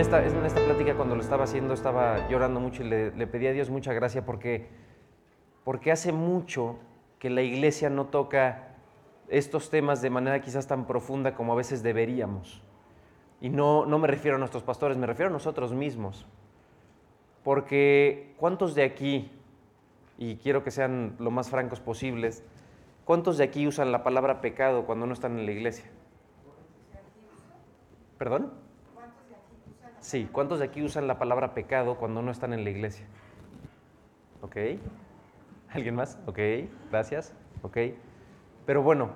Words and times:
en 0.00 0.46
esta, 0.46 0.64
plática 0.64 0.94
cuando 0.94 1.14
lo 1.14 1.20
estaba 1.20 1.44
haciendo 1.44 1.74
estaba 1.74 2.26
llorando 2.30 2.58
mucho 2.58 2.82
y 2.82 2.88
le, 2.88 3.14
le 3.14 3.26
pedí 3.26 3.48
a 3.48 3.52
Dios 3.52 3.68
mucha 3.68 3.92
gracia 3.92 4.24
porque, 4.24 4.66
porque 5.62 5.92
hace 5.92 6.10
mucho 6.10 6.78
que 7.18 7.28
la 7.28 7.42
iglesia 7.42 7.90
no 7.90 8.06
toca 8.06 8.76
estos 9.28 9.68
temas 9.68 10.00
de 10.00 10.08
manera 10.08 10.40
quizás 10.40 10.66
tan 10.66 10.86
profunda 10.86 11.34
como 11.34 11.52
a 11.52 11.56
veces 11.56 11.82
deberíamos. 11.82 12.62
Y 13.42 13.50
no, 13.50 13.84
no 13.84 13.98
me 13.98 14.08
refiero 14.08 14.36
a 14.36 14.38
nuestros 14.38 14.62
pastores, 14.62 14.96
me 14.96 15.06
refiero 15.06 15.28
a 15.28 15.32
nosotros 15.34 15.74
mismos. 15.74 16.24
Porque 17.44 18.32
¿cuántos 18.38 18.74
de 18.74 18.84
aquí, 18.84 19.30
y 20.16 20.36
quiero 20.36 20.64
que 20.64 20.70
sean 20.70 21.14
lo 21.18 21.30
más 21.30 21.50
francos 21.50 21.78
posibles, 21.78 22.42
cuántos 23.04 23.36
de 23.36 23.44
aquí 23.44 23.66
usan 23.66 23.92
la 23.92 24.02
palabra 24.02 24.40
pecado 24.40 24.86
cuando 24.86 25.04
no 25.04 25.12
están 25.12 25.38
en 25.38 25.44
la 25.44 25.52
iglesia? 25.52 25.84
¿Perdón? 28.16 28.69
Sí, 30.00 30.28
¿cuántos 30.32 30.58
de 30.58 30.64
aquí 30.64 30.82
usan 30.82 31.06
la 31.06 31.18
palabra 31.18 31.52
pecado 31.52 31.96
cuando 31.96 32.22
no 32.22 32.30
están 32.30 32.52
en 32.54 32.64
la 32.64 32.70
iglesia? 32.70 33.06
¿Ok? 34.40 34.56
¿Alguien 35.70 35.94
más? 35.94 36.18
Ok, 36.26 36.38
gracias. 36.90 37.34
Ok. 37.62 37.76
Pero 38.64 38.82
bueno, 38.82 39.10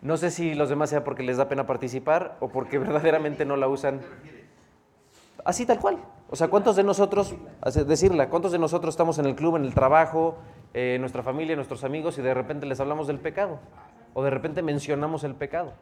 no 0.00 0.16
sé 0.16 0.30
si 0.30 0.54
los 0.54 0.70
demás 0.70 0.90
sea 0.90 1.04
porque 1.04 1.22
les 1.22 1.36
da 1.36 1.48
pena 1.48 1.66
participar 1.66 2.38
o 2.40 2.48
porque 2.48 2.78
verdaderamente 2.80 3.44
no 3.44 3.56
la 3.56 3.68
usan. 3.68 4.00
Así 5.44 5.66
tal 5.66 5.78
cual. 5.78 5.98
O 6.30 6.36
sea, 6.36 6.48
¿cuántos 6.48 6.76
de 6.76 6.84
nosotros, 6.84 7.34
decirla, 7.86 8.30
cuántos 8.30 8.52
de 8.52 8.58
nosotros 8.58 8.94
estamos 8.94 9.18
en 9.18 9.26
el 9.26 9.34
club, 9.34 9.56
en 9.56 9.64
el 9.64 9.74
trabajo, 9.74 10.38
eh, 10.72 10.94
en 10.94 11.00
nuestra 11.00 11.22
familia, 11.22 11.56
nuestros 11.56 11.84
amigos 11.84 12.16
y 12.18 12.22
de 12.22 12.32
repente 12.32 12.66
les 12.66 12.80
hablamos 12.80 13.06
del 13.06 13.18
pecado? 13.18 13.58
O 14.14 14.22
de 14.22 14.30
repente 14.30 14.62
mencionamos 14.62 15.24
el 15.24 15.34
pecado. 15.34 15.74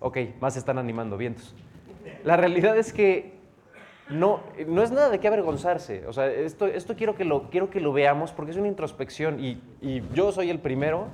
Ok, 0.00 0.18
más 0.40 0.56
están 0.56 0.78
animando, 0.78 1.16
vientos. 1.16 1.54
La 2.24 2.36
realidad 2.36 2.76
es 2.76 2.92
que 2.92 3.34
no, 4.08 4.40
no 4.66 4.82
es 4.82 4.90
nada 4.90 5.10
de 5.10 5.20
qué 5.20 5.28
avergonzarse. 5.28 6.06
O 6.06 6.12
sea, 6.12 6.26
esto, 6.26 6.66
esto 6.66 6.94
quiero, 6.96 7.14
que 7.14 7.24
lo, 7.24 7.50
quiero 7.50 7.70
que 7.70 7.80
lo 7.80 7.92
veamos 7.92 8.32
porque 8.32 8.52
es 8.52 8.56
una 8.56 8.68
introspección 8.68 9.42
y, 9.42 9.60
y 9.80 10.02
yo 10.12 10.32
soy 10.32 10.50
el 10.50 10.60
primero 10.60 11.08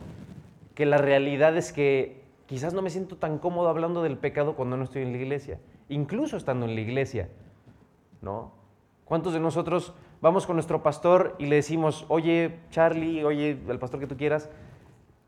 que 0.75 0.87
la 0.87 0.99
realidad 0.99 1.57
es 1.57 1.73
que 1.73 2.23
quizás 2.47 2.75
no 2.75 2.83
me 2.83 2.91
siento 2.91 3.17
tan 3.17 3.39
cómodo 3.39 3.69
hablando 3.69 4.03
del 4.03 4.19
pecado 4.19 4.57
cuando 4.57 4.77
no 4.77 4.85
estoy 4.85 5.03
en 5.03 5.13
la 5.13 5.19
iglesia, 5.19 5.61
incluso 5.89 6.37
estando 6.37 6.67
en 6.67 6.75
la 6.75 6.81
iglesia, 6.81 7.29
¿no? 8.23 8.53
¿Cuántos 9.05 9.33
de 9.33 9.41
nosotros 9.41 9.95
vamos 10.21 10.47
con 10.47 10.57
nuestro 10.57 10.83
pastor 10.83 11.37
y 11.39 11.47
le 11.47 11.57
decimos, 11.57 12.07
oye, 12.09 12.61
Charlie, 12.71 13.25
oye, 13.25 13.59
el 13.69 13.79
pastor 13.79 14.01
que 14.01 14.07
tú 14.07 14.17
quieras, 14.17 14.51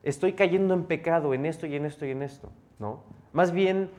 estoy 0.02 0.32
cayendo 0.32 0.74
en 0.74 0.84
pecado 0.84 1.34
en 1.34 1.46
esto 1.46 1.66
y 1.66 1.76
en 1.76 1.86
esto 1.86 2.06
y 2.06 2.10
en 2.10 2.22
esto, 2.22 2.50
¿no? 2.78 3.02
Más 3.32 3.52
bien, 3.52 3.90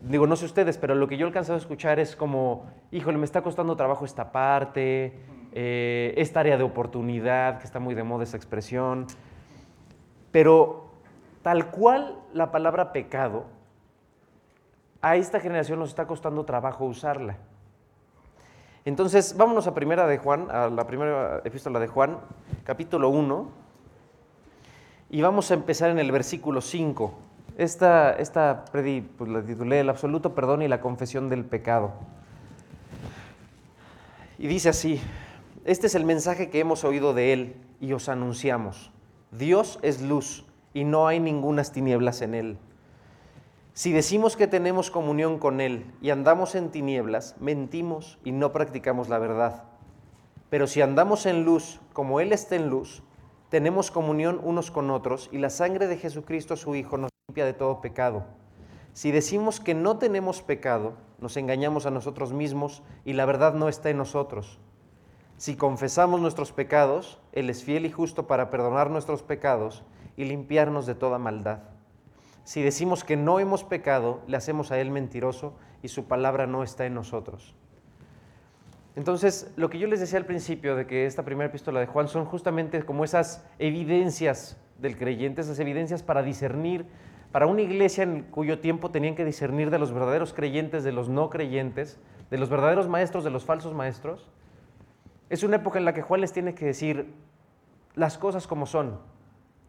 digo, 0.00 0.26
no 0.26 0.36
sé 0.36 0.44
ustedes, 0.44 0.78
pero 0.78 0.94
lo 0.94 1.08
que 1.08 1.16
yo 1.16 1.26
he 1.26 1.28
alcanzado 1.28 1.56
a 1.56 1.60
escuchar 1.60 1.98
es 1.98 2.16
como, 2.16 2.66
híjole, 2.90 3.18
me 3.18 3.24
está 3.24 3.42
costando 3.42 3.76
trabajo 3.76 4.04
esta 4.04 4.32
parte, 4.32 5.18
eh, 5.52 6.14
esta 6.16 6.40
área 6.40 6.56
de 6.56 6.64
oportunidad, 6.64 7.58
que 7.58 7.64
está 7.64 7.80
muy 7.80 7.94
de 7.94 8.02
moda 8.02 8.24
esa 8.24 8.36
expresión, 8.36 9.06
pero 10.30 10.90
tal 11.42 11.70
cual 11.70 12.18
la 12.32 12.50
palabra 12.50 12.92
pecado, 12.92 13.46
a 15.00 15.16
esta 15.16 15.40
generación 15.40 15.78
nos 15.78 15.90
está 15.90 16.06
costando 16.06 16.44
trabajo 16.44 16.84
usarla. 16.84 17.38
Entonces, 18.84 19.36
vámonos 19.36 19.66
a 19.66 19.74
primera 19.74 20.06
de 20.06 20.18
Juan, 20.18 20.48
a 20.50 20.68
la 20.68 20.86
primera 20.86 21.40
epístola 21.44 21.80
de 21.80 21.88
Juan, 21.88 22.18
capítulo 22.64 23.08
1, 23.08 23.50
y 25.10 25.22
vamos 25.22 25.50
a 25.50 25.54
empezar 25.54 25.90
en 25.90 25.98
el 25.98 26.12
versículo 26.12 26.60
5. 26.60 27.25
Esta, 27.56 28.12
esta 28.12 28.66
pues, 28.70 29.30
la 29.30 29.42
titulé 29.42 29.80
El 29.80 29.88
absoluto 29.88 30.34
perdón 30.34 30.60
y 30.60 30.68
la 30.68 30.80
confesión 30.80 31.30
del 31.30 31.44
pecado. 31.44 31.92
Y 34.38 34.46
dice 34.46 34.68
así, 34.68 35.00
este 35.64 35.86
es 35.86 35.94
el 35.94 36.04
mensaje 36.04 36.50
que 36.50 36.60
hemos 36.60 36.84
oído 36.84 37.14
de 37.14 37.32
Él 37.32 37.56
y 37.80 37.94
os 37.94 38.10
anunciamos. 38.10 38.92
Dios 39.30 39.78
es 39.82 40.02
luz 40.02 40.44
y 40.74 40.84
no 40.84 41.08
hay 41.08 41.18
ningunas 41.18 41.72
tinieblas 41.72 42.20
en 42.20 42.34
Él. 42.34 42.58
Si 43.72 43.92
decimos 43.92 44.36
que 44.36 44.46
tenemos 44.46 44.90
comunión 44.90 45.38
con 45.38 45.62
Él 45.62 45.86
y 46.02 46.10
andamos 46.10 46.54
en 46.54 46.70
tinieblas, 46.70 47.36
mentimos 47.40 48.18
y 48.22 48.32
no 48.32 48.52
practicamos 48.52 49.08
la 49.08 49.18
verdad. 49.18 49.64
Pero 50.50 50.66
si 50.66 50.82
andamos 50.82 51.24
en 51.24 51.44
luz, 51.44 51.80
como 51.94 52.20
Él 52.20 52.32
está 52.32 52.56
en 52.56 52.68
luz, 52.68 53.02
tenemos 53.48 53.90
comunión 53.90 54.40
unos 54.42 54.70
con 54.70 54.90
otros 54.90 55.30
y 55.32 55.38
la 55.38 55.50
sangre 55.50 55.86
de 55.86 55.96
Jesucristo 55.96 56.56
su 56.56 56.74
Hijo 56.74 56.98
nos 56.98 57.10
limpia 57.28 57.44
de 57.44 57.54
todo 57.54 57.80
pecado. 57.80 58.24
Si 58.92 59.10
decimos 59.10 59.58
que 59.58 59.74
no 59.74 59.98
tenemos 59.98 60.42
pecado, 60.42 60.94
nos 61.18 61.36
engañamos 61.36 61.84
a 61.84 61.90
nosotros 61.90 62.32
mismos 62.32 62.84
y 63.04 63.14
la 63.14 63.26
verdad 63.26 63.52
no 63.52 63.68
está 63.68 63.90
en 63.90 63.96
nosotros. 63.96 64.60
Si 65.36 65.56
confesamos 65.56 66.20
nuestros 66.20 66.52
pecados, 66.52 67.20
Él 67.32 67.50
es 67.50 67.64
fiel 67.64 67.84
y 67.84 67.90
justo 67.90 68.28
para 68.28 68.48
perdonar 68.48 68.90
nuestros 68.90 69.24
pecados 69.24 69.82
y 70.16 70.24
limpiarnos 70.24 70.86
de 70.86 70.94
toda 70.94 71.18
maldad. 71.18 71.64
Si 72.44 72.62
decimos 72.62 73.02
que 73.02 73.16
no 73.16 73.40
hemos 73.40 73.64
pecado, 73.64 74.22
le 74.28 74.36
hacemos 74.36 74.70
a 74.70 74.78
Él 74.78 74.92
mentiroso 74.92 75.56
y 75.82 75.88
su 75.88 76.04
palabra 76.04 76.46
no 76.46 76.62
está 76.62 76.86
en 76.86 76.94
nosotros. 76.94 77.56
Entonces, 78.94 79.52
lo 79.56 79.68
que 79.68 79.80
yo 79.80 79.88
les 79.88 79.98
decía 79.98 80.20
al 80.20 80.26
principio 80.26 80.76
de 80.76 80.86
que 80.86 81.06
esta 81.06 81.24
primera 81.24 81.48
epístola 81.48 81.80
de 81.80 81.86
Juan 81.86 82.06
son 82.06 82.24
justamente 82.24 82.84
como 82.84 83.02
esas 83.02 83.44
evidencias 83.58 84.58
del 84.78 84.96
creyente, 84.96 85.40
esas 85.40 85.58
evidencias 85.58 86.04
para 86.04 86.22
discernir, 86.22 86.86
para 87.36 87.48
una 87.48 87.60
iglesia 87.60 88.02
en 88.02 88.22
cuyo 88.22 88.60
tiempo 88.60 88.90
tenían 88.90 89.14
que 89.14 89.22
discernir 89.22 89.68
de 89.68 89.78
los 89.78 89.92
verdaderos 89.92 90.32
creyentes, 90.32 90.84
de 90.84 90.92
los 90.92 91.10
no 91.10 91.28
creyentes, 91.28 92.00
de 92.30 92.38
los 92.38 92.48
verdaderos 92.48 92.88
maestros, 92.88 93.24
de 93.24 93.30
los 93.30 93.44
falsos 93.44 93.74
maestros. 93.74 94.26
Es 95.28 95.42
una 95.42 95.56
época 95.56 95.78
en 95.78 95.84
la 95.84 95.92
que 95.92 96.00
Juan 96.00 96.22
les 96.22 96.32
tiene 96.32 96.54
que 96.54 96.64
decir 96.64 97.12
las 97.94 98.16
cosas 98.16 98.46
como 98.46 98.64
son. 98.64 98.98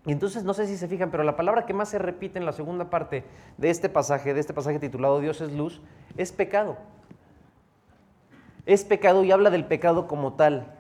Y 0.06 0.14
entonces, 0.14 0.46
no 0.46 0.54
sé 0.54 0.66
si 0.66 0.78
se 0.78 0.88
fijan, 0.88 1.12
pero 1.12 1.26
la 1.26 1.36
palabra 1.36 1.66
que 1.66 1.74
más 1.74 1.90
se 1.90 2.00
repite 2.00 2.40
en 2.40 2.46
la 2.46 2.54
segunda 2.54 2.90
parte 2.90 3.26
de 3.58 3.70
este 3.70 3.90
pasaje, 3.90 4.34
de 4.34 4.40
este 4.40 4.54
pasaje 4.54 4.80
titulado 4.80 5.20
Dios 5.20 5.42
es 5.42 5.52
luz, 5.52 5.82
es 6.16 6.32
pecado 6.32 6.78
es 8.66 8.86
pecado 8.86 9.26
y 9.26 9.32
habla 9.34 9.50
del 9.50 9.66
pecado 9.66 10.08
como 10.08 10.36
tal. 10.36 10.74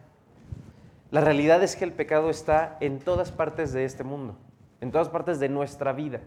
La 1.11 1.19
realidad 1.19 1.61
es 1.63 1.75
que 1.75 1.83
el 1.83 1.91
pecado 1.91 2.29
está 2.29 2.77
en 2.79 2.99
todas 2.99 3.33
partes 3.33 3.73
de 3.73 3.83
este 3.83 4.05
mundo, 4.05 4.37
en 4.79 4.93
todas 4.93 5.09
partes 5.09 5.41
de 5.41 5.49
nuestra 5.49 5.91
vida. 5.91 6.21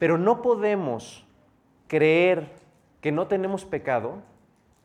Pero 0.00 0.16
no 0.16 0.40
podemos 0.40 1.26
creer 1.86 2.48
que 3.02 3.12
no 3.12 3.26
tenemos 3.26 3.66
pecado 3.66 4.14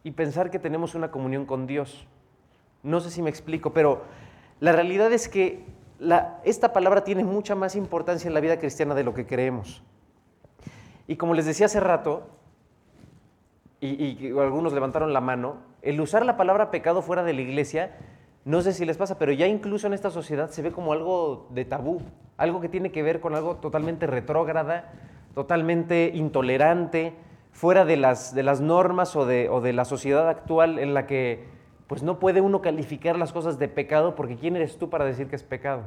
y 0.03 0.11
pensar 0.11 0.51
que 0.51 0.59
tenemos 0.59 0.93
una 0.93 1.09
comunión 1.09 1.45
con 1.45 1.67
Dios. 1.67 2.05
No 2.83 2.99
sé 2.99 3.09
si 3.09 3.21
me 3.21 3.29
explico, 3.29 3.71
pero 3.71 4.03
la 4.59 4.73
realidad 4.73 5.13
es 5.13 5.29
que 5.29 5.63
esta 6.43 6.73
palabra 6.73 7.05
tiene 7.05 7.23
mucha 7.23 7.55
más 7.55 7.77
importancia 7.77 8.27
en 8.27 8.33
la 8.33 8.41
vida 8.41 8.59
cristiana 8.59 8.93
de 8.93 9.05
lo 9.05 9.13
que 9.13 9.25
creemos. 9.25 9.81
Y 11.07 11.15
como 11.15 11.33
les 11.33 11.45
decía 11.45 11.67
hace 11.67 11.79
rato, 11.79 12.27
y, 13.79 14.27
algunos 14.37 14.73
levantaron 14.73 15.13
la 15.13 15.21
mano, 15.21 15.59
el 15.81 16.01
usar 16.01 16.25
la 16.25 16.35
palabra 16.35 16.71
pecado 16.71 17.01
fuera 17.01 17.23
de 17.23 17.31
la 17.31 17.41
iglesia, 17.41 17.95
no 18.45 18.61
sé 18.61 18.73
si 18.73 18.85
les 18.85 18.95
pasa, 18.95 19.17
pero 19.17 19.31
ya 19.31 19.47
incluso 19.47 19.87
en 19.87 19.93
esta 19.93 20.11
sociedad 20.11 20.49
se 20.49 20.61
ve 20.61 20.71
como 20.71 20.93
algo 20.93 21.47
de 21.49 21.65
tabú, 21.65 22.01
algo 22.37 22.61
que 22.61 22.69
tiene 22.69 22.91
que 22.91 23.03
ver 23.03 23.19
con 23.19 23.35
algo 23.35 23.55
totalmente 23.57 24.05
retrógrada, 24.05 24.93
totalmente 25.33 26.11
intolerante, 26.13 27.13
fuera 27.51 27.85
de 27.85 27.97
las, 27.97 28.35
de 28.35 28.43
las 28.43 28.61
normas 28.61 29.15
o 29.15 29.25
de, 29.25 29.49
de 29.49 29.73
la 29.73 29.83
sociedad 29.83 30.29
actual 30.29 30.77
en 30.77 30.93
la 30.93 31.07
que 31.07 31.47
pues 31.87 32.03
no 32.03 32.19
puede 32.19 32.41
uno 32.41 32.61
calificar 32.61 33.17
las 33.17 33.33
cosas 33.33 33.59
de 33.59 33.67
pecado 33.67 34.15
porque 34.15 34.35
¿quién 34.35 34.55
eres 34.55 34.77
tú 34.77 34.89
para 34.89 35.05
decir 35.05 35.27
que 35.27 35.35
es 35.35 35.43
pecado? 35.43 35.83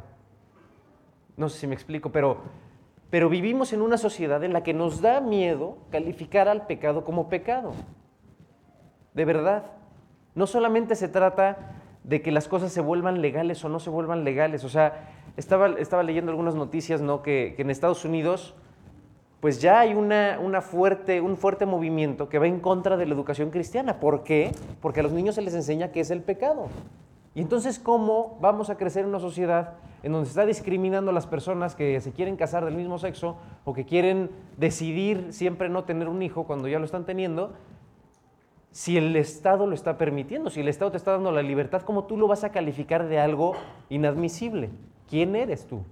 No 1.36 1.48
sé 1.48 1.60
si 1.60 1.66
me 1.66 1.74
explico, 1.74 2.10
pero 2.10 2.38
pero 3.10 3.28
vivimos 3.28 3.72
en 3.72 3.80
una 3.80 3.96
sociedad 3.96 4.42
en 4.44 4.52
la 4.52 4.62
que 4.62 4.74
nos 4.74 5.00
da 5.00 5.20
miedo 5.20 5.78
calificar 5.90 6.48
al 6.48 6.66
pecado 6.66 7.04
como 7.04 7.28
pecado. 7.28 7.72
De 9.14 9.24
verdad. 9.24 9.64
No 10.34 10.46
solamente 10.46 10.94
se 10.94 11.08
trata 11.08 11.77
de 12.08 12.22
que 12.22 12.32
las 12.32 12.48
cosas 12.48 12.72
se 12.72 12.80
vuelvan 12.80 13.20
legales 13.20 13.62
o 13.64 13.68
no 13.68 13.78
se 13.80 13.90
vuelvan 13.90 14.24
legales. 14.24 14.64
O 14.64 14.70
sea, 14.70 15.10
estaba, 15.36 15.68
estaba 15.78 16.02
leyendo 16.02 16.30
algunas 16.30 16.54
noticias, 16.54 17.02
¿no? 17.02 17.22
Que, 17.22 17.54
en 17.58 17.70
Estados 17.70 18.02
Unidos, 18.06 18.54
pues 19.40 19.60
ya 19.60 19.80
hay 19.80 19.92
una, 19.92 20.38
una, 20.42 20.62
fuerte, 20.62 21.20
un 21.20 21.36
fuerte 21.36 21.66
movimiento 21.66 22.30
que 22.30 22.38
va 22.38 22.46
en 22.46 22.60
contra 22.60 22.96
de 22.96 23.04
la 23.04 23.14
educación 23.14 23.50
cristiana. 23.50 24.00
¿Por 24.00 24.24
qué? 24.24 24.52
Porque 24.80 25.00
a 25.00 25.02
los 25.02 25.12
niños 25.12 25.34
se 25.34 25.42
les 25.42 25.54
enseña 25.54 25.92
qué 25.92 26.00
es 26.00 26.10
el 26.10 26.22
pecado. 26.22 26.68
Y 27.34 27.42
entonces, 27.42 27.78
¿cómo 27.78 28.38
vamos 28.40 28.70
a 28.70 28.78
crecer 28.78 29.02
en 29.02 29.10
una 29.10 29.20
sociedad 29.20 29.74
en 30.02 30.12
donde 30.12 30.26
se 30.26 30.30
está 30.30 30.46
discriminando 30.46 31.10
a 31.10 31.14
las 31.14 31.26
personas 31.26 31.74
que 31.74 32.00
se 32.00 32.12
quieren 32.12 32.36
casar 32.36 32.64
del 32.64 32.74
mismo 32.74 32.98
sexo 32.98 33.36
o 33.66 33.74
que 33.74 33.84
quieren 33.84 34.30
decidir 34.56 35.26
siempre 35.30 35.68
no 35.68 35.84
tener 35.84 36.08
un 36.08 36.22
hijo 36.22 36.44
cuando 36.44 36.68
ya 36.68 36.78
lo 36.78 36.86
están 36.86 37.04
teniendo, 37.04 37.52
si 38.78 38.96
el 38.96 39.16
Estado 39.16 39.66
lo 39.66 39.74
está 39.74 39.98
permitiendo, 39.98 40.50
si 40.50 40.60
el 40.60 40.68
Estado 40.68 40.92
te 40.92 40.98
está 40.98 41.10
dando 41.10 41.32
la 41.32 41.42
libertad, 41.42 41.82
¿cómo 41.82 42.04
tú 42.04 42.16
lo 42.16 42.28
vas 42.28 42.44
a 42.44 42.52
calificar 42.52 43.08
de 43.08 43.18
algo 43.18 43.54
inadmisible? 43.88 44.70
¿Quién 45.10 45.34
eres 45.34 45.66
tú? 45.66 45.82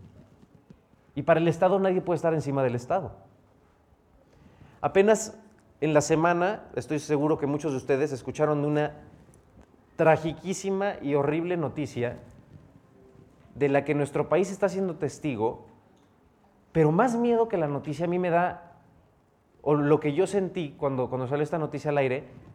Y 1.16 1.22
para 1.22 1.40
el 1.40 1.48
Estado 1.48 1.80
nadie 1.80 2.00
puede 2.00 2.14
estar 2.14 2.32
encima 2.32 2.62
del 2.62 2.76
Estado. 2.76 3.10
Apenas 4.80 5.36
en 5.80 5.94
la 5.94 6.00
semana, 6.00 6.62
estoy 6.76 7.00
seguro 7.00 7.38
que 7.38 7.48
muchos 7.48 7.72
de 7.72 7.78
ustedes 7.78 8.12
escucharon 8.12 8.64
una 8.64 8.92
tragiquísima 9.96 10.94
y 11.02 11.16
horrible 11.16 11.56
noticia 11.56 12.18
de 13.56 13.68
la 13.68 13.84
que 13.84 13.96
nuestro 13.96 14.28
país 14.28 14.52
está 14.52 14.68
siendo 14.68 14.94
testigo, 14.94 15.66
pero 16.70 16.92
más 16.92 17.16
miedo 17.16 17.48
que 17.48 17.56
la 17.56 17.66
noticia 17.66 18.04
a 18.04 18.08
mí 18.08 18.20
me 18.20 18.30
da, 18.30 18.76
o 19.62 19.74
lo 19.74 19.98
que 19.98 20.14
yo 20.14 20.28
sentí 20.28 20.76
cuando, 20.78 21.08
cuando 21.08 21.26
salió 21.26 21.42
esta 21.42 21.58
noticia 21.58 21.90
al 21.90 21.98
aire, 21.98 22.46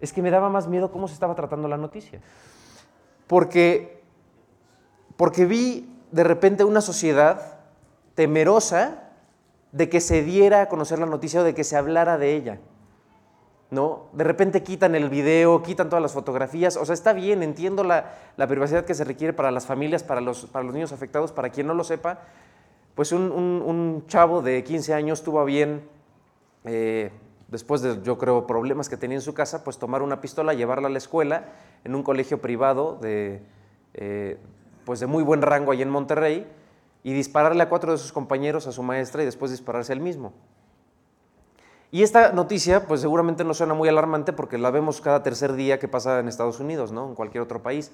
es 0.00 0.12
que 0.12 0.22
me 0.22 0.30
daba 0.30 0.48
más 0.48 0.68
miedo 0.68 0.90
cómo 0.90 1.08
se 1.08 1.14
estaba 1.14 1.34
tratando 1.34 1.68
la 1.68 1.76
noticia. 1.76 2.20
Porque, 3.26 4.02
porque 5.16 5.44
vi 5.44 5.88
de 6.12 6.24
repente 6.24 6.64
una 6.64 6.80
sociedad 6.80 7.58
temerosa 8.14 9.10
de 9.72 9.88
que 9.88 10.00
se 10.00 10.22
diera 10.22 10.62
a 10.62 10.68
conocer 10.68 10.98
la 10.98 11.06
noticia 11.06 11.40
o 11.40 11.44
de 11.44 11.54
que 11.54 11.64
se 11.64 11.76
hablara 11.76 12.18
de 12.18 12.34
ella. 12.34 12.58
¿No? 13.70 14.06
De 14.14 14.24
repente 14.24 14.62
quitan 14.62 14.94
el 14.94 15.10
video, 15.10 15.62
quitan 15.62 15.90
todas 15.90 16.02
las 16.02 16.12
fotografías. 16.12 16.76
O 16.78 16.86
sea, 16.86 16.94
está 16.94 17.12
bien, 17.12 17.42
entiendo 17.42 17.84
la, 17.84 18.14
privacidad 18.48 18.86
que 18.86 18.94
se 18.94 19.04
requiere 19.04 19.34
para 19.34 19.50
las 19.50 19.66
familias, 19.66 20.02
para 20.02 20.22
los, 20.22 20.46
para 20.46 20.64
los 20.64 20.72
niños 20.72 20.92
afectados. 20.92 21.32
Para 21.32 21.50
quien 21.50 21.66
no 21.66 21.74
lo 21.74 21.84
sepa, 21.84 22.20
pues 22.94 23.12
un, 23.12 24.04
chavo 24.08 24.40
de 24.40 24.64
15 24.64 24.94
años 24.94 25.22
tuvo 25.22 25.44
bien, 25.44 25.86
eh, 26.64 27.12
después 27.48 27.82
de, 27.82 28.00
yo 28.02 28.18
creo, 28.18 28.46
problemas 28.46 28.88
que 28.88 28.96
tenía 28.96 29.16
en 29.16 29.22
su 29.22 29.34
casa, 29.34 29.64
pues 29.64 29.78
tomar 29.78 30.02
una 30.02 30.20
pistola, 30.20 30.54
llevarla 30.54 30.88
a 30.88 30.90
la 30.90 30.98
escuela 30.98 31.46
en 31.84 31.94
un 31.94 32.02
colegio 32.02 32.40
privado 32.40 32.98
de, 33.00 33.42
eh, 33.94 34.38
pues 34.84 35.00
de 35.00 35.06
muy 35.06 35.22
buen 35.22 35.42
rango 35.42 35.72
ahí 35.72 35.82
en 35.82 35.90
Monterrey 35.90 36.46
y 37.02 37.12
dispararle 37.12 37.62
a 37.62 37.68
cuatro 37.68 37.92
de 37.92 37.98
sus 37.98 38.12
compañeros, 38.12 38.66
a 38.66 38.72
su 38.72 38.82
maestra 38.82 39.22
y 39.22 39.26
después 39.26 39.50
dispararse 39.50 39.92
él 39.92 40.00
mismo. 40.00 40.32
Y 41.90 42.02
esta 42.02 42.32
noticia, 42.32 42.86
pues 42.86 43.00
seguramente 43.00 43.44
no 43.44 43.54
suena 43.54 43.72
muy 43.72 43.88
alarmante 43.88 44.34
porque 44.34 44.58
la 44.58 44.70
vemos 44.70 45.00
cada 45.00 45.22
tercer 45.22 45.54
día 45.54 45.78
que 45.78 45.88
pasa 45.88 46.20
en 46.20 46.28
Estados 46.28 46.60
Unidos, 46.60 46.92
¿no? 46.92 47.08
En 47.08 47.14
cualquier 47.14 47.42
otro 47.42 47.62
país. 47.62 47.92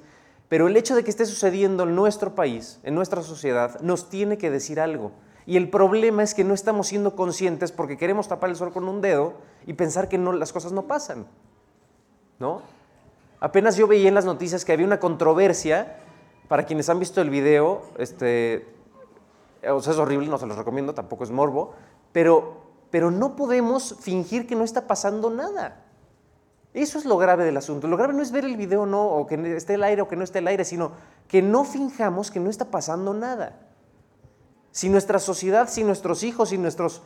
Pero 0.48 0.66
el 0.66 0.76
hecho 0.76 0.96
de 0.96 1.04
que 1.04 1.10
esté 1.10 1.26
sucediendo 1.26 1.84
en 1.84 1.94
nuestro 1.94 2.34
país, 2.34 2.80
en 2.82 2.96
nuestra 2.96 3.22
sociedad, 3.22 3.80
nos 3.80 4.10
tiene 4.10 4.36
que 4.36 4.50
decir 4.50 4.80
algo. 4.80 5.12
Y 5.46 5.56
el 5.56 5.68
problema 5.68 6.22
es 6.22 6.34
que 6.34 6.44
no 6.44 6.54
estamos 6.54 6.86
siendo 6.86 7.14
conscientes 7.16 7.72
porque 7.72 7.98
queremos 7.98 8.28
tapar 8.28 8.50
el 8.50 8.56
sol 8.56 8.72
con 8.72 8.88
un 8.88 9.00
dedo 9.00 9.34
y 9.66 9.74
pensar 9.74 10.08
que 10.08 10.18
no, 10.18 10.32
las 10.32 10.52
cosas 10.52 10.72
no 10.72 10.82
pasan. 10.82 11.26
¿No? 12.38 12.62
Apenas 13.40 13.76
yo 13.76 13.86
veía 13.86 14.08
en 14.08 14.14
las 14.14 14.24
noticias 14.24 14.64
que 14.64 14.72
había 14.72 14.86
una 14.86 15.00
controversia, 15.00 15.98
para 16.48 16.64
quienes 16.66 16.88
han 16.88 16.98
visto 16.98 17.20
el 17.20 17.30
video, 17.30 17.82
este, 17.98 18.66
o 19.68 19.80
sea, 19.80 19.92
es 19.92 19.98
horrible, 19.98 20.28
no 20.28 20.38
se 20.38 20.46
los 20.46 20.56
recomiendo, 20.56 20.94
tampoco 20.94 21.24
es 21.24 21.30
morbo, 21.30 21.74
pero, 22.12 22.58
pero 22.90 23.10
no 23.10 23.36
podemos 23.36 23.96
fingir 24.00 24.46
que 24.46 24.54
no 24.54 24.64
está 24.64 24.86
pasando 24.86 25.30
nada. 25.30 25.82
Eso 26.74 26.98
es 26.98 27.04
lo 27.04 27.16
grave 27.16 27.44
del 27.44 27.56
asunto. 27.56 27.86
Lo 27.86 27.96
grave 27.96 28.14
no 28.14 28.22
es 28.22 28.32
ver 28.32 28.44
el 28.44 28.56
video 28.56 28.84
no, 28.84 29.06
o 29.06 29.26
que 29.26 29.56
esté 29.56 29.74
el 29.74 29.84
aire 29.84 30.02
o 30.02 30.08
que 30.08 30.16
no 30.16 30.24
esté 30.24 30.40
el 30.40 30.48
aire, 30.48 30.64
sino 30.64 30.92
que 31.28 31.40
no 31.40 31.64
finjamos 31.64 32.30
que 32.30 32.40
no 32.40 32.50
está 32.50 32.66
pasando 32.66 33.14
nada. 33.14 33.60
Si 34.74 34.88
nuestra 34.88 35.20
sociedad, 35.20 35.68
si 35.68 35.84
nuestros 35.84 36.24
hijos, 36.24 36.48
si 36.48 36.58
nuestros 36.58 37.00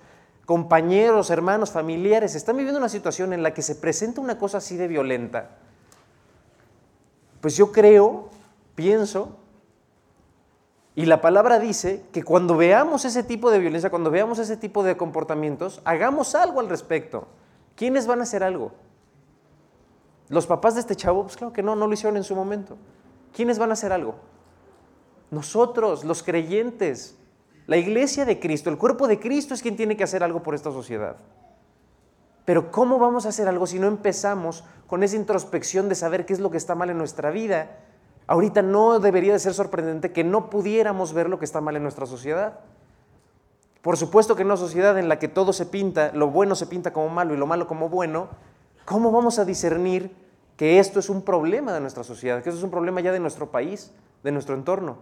compañeros, 0.47 1.29
hermanos, 1.29 1.70
familiares 1.70 2.35
están 2.35 2.56
viviendo 2.56 2.79
una 2.79 2.88
situación 2.88 3.35
en 3.35 3.43
la 3.43 3.53
que 3.53 3.61
se 3.61 3.75
presenta 3.75 4.23
una 4.23 4.38
cosa 4.38 4.56
así 4.56 4.79
de 4.79 4.88
violenta, 4.88 5.50
pues 7.43 7.59
yo 7.59 7.70
creo, 7.70 8.31
pienso 8.75 9.37
y 10.94 11.05
la 11.05 11.20
palabra 11.20 11.59
dice 11.59 12.06
que 12.11 12.23
cuando 12.23 12.56
veamos 12.56 13.05
ese 13.05 13.23
tipo 13.23 13.50
de 13.50 13.59
violencia, 13.59 13.91
cuando 13.91 14.11
veamos 14.11 14.38
ese 14.38 14.56
tipo 14.56 14.82
de 14.82 14.97
comportamientos, 14.97 15.82
hagamos 15.85 16.35
algo 16.35 16.61
al 16.61 16.70
respecto. 16.70 17.29
¿Quiénes 17.76 18.06
van 18.06 18.20
a 18.20 18.23
hacer 18.23 18.43
algo? 18.43 18.73
¿Los 20.31 20.47
papás 20.47 20.73
de 20.73 20.81
este 20.81 20.97
chavo? 20.97 21.25
Pues 21.25 21.37
claro 21.37 21.53
que 21.53 21.62
no, 21.62 21.76
no 21.76 21.87
lo 21.87 21.93
hicieron 21.93 22.17
en 22.17 22.25
su 22.25 22.35
momento. 22.35 22.79
¿Quiénes 23.37 23.59
van 23.59 23.69
a 23.69 23.75
hacer 23.75 23.93
algo? 23.93 24.15
Nosotros, 25.31 26.03
los 26.03 26.23
creyentes, 26.23 27.19
la 27.69 27.76
iglesia 27.76 28.25
de 28.25 28.41
Cristo, 28.41 28.69
el 28.69 28.79
cuerpo 28.79 29.06
de 29.06 29.20
Cristo 29.20 29.55
es 29.55 29.62
quien 29.62 29.76
tiene 29.76 29.97
que 29.97 30.03
hacer 30.03 30.25
algo 30.25 30.43
por 30.43 30.56
esta 30.56 30.73
sociedad. 30.73 31.19
Pero 32.44 32.73
¿cómo 32.73 32.99
vamos 32.99 33.26
a 33.26 33.29
hacer 33.29 33.47
algo 33.47 33.69
si 33.69 33.79
no 33.79 33.87
empezamos 33.87 34.65
con 34.88 35.05
esa 35.05 35.15
introspección 35.15 35.88
de 35.88 35.94
saber 35.94 36.26
qué 36.26 36.32
es 36.32 36.41
lo 36.41 36.50
que 36.50 36.56
está 36.56 36.75
mal 36.75 36.91
en 36.91 36.99
nuestra 36.99 37.31
vida 37.31 37.76
Ahorita 38.29 38.61
no 38.61 39.00
debería 39.00 39.32
de 39.32 39.38
ser 39.38 39.55
sorprendente 39.55 40.12
que 40.12 40.23
no 40.23 40.50
pudiéramos 40.50 41.15
ver 41.15 41.31
lo 41.31 41.38
que 41.38 41.47
está 41.47 41.62
mal 41.62 41.76
en 41.76 41.82
nuestra 41.82 42.05
sociedad. 42.05 42.61
Por 43.81 43.97
supuesto 43.97 44.37
que 44.37 44.43
en 44.43 44.49
una 44.49 44.59
sociedad 44.59 44.99
en 44.99 45.09
la 45.09 45.19
que 45.19 45.29
todo 45.29 45.55
se 45.55 45.65
pinta, 45.65 46.12
lo 46.12 46.29
bueno 46.29 46.55
se 46.55 46.67
pinta 46.67 46.93
como 46.93 47.09
malo 47.09 47.32
y 47.32 47.38
lo 47.38 47.47
malo 47.47 47.67
como 47.67 47.88
bueno, 47.88 48.29
¿cómo 48.85 49.11
vamos 49.12 49.38
a 49.38 49.47
discernir 49.47 50.15
que 50.59 50.79
esto 50.79 51.00
es 51.00 51.09
un 51.09 51.23
problema 51.23 51.73
de 51.73 51.81
nuestra 51.81 52.05
sociedad, 52.05 52.43
que 52.43 52.50
esto 52.50 52.59
es 52.59 52.65
un 52.65 52.70
problema 52.70 53.00
ya 53.00 53.12
de 53.12 53.20
nuestro 53.20 53.50
país, 53.50 53.93
de 54.23 54.31
nuestro 54.31 54.55
entorno? 54.55 54.99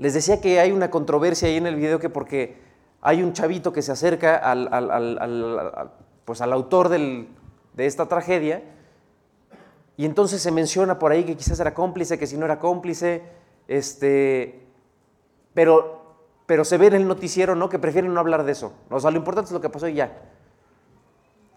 Les 0.00 0.14
decía 0.14 0.40
que 0.40 0.58
hay 0.60 0.72
una 0.72 0.90
controversia 0.90 1.46
ahí 1.46 1.58
en 1.58 1.66
el 1.66 1.76
video 1.76 1.98
que 1.98 2.08
porque 2.08 2.56
hay 3.02 3.22
un 3.22 3.34
chavito 3.34 3.70
que 3.70 3.82
se 3.82 3.92
acerca 3.92 4.36
al, 4.36 5.92
pues 6.24 6.40
al 6.40 6.52
autor 6.54 6.88
de 6.88 7.28
esta 7.76 8.06
tragedia, 8.06 8.62
y 9.98 10.06
entonces 10.06 10.40
se 10.40 10.50
menciona 10.50 10.98
por 10.98 11.12
ahí 11.12 11.24
que 11.24 11.36
quizás 11.36 11.60
era 11.60 11.74
cómplice, 11.74 12.18
que 12.18 12.26
si 12.26 12.38
no 12.38 12.46
era 12.46 12.58
cómplice, 12.58 13.22
este, 13.68 14.66
pero, 15.52 16.16
pero 16.46 16.64
se 16.64 16.78
ve 16.78 16.86
en 16.86 16.94
el 16.94 17.06
noticiero 17.06 17.54
¿no? 17.54 17.68
que 17.68 17.78
prefieren 17.78 18.14
no 18.14 18.20
hablar 18.20 18.44
de 18.44 18.52
eso. 18.52 18.72
O 18.88 18.98
sea, 18.98 19.10
lo 19.10 19.18
importante 19.18 19.48
es 19.48 19.52
lo 19.52 19.60
que 19.60 19.68
pasó 19.68 19.86
y 19.86 19.94
ya. 19.94 20.18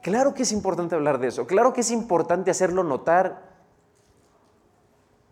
Claro 0.02 0.34
que 0.34 0.44
es 0.44 0.52
importante 0.52 0.96
hablar 0.96 1.20
de 1.20 1.30
eso, 1.30 1.48
claro 1.48 1.72
que 1.72 1.80
es 1.80 1.92
importante 1.92 2.52
hacerlo 2.52 2.84
notar 2.84 3.53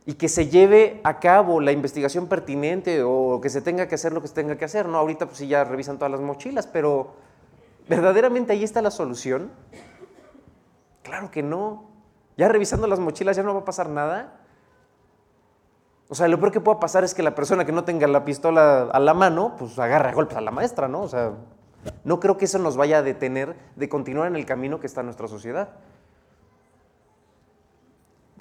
y 0.05 0.13
que 0.13 0.29
se 0.29 0.47
lleve 0.47 0.99
a 1.03 1.19
cabo 1.19 1.61
la 1.61 1.71
investigación 1.71 2.27
pertinente 2.27 3.03
o 3.03 3.39
que 3.41 3.49
se 3.49 3.61
tenga 3.61 3.87
que 3.87 3.95
hacer 3.95 4.13
lo 4.13 4.21
que 4.21 4.27
se 4.27 4.33
tenga 4.33 4.57
que 4.57 4.65
hacer. 4.65 4.87
No, 4.87 4.97
ahorita 4.97 5.27
pues 5.27 5.37
sí 5.37 5.47
ya 5.47 5.63
revisan 5.63 5.97
todas 5.97 6.11
las 6.11 6.21
mochilas, 6.21 6.65
pero 6.65 7.13
¿verdaderamente 7.87 8.53
ahí 8.53 8.63
está 8.63 8.81
la 8.81 8.91
solución? 8.91 9.51
Claro 11.03 11.29
que 11.29 11.43
no. 11.43 11.85
Ya 12.37 12.47
revisando 12.47 12.87
las 12.87 12.99
mochilas 12.99 13.37
ya 13.37 13.43
no 13.43 13.53
va 13.53 13.61
a 13.61 13.65
pasar 13.65 13.89
nada. 13.89 14.39
O 16.09 16.15
sea, 16.15 16.27
lo 16.27 16.39
peor 16.39 16.51
que 16.51 16.59
pueda 16.59 16.79
pasar 16.79 17.03
es 17.03 17.13
que 17.13 17.23
la 17.23 17.35
persona 17.35 17.63
que 17.63 17.71
no 17.71 17.83
tenga 17.83 18.07
la 18.07 18.25
pistola 18.25 18.83
a 18.91 18.99
la 18.99 19.13
mano, 19.13 19.55
pues 19.57 19.77
agarre 19.77 20.09
a 20.09 20.13
golpes 20.13 20.35
a 20.35 20.41
la 20.41 20.51
maestra, 20.51 20.87
¿no? 20.87 21.01
O 21.01 21.07
sea, 21.07 21.33
no 22.03 22.19
creo 22.19 22.37
que 22.37 22.45
eso 22.45 22.59
nos 22.59 22.75
vaya 22.75 22.97
a 22.97 23.01
detener 23.01 23.55
de 23.75 23.87
continuar 23.87 24.27
en 24.27 24.35
el 24.35 24.45
camino 24.45 24.79
que 24.79 24.87
está 24.87 25.03
nuestra 25.03 25.27
sociedad. 25.27 25.69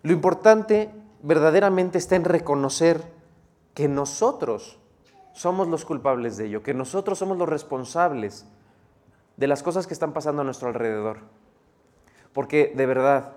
Lo 0.03 0.13
importante 0.13 0.91
verdaderamente 1.23 1.99
está 1.99 2.17
en 2.17 2.25
reconocer 2.25 3.03
que 3.75 3.89
nosotros 3.89 4.79
somos 5.33 5.69
los 5.69 5.85
culpables 5.85 6.37
de 6.37 6.47
ello, 6.47 6.63
que 6.63 6.75
nosotros 6.75 7.19
somos 7.19 7.39
los 7.39 7.49
responsables 7.49 8.47
de 9.37 9.47
las 9.47 9.63
cosas 9.63 9.87
que 9.87 9.95
están 9.95 10.13
pasando 10.13 10.43
a 10.43 10.45
nuestro 10.45 10.69
alrededor. 10.69 11.19
Porque 12.33 12.73
de 12.75 12.87
verdad, 12.87 13.33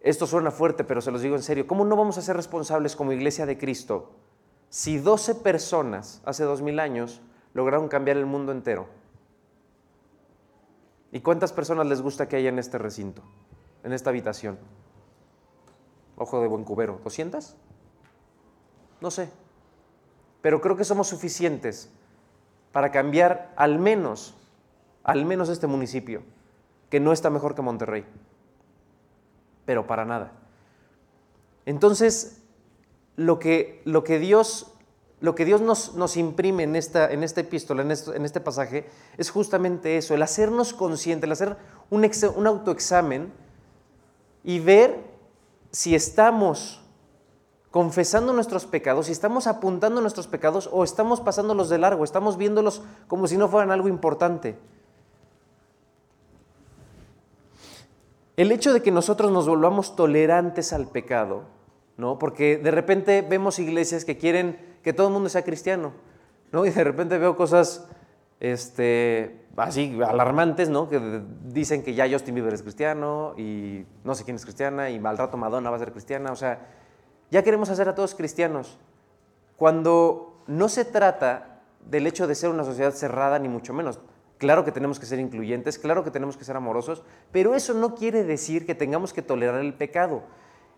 esto 0.00 0.26
suena 0.26 0.50
fuerte, 0.50 0.84
pero 0.84 1.00
se 1.00 1.10
los 1.10 1.22
digo 1.22 1.36
en 1.36 1.42
serio. 1.42 1.66
¿Cómo 1.66 1.84
no 1.84 1.96
vamos 1.96 2.18
a 2.18 2.22
ser 2.22 2.36
responsables 2.36 2.96
como 2.96 3.12
iglesia 3.12 3.46
de 3.46 3.58
Cristo 3.58 4.10
si 4.68 4.98
12 4.98 5.36
personas 5.36 6.22
hace 6.24 6.44
dos 6.44 6.62
mil 6.62 6.80
años 6.80 7.20
lograron 7.54 7.88
cambiar 7.88 8.16
el 8.16 8.26
mundo 8.26 8.52
entero? 8.52 8.86
¿Y 11.10 11.20
cuántas 11.20 11.52
personas 11.52 11.86
les 11.86 12.00
gusta 12.00 12.26
que 12.26 12.36
haya 12.36 12.48
en 12.48 12.58
este 12.58 12.78
recinto, 12.78 13.22
en 13.84 13.92
esta 13.92 14.10
habitación? 14.10 14.58
Ojo 16.22 16.40
de 16.40 16.46
buen 16.46 16.64
cubero, 16.64 17.00
¿200? 17.04 17.54
No 19.00 19.10
sé. 19.10 19.30
Pero 20.40 20.60
creo 20.60 20.76
que 20.76 20.84
somos 20.84 21.08
suficientes 21.08 21.90
para 22.70 22.90
cambiar 22.90 23.52
al 23.56 23.78
menos, 23.78 24.34
al 25.02 25.24
menos 25.24 25.48
este 25.48 25.66
municipio, 25.66 26.22
que 26.90 27.00
no 27.00 27.12
está 27.12 27.28
mejor 27.30 27.54
que 27.54 27.62
Monterrey 27.62 28.04
pero 29.64 29.86
para 29.86 30.04
nada. 30.04 30.32
Entonces, 31.66 32.42
lo 33.16 33.38
que, 33.38 33.80
lo 33.84 34.04
que 34.04 34.18
Dios, 34.18 34.72
lo 35.20 35.34
que 35.34 35.44
Dios 35.44 35.60
nos, 35.60 35.94
nos, 35.94 36.16
imprime 36.16 36.64
en 36.64 36.76
esta, 36.76 37.10
en 37.10 37.22
esta 37.22 37.40
epístola, 37.40 37.82
en, 37.82 37.90
en, 37.90 38.24
este 38.24 38.40
pasaje, 38.40 38.88
es 39.16 39.30
justamente 39.30 39.96
eso, 39.96 40.14
el 40.14 40.22
hacernos 40.22 40.72
conscientes, 40.72 41.24
el 41.24 41.32
hacer 41.32 41.56
un, 41.90 42.10
un 42.36 42.46
autoexamen 42.46 43.32
y 44.42 44.58
ver 44.58 45.11
si 45.72 45.94
estamos 45.94 46.80
confesando 47.70 48.34
nuestros 48.34 48.66
pecados, 48.66 49.06
si 49.06 49.12
estamos 49.12 49.46
apuntando 49.46 50.02
nuestros 50.02 50.26
pecados 50.26 50.68
o 50.70 50.84
estamos 50.84 51.22
pasándolos 51.22 51.70
de 51.70 51.78
largo, 51.78 52.04
estamos 52.04 52.36
viéndolos 52.36 52.82
como 53.08 53.26
si 53.26 53.38
no 53.38 53.48
fueran 53.48 53.70
algo 53.70 53.88
importante. 53.88 54.58
El 58.36 58.52
hecho 58.52 58.72
de 58.74 58.82
que 58.82 58.90
nosotros 58.90 59.32
nos 59.32 59.48
volvamos 59.48 59.96
tolerantes 59.96 60.72
al 60.74 60.86
pecado, 60.88 61.44
¿no? 61.96 62.18
Porque 62.18 62.58
de 62.58 62.70
repente 62.70 63.22
vemos 63.22 63.58
iglesias 63.58 64.04
que 64.04 64.18
quieren 64.18 64.78
que 64.82 64.92
todo 64.92 65.08
el 65.08 65.14
mundo 65.14 65.30
sea 65.30 65.42
cristiano, 65.42 65.92
¿no? 66.50 66.66
Y 66.66 66.70
de 66.70 66.84
repente 66.84 67.16
veo 67.16 67.36
cosas, 67.36 67.86
este, 68.40 69.41
así 69.56 69.98
alarmantes, 70.06 70.68
¿no? 70.68 70.88
Que 70.88 71.22
dicen 71.44 71.82
que 71.82 71.94
ya 71.94 72.08
Justin 72.10 72.34
Bieber 72.34 72.54
es 72.54 72.62
cristiano 72.62 73.34
y 73.36 73.86
no 74.04 74.14
sé 74.14 74.24
quién 74.24 74.36
es 74.36 74.44
cristiana 74.44 74.90
y 74.90 75.00
al 75.04 75.18
rato 75.18 75.36
Madonna 75.36 75.70
va 75.70 75.76
a 75.76 75.78
ser 75.78 75.92
cristiana. 75.92 76.32
O 76.32 76.36
sea, 76.36 76.66
ya 77.30 77.42
queremos 77.42 77.70
hacer 77.70 77.88
a 77.88 77.94
todos 77.94 78.14
cristianos. 78.14 78.78
Cuando 79.56 80.42
no 80.46 80.68
se 80.68 80.84
trata 80.84 81.60
del 81.88 82.06
hecho 82.06 82.26
de 82.26 82.34
ser 82.34 82.50
una 82.50 82.64
sociedad 82.64 82.92
cerrada, 82.92 83.38
ni 83.38 83.48
mucho 83.48 83.72
menos. 83.72 84.00
Claro 84.38 84.64
que 84.64 84.72
tenemos 84.72 84.98
que 84.98 85.06
ser 85.06 85.20
incluyentes, 85.20 85.78
claro 85.78 86.02
que 86.02 86.10
tenemos 86.10 86.36
que 86.36 86.44
ser 86.44 86.56
amorosos, 86.56 87.04
pero 87.30 87.54
eso 87.54 87.74
no 87.74 87.94
quiere 87.94 88.24
decir 88.24 88.66
que 88.66 88.74
tengamos 88.74 89.12
que 89.12 89.22
tolerar 89.22 89.60
el 89.60 89.74
pecado. 89.74 90.24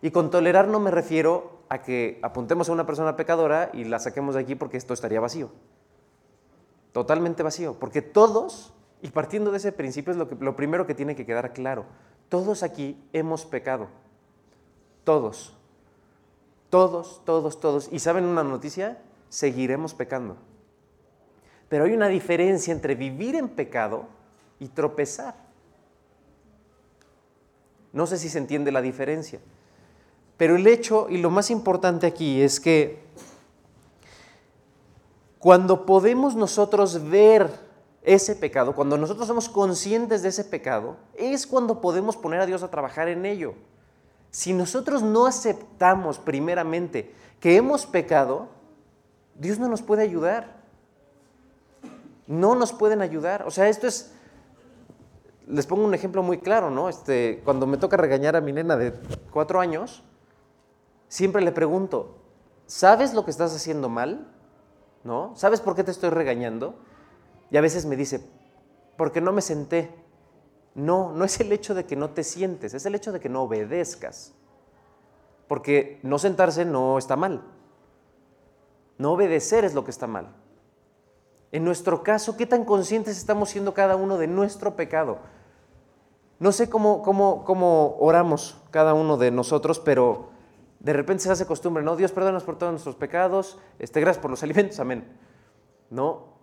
Y 0.03 0.11
con 0.11 0.31
tolerar 0.31 0.69
no 0.69 0.81
me 0.81 0.91
refiero 0.91 1.63
a 1.71 1.81
que 1.81 2.19
apuntemos 2.23 2.69
a 2.69 2.73
una 2.73 2.85
persona 2.85 3.17
pecadora 3.17 3.71
y 3.73 3.85
la 3.85 3.99
saquemos 3.99 4.35
de 4.35 4.43
aquí 4.43 4.55
porque 4.55 4.77
esto 4.77 4.93
estaría 4.93 5.19
vacío. 5.19 5.51
Totalmente 6.95 7.43
vacío, 7.43 7.75
porque 7.75 8.03
todos, 8.03 8.73
y 9.03 9.09
partiendo 9.09 9.51
de 9.51 9.57
ese 9.57 9.73
principio 9.73 10.13
es 10.13 10.17
lo, 10.17 10.29
lo 10.39 10.55
primero 10.55 10.87
que 10.87 10.95
tiene 10.95 11.17
que 11.17 11.27
quedar 11.27 11.53
claro, 11.53 11.87
todos 12.29 12.63
aquí 12.63 12.97
hemos 13.13 13.45
pecado. 13.45 13.89
Todos. 15.03 15.57
Todos, 16.71 17.21
todos, 17.25 17.59
todos. 17.59 17.89
¿Y 17.91 17.99
saben 17.99 18.25
una 18.27 18.45
noticia? 18.45 19.03
Seguiremos 19.29 19.93
pecando. 19.93 20.37
Pero 21.69 21.83
hay 21.83 21.95
una 21.95 22.07
diferencia 22.07 22.73
entre 22.73 22.95
vivir 22.95 23.35
en 23.35 23.49
pecado 23.49 24.07
y 24.61 24.69
tropezar. 24.69 25.35
No 27.93 28.07
sé 28.07 28.19
si 28.19 28.29
se 28.29 28.39
entiende 28.39 28.71
la 28.71 28.83
diferencia. 28.83 29.41
Pero 30.37 30.55
el 30.55 30.65
hecho, 30.69 31.09
y 31.11 31.19
lo 31.19 31.31
más 31.31 31.51
importante 31.51 32.07
aquí, 32.07 32.41
es 32.41 32.61
que 32.61 33.04
cuando 35.45 35.85
podemos 35.85 36.35
nosotros 36.35 37.11
ver 37.11 37.51
ese 38.03 38.35
pecado, 38.35 38.75
cuando 38.75 38.97
nosotros 38.97 39.27
somos 39.27 39.51
conscientes 39.51 40.23
de 40.23 40.31
ese 40.31 40.43
pecado, 40.43 40.97
es 41.19 41.47
cuando 41.47 41.83
podemos 41.83 42.17
poner 42.17 42.41
a 42.41 42.47
Dios 42.47 42.63
a 42.63 42.71
trabajar 42.71 43.09
en 43.09 43.27
ello. 43.27 43.53
Si 44.31 44.55
nosotros 44.55 45.03
no 45.03 45.27
aceptamos 45.27 46.19
primeramente 46.19 47.15
que 47.41 47.57
hemos 47.57 47.85
pecado, 47.85 48.49
Dios 49.35 49.59
no 49.59 49.69
nos 49.69 49.83
puede 49.83 50.03
ayudar. 50.03 50.63
No 52.27 52.55
nos 52.55 52.73
pueden 52.73 53.03
ayudar. 53.03 53.43
O 53.47 53.51
sea, 53.51 53.69
esto 53.69 53.87
es, 53.87 54.15
les 55.47 55.67
pongo 55.67 55.85
un 55.85 55.93
ejemplo 55.93 56.23
muy 56.23 56.39
claro, 56.39 56.71
¿no? 56.71 56.89
Este, 56.89 57.43
cuando 57.45 57.67
me 57.67 57.77
toca 57.77 57.99
regañar 57.99 58.35
a 58.35 58.41
mi 58.41 58.55
nena 58.55 58.79
de 58.79 58.95
cuatro 59.31 59.61
años, 59.61 60.03
siempre 61.09 61.43
le 61.43 61.53
pregunto, 61.53 62.17
¿sabes 62.67 63.13
lo 63.13 63.27
que 63.27 63.31
estás 63.31 63.55
haciendo 63.55 63.91
mal? 63.91 64.31
¿No? 65.05 65.37
¿Sabes 65.37 65.61
por 65.61 65.77
qué 65.77 65.85
te 65.85 65.91
estoy 65.91 66.11
regañando? 66.11 66.75
Y 67.51 67.57
a 67.57 67.61
veces 67.61 67.87
me 67.87 67.95
dice, 67.95 68.21
porque 68.97 69.21
no 69.21 69.33
me 69.33 69.43
senté. 69.43 69.95
No, 70.75 71.13
no 71.13 71.25
es 71.25 71.39
el 71.41 71.53
hecho 71.53 71.75
de 71.75 71.85
que 71.85 71.95
no 71.95 72.11
te 72.11 72.25
sientes, 72.25 72.75
es 72.75 72.85
el 72.87 72.95
hecho 72.95 73.13
de 73.13 73.21
que 73.21 73.29
no 73.29 73.43
obedezcas. 73.43 74.35
Porque 75.47 76.01
no 76.03 76.19
sentarse 76.19 76.65
no 76.65 76.99
está 76.99 77.17
mal. 77.17 77.45
No 78.99 79.13
obedecer 79.13 79.65
es 79.65 79.75
lo 79.75 79.85
que 79.85 79.91
está 79.91 80.07
mal. 80.07 80.35
En 81.53 81.65
nuestro 81.65 82.03
caso, 82.03 82.37
¿qué 82.37 82.47
tan 82.47 82.65
conscientes 82.65 83.17
estamos 83.17 83.51
siendo 83.51 83.75
cada 83.75 83.95
uno 83.95 84.19
de 84.19 84.27
nuestro 84.27 84.75
pecado? 84.75 85.19
No 86.41 86.51
sé 86.51 86.69
cómo, 86.69 87.03
cómo, 87.03 87.45
cómo 87.45 87.97
oramos 88.01 88.61
cada 88.71 88.95
uno 88.95 89.17
de 89.17 89.31
nosotros, 89.31 89.79
pero 89.79 90.34
de 90.85 90.93
repente 90.93 91.23
se 91.23 91.33
hace 91.33 91.47
costumbre, 91.47 91.83
¿no? 91.83 91.97
Dios, 91.97 92.13
perdónanos 92.13 92.45
por 92.45 92.59
todos 92.59 92.71
nuestros 92.71 92.95
pecados, 92.95 93.59
este, 93.79 94.01
gracias 94.03 94.21
por 94.21 94.31
los 94.31 94.43
alimentos, 94.45 94.79
amén. 94.79 95.05
¿No? 95.89 96.35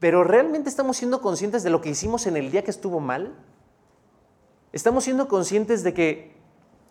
Pero 0.00 0.24
¿realmente 0.24 0.68
estamos 0.68 0.96
siendo 0.96 1.20
conscientes 1.20 1.62
de 1.62 1.70
lo 1.70 1.80
que 1.80 1.90
hicimos 1.90 2.26
en 2.26 2.36
el 2.36 2.50
día 2.50 2.64
que 2.64 2.72
estuvo 2.72 2.98
mal? 2.98 3.36
¿Estamos 4.72 5.04
siendo 5.04 5.28
conscientes 5.28 5.84
de 5.84 5.94
que 5.94 6.36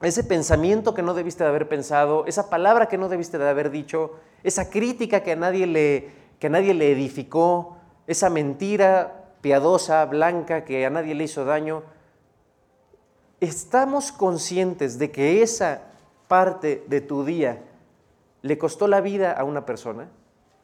ese 0.01 0.23
pensamiento 0.23 0.93
que 0.93 1.01
no 1.01 1.13
debiste 1.13 1.43
de 1.43 1.49
haber 1.49 1.67
pensado, 1.67 2.25
esa 2.25 2.49
palabra 2.49 2.87
que 2.87 2.97
no 2.97 3.09
debiste 3.09 3.37
de 3.37 3.49
haber 3.49 3.69
dicho, 3.69 4.13
esa 4.43 4.69
crítica 4.69 5.23
que 5.23 5.33
a 5.33 5.35
nadie 5.35 5.67
le, 5.67 6.11
que 6.39 6.47
a 6.47 6.49
nadie 6.49 6.73
le 6.73 6.89
edificó, 6.89 7.77
esa 8.07 8.29
mentira 8.29 9.33
piadosa, 9.41 10.05
blanca, 10.05 10.63
que 10.63 10.85
a 10.85 10.89
nadie 10.89 11.15
le 11.15 11.25
hizo 11.25 11.43
daño, 11.43 11.83
¿estamos 13.41 14.13
conscientes 14.13 14.99
de 14.99 15.11
que 15.11 15.41
esa 15.41 15.86
parte 16.27 16.85
de 16.87 17.01
tu 17.01 17.23
día 17.23 17.63
le 18.41 18.57
costó 18.57 18.87
la 18.87 19.01
vida 19.01 19.31
a 19.31 19.43
una 19.43 19.65
persona? 19.65 20.09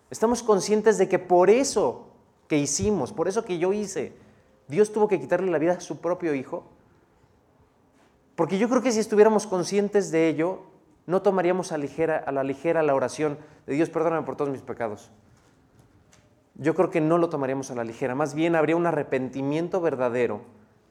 ¿Estamos 0.10 0.44
conscientes 0.44 0.98
de 0.98 1.10
que 1.10 1.20
por 1.20 1.50
eso 1.50 2.08
que 2.48 2.58
hicimos, 2.58 3.12
por 3.14 3.28
eso 3.28 3.46
que 3.46 3.58
yo 3.58 3.74
hice, 3.74 4.14
Dios 4.68 4.92
tuvo 4.92 5.08
que 5.08 5.20
quitarle 5.20 5.52
la 5.52 5.58
vida 5.58 5.74
a 5.74 5.82
su 5.82 6.00
propio 6.00 6.34
hijo? 6.36 6.66
Porque 8.36 8.58
yo 8.58 8.70
creo 8.70 8.82
que 8.82 8.92
si 8.92 9.00
estuviéramos 9.00 9.48
conscientes 9.48 10.12
de 10.12 10.28
ello, 10.28 10.62
no 11.06 11.22
tomaríamos 11.22 11.72
a, 11.72 11.78
la 11.78 12.44
ligera 12.44 12.84
la 12.84 12.96
oración 12.96 13.38
de 13.68 13.76
Dios, 13.76 13.90
perdóname 13.90 14.26
por 14.26 14.36
todos 14.36 14.50
mis 14.50 14.62
pecados. 14.62 15.12
Yo 16.56 16.76
creo 16.76 16.90
que 16.90 17.02
no 17.02 17.18
lo 17.18 17.30
tomaríamos 17.30 17.72
a 17.72 17.76
la 17.76 17.84
ligera, 17.84 18.16
más 18.16 18.34
bien 18.34 18.56
habría 18.56 18.76
un 18.76 18.86
arrepentimiento 18.86 19.82
verdadero, 19.82 20.42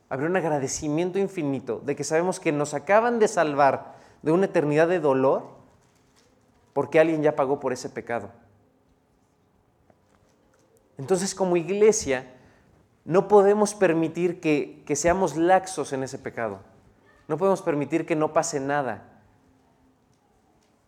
habría 0.08 0.28
un 0.28 0.36
agradecimiento 0.36 1.18
infinito 1.18 1.80
de 1.84 1.96
que 1.96 2.04
sabemos 2.04 2.40
que 2.40 2.52
nos 2.52 2.74
acaban 2.74 3.18
de 3.18 3.28
salvar 3.28 3.94
de 4.22 4.32
una 4.32 4.46
eternidad 4.46 4.88
de 4.88 5.00
dolor 5.00 5.42
porque 6.72 7.00
alguien 7.00 7.22
ya 7.22 7.36
pagó 7.36 7.60
por 7.60 7.72
ese 7.72 7.88
pecado. 7.88 8.30
Entonces 10.98 11.34
como 11.34 11.56
iglesia 11.56 12.26
no 13.04 13.28
podemos 13.28 13.74
permitir 13.74 14.40
que, 14.40 14.82
que 14.86 14.96
seamos 14.96 15.36
laxos 15.36 15.92
en 15.92 16.02
ese 16.02 16.18
pecado. 16.18 16.60
No 17.28 17.36
podemos 17.36 17.62
permitir 17.62 18.06
que 18.06 18.16
no 18.16 18.32
pase 18.32 18.60
nada. 18.60 19.08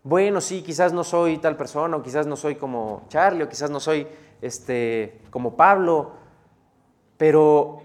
Bueno, 0.03 0.41
sí, 0.43 0.63
quizás 0.63 0.93
no 0.93 1.03
soy 1.03 1.39
tal 1.39 1.57
persona, 1.57 1.97
o 1.97 2.03
quizás 2.03 2.27
no 2.27 2.37
soy 2.37 2.57
como 2.57 3.07
Charlie, 3.09 3.45
o 3.45 3.49
quizás 3.49 3.71
no 3.71 3.81
soy 3.81 4.07
este, 4.43 5.23
como 5.31 5.57
Pablo, 5.57 6.13
pero, 7.17 7.81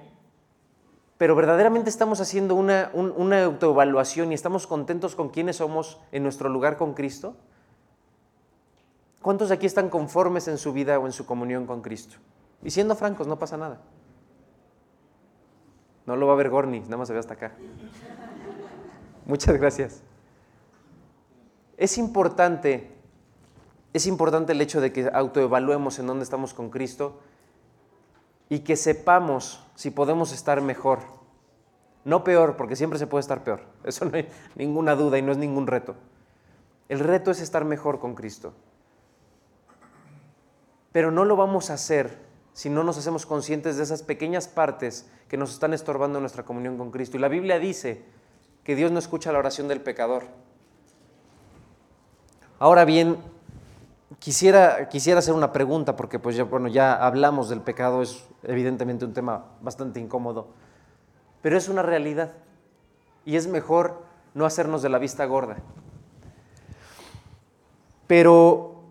pero 1.20 1.36
verdaderamente 1.36 1.90
estamos 1.90 2.22
haciendo 2.22 2.56
una, 2.56 2.92
autoevaluación 3.44 4.32
y 4.32 4.36
estamos 4.36 4.66
contentos 4.66 5.18
con 5.18 5.28
quiénes 5.28 5.58
somos 5.58 6.00
en 6.14 6.24
nuestro 6.24 6.48
lugar 6.48 6.78
con 6.78 6.94
Cristo. 6.94 7.36
¿Cuántos 9.22 9.50
de 9.50 9.56
aquí 9.56 9.66
están 9.66 9.90
conformes 9.90 10.48
en 10.48 10.58
su 10.58 10.72
vida 10.72 10.98
o 10.98 11.06
en 11.06 11.12
su 11.12 11.26
comunión 11.26 11.66
con 11.66 11.82
Cristo? 11.82 12.16
Y 12.64 12.72
siendo 12.72 12.96
francos, 12.96 13.28
no 13.28 13.38
pasa 13.38 13.58
nada. 13.58 13.82
No 16.06 16.16
lo 16.16 16.26
va 16.26 16.34
a 16.34 16.38
ver 16.38 16.50
Gorni, 16.50 16.80
nada 16.80 16.96
más 16.96 17.10
se 17.10 17.14
ve 17.14 17.20
hasta 17.20 17.34
acá. 17.34 17.52
Muchas 19.26 19.58
gracias. 19.58 20.02
Es 21.76 21.98
importante, 21.98 22.96
es 23.92 24.08
importante 24.08 24.54
el 24.54 24.62
hecho 24.62 24.80
de 24.80 24.94
que 24.94 25.12
autoevaluemos 25.14 26.00
en 26.00 26.08
dónde 26.08 26.24
estamos 26.24 26.54
con 26.54 26.70
Cristo 26.70 27.20
y 28.48 28.60
que 28.60 28.78
sepamos 28.78 29.66
si 29.80 29.92
podemos 29.92 30.34
estar 30.34 30.60
mejor. 30.60 31.00
No 32.04 32.26
peor, 32.26 32.58
porque 32.58 32.76
siempre 32.76 33.00
se 33.00 33.08
puede 33.08 33.22
estar 33.22 33.46
peor. 33.46 33.62
Eso 33.86 34.04
no 34.04 34.18
hay 34.18 34.28
ninguna 34.56 34.94
duda 34.94 35.18
y 35.18 35.22
no 35.22 35.32
es 35.32 35.38
ningún 35.38 35.68
reto. 35.68 35.96
El 36.90 37.00
reto 37.00 37.32
es 37.32 37.40
estar 37.40 37.64
mejor 37.64 37.98
con 37.98 38.14
Cristo. 38.14 38.54
Pero 40.92 41.12
no 41.12 41.24
lo 41.24 41.38
vamos 41.38 41.70
a 41.70 41.76
hacer 41.76 42.18
si 42.52 42.70
no 42.70 42.84
nos 42.84 42.98
hacemos 42.98 43.26
conscientes 43.26 43.78
de 43.78 43.84
esas 43.84 44.04
pequeñas 44.04 44.50
partes 44.50 45.10
que 45.30 45.38
nos 45.38 45.54
están 45.54 45.74
estorbando 45.74 46.20
nuestra 46.20 46.44
comunión 46.44 46.78
con 46.78 46.92
Cristo. 46.92 47.16
Y 47.16 47.22
la 47.22 47.30
Biblia 47.30 47.58
dice 47.58 48.04
que 48.66 48.76
Dios 48.76 48.92
no 48.92 49.00
escucha 49.00 49.32
la 49.32 49.40
oración 49.40 49.70
del 49.70 49.80
pecador. 49.80 50.24
Ahora 52.60 52.84
bien, 52.84 53.16
quisiera, 54.18 54.90
quisiera 54.90 55.20
hacer 55.20 55.34
una 55.34 55.54
pregunta, 55.54 55.96
porque 55.96 56.18
pues 56.18 56.36
ya, 56.36 56.44
bueno, 56.46 56.68
ya 56.68 56.96
hablamos 56.96 57.50
del 57.50 57.62
pecado, 57.62 58.02
es 58.02 58.26
evidentemente 58.44 59.06
un 59.06 59.14
tema 59.14 59.46
bastante 59.62 60.00
incómodo, 60.00 60.48
pero 61.42 61.58
es 61.58 61.70
una 61.70 61.84
realidad 61.84 62.34
y 63.26 63.36
es 63.36 63.48
mejor 63.48 64.02
no 64.34 64.46
hacernos 64.46 64.82
de 64.82 64.90
la 64.90 64.98
vista 64.98 65.26
gorda. 65.26 65.58
Pero 68.08 68.82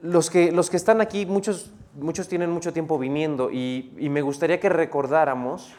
los 0.00 0.30
que, 0.30 0.50
los 0.50 0.70
que 0.70 0.78
están 0.78 1.00
aquí, 1.00 1.26
muchos, 1.26 1.72
muchos 1.94 2.28
tienen 2.28 2.50
mucho 2.50 2.72
tiempo 2.72 2.98
viniendo 2.98 3.50
y, 3.50 3.90
me 3.98 4.22
gustaría 4.22 4.60
que 4.60 4.68
recordáramos 4.68 5.74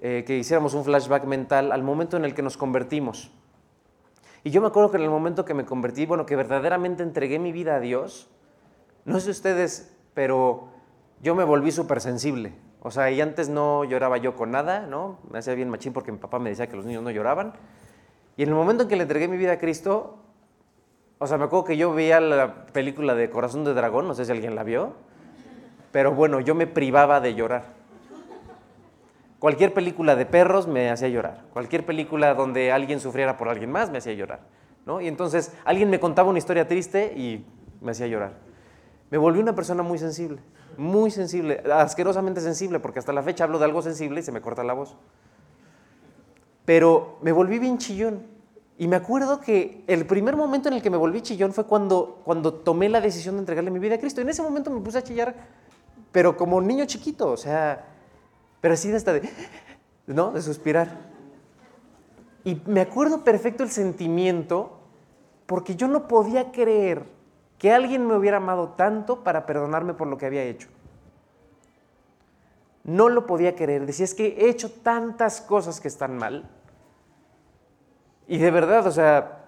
eh, 0.00 0.24
que 0.26 0.38
hiciéramos 0.38 0.74
un 0.74 0.84
flashback 0.84 1.24
mental 1.24 1.72
al 1.72 1.82
momento 1.82 2.16
en 2.16 2.24
el 2.24 2.34
que 2.34 2.42
nos 2.42 2.56
convertimos. 2.56 3.30
Y 4.42 4.50
yo 4.50 4.60
me 4.60 4.68
acuerdo 4.68 4.90
que 4.90 4.96
en 4.96 5.02
el 5.02 5.10
momento 5.10 5.44
que 5.44 5.54
me 5.54 5.64
convertí, 5.64 6.06
bueno, 6.06 6.26
que 6.26 6.36
verdaderamente 6.36 7.02
entregué 7.02 7.38
mi 7.38 7.52
vida 7.52 7.76
a 7.76 7.80
Dios, 7.80 8.30
no 9.04 9.20
sé 9.20 9.30
ustedes, 9.30 9.94
pero 10.14 10.68
yo 11.22 11.34
me 11.34 11.44
volví 11.44 11.70
súper 11.72 12.00
sensible. 12.00 12.54
O 12.82 12.90
sea, 12.90 13.10
y 13.10 13.20
antes 13.20 13.48
no 13.50 13.84
lloraba 13.84 14.16
yo 14.16 14.34
con 14.34 14.50
nada, 14.50 14.86
¿no? 14.86 15.18
Me 15.30 15.38
hacía 15.38 15.54
bien 15.54 15.68
machín 15.68 15.92
porque 15.92 16.12
mi 16.12 16.18
papá 16.18 16.38
me 16.38 16.48
decía 16.48 16.66
que 16.68 16.76
los 16.76 16.86
niños 16.86 17.02
no 17.02 17.10
lloraban. 17.10 17.52
Y 18.38 18.42
en 18.42 18.48
el 18.48 18.54
momento 18.54 18.84
en 18.84 18.88
que 18.88 18.96
le 18.96 19.02
entregué 19.02 19.28
mi 19.28 19.36
vida 19.36 19.52
a 19.52 19.58
Cristo, 19.58 20.16
o 21.18 21.26
sea, 21.26 21.36
me 21.36 21.44
acuerdo 21.44 21.64
que 21.64 21.76
yo 21.76 21.92
veía 21.92 22.20
la 22.20 22.64
película 22.66 23.14
de 23.14 23.28
Corazón 23.28 23.64
de 23.64 23.74
Dragón, 23.74 24.08
no 24.08 24.14
sé 24.14 24.24
si 24.24 24.32
alguien 24.32 24.54
la 24.54 24.64
vio. 24.64 24.94
pero 25.92 26.12
bueno, 26.14 26.40
yo 26.40 26.54
me 26.54 26.66
privaba 26.66 27.20
de 27.20 27.34
llorar. 27.34 27.79
Cualquier 29.40 29.72
película 29.72 30.16
de 30.16 30.26
perros 30.26 30.68
me 30.68 30.90
hacía 30.90 31.08
llorar. 31.08 31.44
Cualquier 31.54 31.86
película 31.86 32.34
donde 32.34 32.72
alguien 32.72 33.00
sufriera 33.00 33.38
por 33.38 33.48
alguien 33.48 33.72
más 33.72 33.90
me 33.90 33.96
hacía 33.96 34.12
llorar. 34.12 34.40
¿no? 34.84 35.00
Y 35.00 35.08
entonces 35.08 35.52
alguien 35.64 35.88
me 35.88 35.98
contaba 35.98 36.28
una 36.28 36.38
historia 36.38 36.68
triste 36.68 37.14
y 37.16 37.46
me 37.80 37.92
hacía 37.92 38.06
llorar. 38.06 38.34
Me 39.10 39.16
volví 39.16 39.40
una 39.40 39.54
persona 39.54 39.82
muy 39.82 39.96
sensible, 39.98 40.40
muy 40.76 41.10
sensible, 41.10 41.62
asquerosamente 41.72 42.42
sensible, 42.42 42.80
porque 42.80 42.98
hasta 42.98 43.14
la 43.14 43.22
fecha 43.22 43.44
hablo 43.44 43.58
de 43.58 43.64
algo 43.64 43.80
sensible 43.80 44.20
y 44.20 44.22
se 44.22 44.30
me 44.30 44.42
corta 44.42 44.62
la 44.62 44.74
voz. 44.74 44.94
Pero 46.66 47.18
me 47.22 47.32
volví 47.32 47.58
bien 47.58 47.78
chillón. 47.78 48.22
Y 48.76 48.88
me 48.88 48.96
acuerdo 48.96 49.40
que 49.40 49.84
el 49.86 50.06
primer 50.06 50.36
momento 50.36 50.68
en 50.68 50.74
el 50.74 50.82
que 50.82 50.90
me 50.90 50.98
volví 50.98 51.22
chillón 51.22 51.54
fue 51.54 51.64
cuando, 51.64 52.20
cuando 52.24 52.52
tomé 52.52 52.90
la 52.90 53.00
decisión 53.00 53.36
de 53.36 53.40
entregarle 53.40 53.70
mi 53.70 53.78
vida 53.78 53.94
a 53.94 53.98
Cristo. 53.98 54.20
En 54.20 54.28
ese 54.28 54.42
momento 54.42 54.70
me 54.70 54.80
puse 54.80 54.98
a 54.98 55.02
chillar, 55.02 55.34
pero 56.12 56.36
como 56.36 56.60
niño 56.60 56.84
chiquito, 56.84 57.30
o 57.30 57.36
sea, 57.38 57.86
pero 58.60 58.74
así 58.74 58.90
de 58.90 58.96
hasta 58.96 59.12
de, 59.12 59.28
¿no? 60.06 60.32
De 60.32 60.42
suspirar. 60.42 61.10
Y 62.44 62.60
me 62.66 62.80
acuerdo 62.80 63.22
perfecto 63.24 63.62
el 63.62 63.70
sentimiento, 63.70 64.78
porque 65.46 65.76
yo 65.76 65.88
no 65.88 66.08
podía 66.08 66.52
creer 66.52 67.04
que 67.58 67.72
alguien 67.72 68.06
me 68.06 68.16
hubiera 68.16 68.38
amado 68.38 68.70
tanto 68.70 69.22
para 69.22 69.44
perdonarme 69.44 69.94
por 69.94 70.08
lo 70.08 70.16
que 70.16 70.26
había 70.26 70.42
hecho. 70.44 70.68
No 72.84 73.10
lo 73.10 73.26
podía 73.26 73.54
creer. 73.54 73.84
Decía, 73.84 74.04
es 74.04 74.14
que 74.14 74.28
he 74.38 74.48
hecho 74.48 74.70
tantas 74.70 75.42
cosas 75.42 75.80
que 75.80 75.88
están 75.88 76.16
mal. 76.16 76.48
Y 78.26 78.38
de 78.38 78.50
verdad, 78.50 78.86
o 78.86 78.90
sea, 78.90 79.40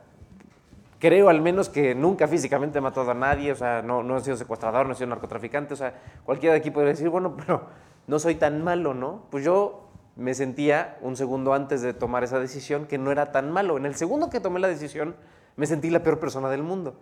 creo 0.98 1.28
al 1.28 1.40
menos 1.40 1.68
que 1.68 1.94
nunca 1.94 2.28
físicamente 2.28 2.78
he 2.78 2.80
matado 2.80 3.10
a 3.10 3.14
nadie, 3.14 3.50
o 3.50 3.56
sea, 3.56 3.80
no, 3.80 4.02
no 4.02 4.18
he 4.18 4.20
sido 4.20 4.36
secuestrador, 4.36 4.86
no 4.86 4.92
he 4.92 4.94
sido 4.94 5.08
narcotraficante, 5.08 5.74
o 5.74 5.76
sea, 5.76 5.94
cualquiera 6.24 6.52
de 6.52 6.60
aquí 6.60 6.70
podría 6.70 6.92
decir, 6.92 7.08
bueno, 7.08 7.34
pero 7.36 7.66
no 8.06 8.18
soy 8.18 8.34
tan 8.34 8.62
malo, 8.62 8.94
¿no? 8.94 9.22
Pues 9.30 9.44
yo 9.44 9.88
me 10.16 10.34
sentía 10.34 10.98
un 11.00 11.16
segundo 11.16 11.54
antes 11.54 11.82
de 11.82 11.94
tomar 11.94 12.24
esa 12.24 12.38
decisión 12.38 12.86
que 12.86 12.98
no 12.98 13.10
era 13.10 13.32
tan 13.32 13.50
malo. 13.50 13.76
En 13.76 13.86
el 13.86 13.94
segundo 13.94 14.30
que 14.30 14.40
tomé 14.40 14.60
la 14.60 14.68
decisión, 14.68 15.14
me 15.56 15.66
sentí 15.66 15.90
la 15.90 16.02
peor 16.02 16.18
persona 16.18 16.50
del 16.50 16.62
mundo. 16.62 16.96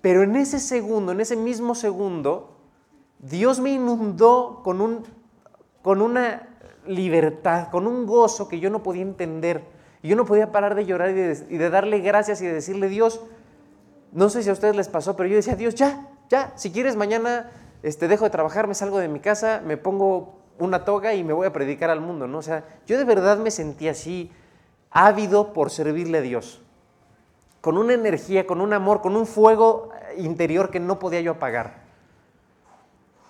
Pero 0.00 0.22
en 0.22 0.34
ese 0.36 0.58
segundo, 0.58 1.12
en 1.12 1.20
ese 1.20 1.36
mismo 1.36 1.74
segundo, 1.74 2.56
Dios 3.20 3.60
me 3.60 3.70
inundó 3.70 4.60
con, 4.64 4.80
un, 4.80 5.04
con 5.82 6.02
una 6.02 6.48
libertad, 6.86 7.68
con 7.70 7.86
un 7.86 8.06
gozo 8.06 8.48
que 8.48 8.58
yo 8.58 8.68
no 8.68 8.82
podía 8.82 9.02
entender. 9.02 9.62
Y 10.02 10.08
yo 10.08 10.16
no 10.16 10.26
podía 10.26 10.50
parar 10.50 10.74
de 10.74 10.84
llorar 10.84 11.10
y 11.10 11.14
de, 11.14 11.70
darle 11.70 12.00
gracias 12.00 12.42
y 12.42 12.46
de 12.46 12.54
decirle, 12.54 12.88
Dios, 12.88 13.20
no 14.10 14.28
sé 14.28 14.42
si 14.42 14.50
a 14.50 14.52
ustedes 14.52 14.74
les 14.74 14.88
pasó, 14.88 15.16
pero 15.16 15.28
yo 15.28 15.36
decía, 15.36 15.54
Dios, 15.54 15.76
ya, 15.76 16.08
ya, 16.28 16.52
si 16.56 16.72
quieres 16.72 16.96
mañana 16.96 17.50
este, 17.82 18.08
dejo 18.08 18.24
de 18.24 18.30
trabajar, 18.30 18.66
me 18.66 18.74
salgo 18.74 18.98
de 18.98 19.08
mi 19.08 19.20
casa, 19.20 19.62
me 19.64 19.76
pongo 19.76 20.38
una 20.58 20.84
toga 20.84 21.14
y 21.14 21.24
me 21.24 21.32
voy 21.32 21.46
a 21.46 21.52
predicar 21.52 21.90
al 21.90 22.00
mundo, 22.00 22.26
¿no? 22.28 22.38
O 22.38 22.42
sea, 22.42 22.64
yo 22.86 22.98
de 22.98 23.04
verdad 23.04 23.38
me 23.38 23.50
sentí 23.50 23.88
así, 23.88 24.30
ávido 24.90 25.52
por 25.52 25.70
servirle 25.70 26.18
a 26.18 26.22
Dios 26.22 26.62
con 27.62 27.78
una 27.78 27.94
energía, 27.94 28.44
con 28.44 28.60
un 28.60 28.72
amor, 28.72 29.00
con 29.00 29.16
un 29.16 29.24
fuego 29.24 29.90
interior 30.18 30.70
que 30.70 30.80
no 30.80 30.98
podía 30.98 31.20
yo 31.20 31.30
apagar. 31.30 31.80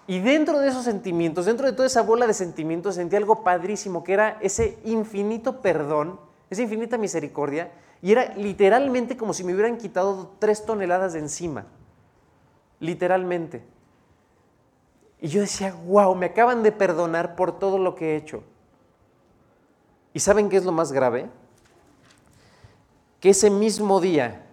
Y 0.06 0.20
dentro 0.20 0.58
de 0.58 0.68
esos 0.68 0.84
sentimientos, 0.84 1.44
dentro 1.44 1.66
de 1.66 1.74
toda 1.74 1.86
esa 1.86 2.02
bola 2.02 2.26
de 2.26 2.32
sentimientos, 2.32 2.96
sentí 2.96 3.14
algo 3.14 3.44
padrísimo, 3.44 4.02
que 4.02 4.14
era 4.14 4.38
ese 4.40 4.78
infinito 4.84 5.60
perdón, 5.60 6.18
esa 6.48 6.62
infinita 6.62 6.96
misericordia, 6.96 7.72
y 8.00 8.10
era 8.10 8.34
literalmente 8.34 9.18
como 9.18 9.34
si 9.34 9.44
me 9.44 9.52
hubieran 9.52 9.76
quitado 9.76 10.32
tres 10.38 10.64
toneladas 10.64 11.12
de 11.12 11.20
encima. 11.20 11.66
Literalmente. 12.80 13.62
Y 15.22 15.28
yo 15.28 15.40
decía, 15.40 15.74
wow, 15.86 16.14
me 16.14 16.26
acaban 16.26 16.62
de 16.62 16.72
perdonar 16.72 17.34
por 17.34 17.58
todo 17.58 17.78
lo 17.78 17.94
que 17.94 18.12
he 18.12 18.16
hecho. 18.16 18.42
¿Y 20.12 20.20
saben 20.20 20.50
qué 20.50 20.58
es 20.58 20.64
lo 20.64 20.72
más 20.72 20.92
grave? 20.92 21.30
que 23.22 23.30
ese 23.30 23.50
mismo 23.50 24.00
día, 24.00 24.44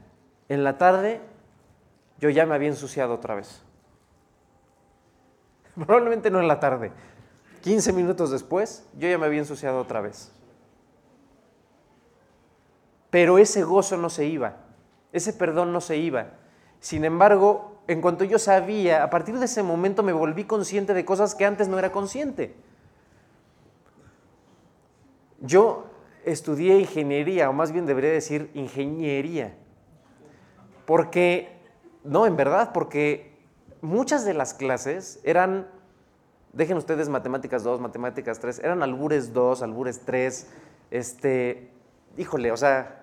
en 0.48 0.64
la 0.64 0.78
tarde, 0.78 1.22
yo 2.20 2.30
ya 2.30 2.46
me 2.46 2.54
había 2.54 2.68
ensuciado 2.68 3.16
otra 3.16 3.34
vez. 3.34 3.64
Probablemente 5.74 6.30
no 6.30 6.40
en 6.40 6.48
la 6.48 6.60
tarde. 6.60 6.92
15 7.64 7.92
minutos 7.94 8.30
después, 8.30 8.88
yo 8.96 9.10
ya 9.10 9.18
me 9.18 9.26
había 9.26 9.40
ensuciado 9.40 9.82
otra 9.82 10.02
vez. 10.02 10.32
Pero 13.10 13.40
ese 13.40 13.64
gozo 13.64 13.98
no 13.98 14.12
se 14.12 14.26
iba, 14.26 14.58
ese 15.14 15.34
perdón 15.34 15.74
no 15.74 15.82
se 15.82 15.98
iba. 15.98 16.28
Sin 16.80 17.06
embargo, 17.06 17.69
en 17.90 18.02
cuanto 18.02 18.24
yo 18.24 18.38
sabía, 18.38 19.04
a 19.04 19.10
partir 19.10 19.40
de 19.40 19.46
ese 19.46 19.64
momento 19.64 20.04
me 20.04 20.14
volví 20.14 20.44
consciente 20.44 20.94
de 20.94 21.06
cosas 21.06 21.34
que 21.34 21.44
antes 21.44 21.68
no 21.68 21.80
era 21.80 21.92
consciente. 21.92 22.54
Yo 25.42 25.88
estudié 26.24 26.78
ingeniería, 26.78 27.50
o 27.50 27.54
más 27.54 27.72
bien 27.72 27.88
debería 27.88 28.12
decir 28.12 28.52
ingeniería. 28.54 29.56
Porque, 30.86 31.50
no, 32.04 32.28
en 32.28 32.38
verdad, 32.38 32.74
porque 32.74 33.36
muchas 33.82 34.24
de 34.24 34.36
las 34.36 34.54
clases 34.54 35.20
eran, 35.24 35.68
dejen 36.54 36.78
ustedes 36.78 37.10
matemáticas 37.10 37.64
2, 37.64 37.82
matemáticas 37.82 38.40
3, 38.40 38.60
eran 38.60 38.84
albures 38.84 39.34
2, 39.34 39.64
albures 39.64 40.02
3, 40.06 40.48
este, 40.92 41.72
híjole, 42.18 42.52
o 42.52 42.58
sea, 42.58 43.02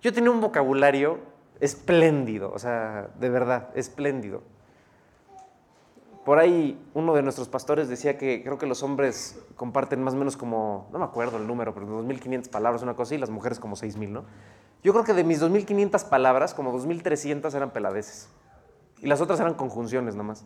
yo 0.00 0.12
tenía 0.12 0.30
un 0.30 0.40
vocabulario 0.40 1.33
espléndido, 1.60 2.52
o 2.52 2.58
sea, 2.58 3.08
de 3.18 3.28
verdad, 3.28 3.70
espléndido. 3.74 4.42
Por 6.24 6.38
ahí 6.38 6.82
uno 6.94 7.14
de 7.14 7.22
nuestros 7.22 7.48
pastores 7.48 7.88
decía 7.88 8.16
que 8.16 8.42
creo 8.42 8.56
que 8.56 8.66
los 8.66 8.82
hombres 8.82 9.38
comparten 9.56 10.02
más 10.02 10.14
o 10.14 10.16
menos 10.16 10.36
como, 10.36 10.88
no 10.90 10.98
me 10.98 11.04
acuerdo 11.04 11.36
el 11.36 11.46
número, 11.46 11.74
pero 11.74 11.86
2.500 11.86 12.48
palabras, 12.48 12.82
una 12.82 12.94
cosa, 12.94 13.14
y 13.14 13.18
las 13.18 13.30
mujeres 13.30 13.60
como 13.60 13.76
6.000, 13.76 14.08
¿no? 14.08 14.24
Yo 14.82 14.92
creo 14.92 15.04
que 15.04 15.12
de 15.12 15.24
mis 15.24 15.42
2.500 15.42 16.08
palabras, 16.08 16.54
como 16.54 16.72
2.300 16.72 17.54
eran 17.54 17.70
peladeces. 17.70 18.28
Y 19.02 19.06
las 19.06 19.20
otras 19.20 19.38
eran 19.40 19.54
conjunciones 19.54 20.14
nomás. 20.14 20.44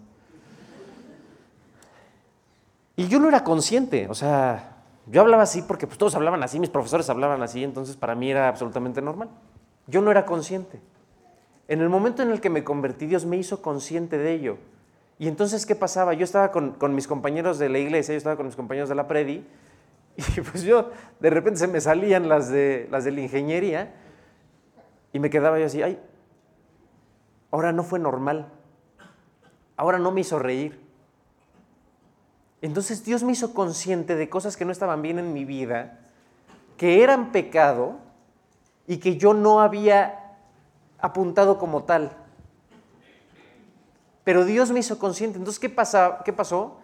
Y 2.97 3.07
yo 3.07 3.21
no 3.21 3.29
era 3.29 3.45
consciente, 3.45 4.09
o 4.11 4.15
sea, 4.15 4.79
yo 5.07 5.21
hablaba 5.21 5.45
así 5.45 5.63
porque 5.63 5.87
pues, 5.87 5.99
todos 5.99 6.17
hablaban 6.17 6.43
así, 6.43 6.59
mis 6.59 6.71
profesores 6.71 7.09
hablaban 7.09 7.41
así, 7.43 7.63
entonces 7.63 7.97
para 7.97 8.17
mí 8.17 8.31
era 8.31 8.49
absolutamente 8.49 9.01
normal. 9.01 9.29
Yo 9.87 10.03
no 10.03 10.11
era 10.11 10.27
consciente. 10.27 10.81
En 11.69 11.83
el 11.83 11.91
momento 11.91 12.23
en 12.23 12.31
el 12.31 12.41
que 12.41 12.49
me 12.49 12.65
convertí, 12.65 13.07
Dios 13.07 13.27
me 13.27 13.37
hizo 13.37 13.61
consciente 13.61 14.17
de 14.17 14.33
ello. 14.33 14.57
Y 15.19 15.29
entonces, 15.29 15.67
¿qué 15.67 15.75
pasaba? 15.75 16.15
Yo 16.15 16.25
estaba 16.25 16.51
con, 16.51 16.95
mis 16.95 17.07
compañeros 17.07 17.59
de 17.59 17.69
la 17.69 17.79
iglesia, 17.79 18.15
yo 18.15 18.19
estaba 18.19 18.37
con 18.37 18.47
mis 18.47 18.57
compañeros 18.57 18.89
de 18.89 18.95
la 18.95 19.07
predi, 19.07 19.47
y 20.17 20.41
pues 20.41 20.63
yo, 20.63 20.91
de 21.21 21.31
repente 21.31 21.61
se 21.61 21.69
me 21.69 21.81
salían 21.81 22.29
las 22.29 22.49
de, 22.49 22.89
las 22.91 23.05
de 23.05 23.13
la 23.13 23.21
ingeniería, 23.21 23.95
y 25.13 25.19
me 25.19 25.29
quedaba 25.29 25.59
yo 25.59 25.67
así, 25.67 25.83
ay, 25.83 25.99
ahora 27.51 27.73
no 27.73 27.83
fue 27.83 27.99
normal, 27.99 28.49
ahora 29.77 29.99
no 29.99 30.11
me 30.11 30.23
hizo 30.23 30.39
reír. 30.39 30.81
Entonces 32.63 33.05
Dios 33.05 33.23
me 33.23 33.33
hizo 33.33 33.55
consciente 33.55 34.17
de 34.17 34.29
cosas 34.29 34.57
que 34.57 34.65
no 34.65 34.73
estaban 34.73 35.03
bien 35.03 35.19
en 35.19 35.33
mi 35.33 35.45
vida, 35.45 36.01
que 36.77 37.03
eran 37.03 37.31
pecado 37.31 37.99
y 38.87 38.99
que 38.99 39.17
yo 39.17 39.35
no 39.35 39.61
había 39.61 40.18
apuntado 41.01 41.59
como 41.59 41.85
tal. 41.85 42.11
Pero 44.29 44.45
Dios 44.45 44.71
me 44.71 44.81
hizo 44.81 44.99
consciente. 44.99 45.39
Entonces, 45.39 45.59
¿qué, 45.59 45.71
pasa, 45.71 46.19
qué 46.23 46.35
pasó? 46.35 46.77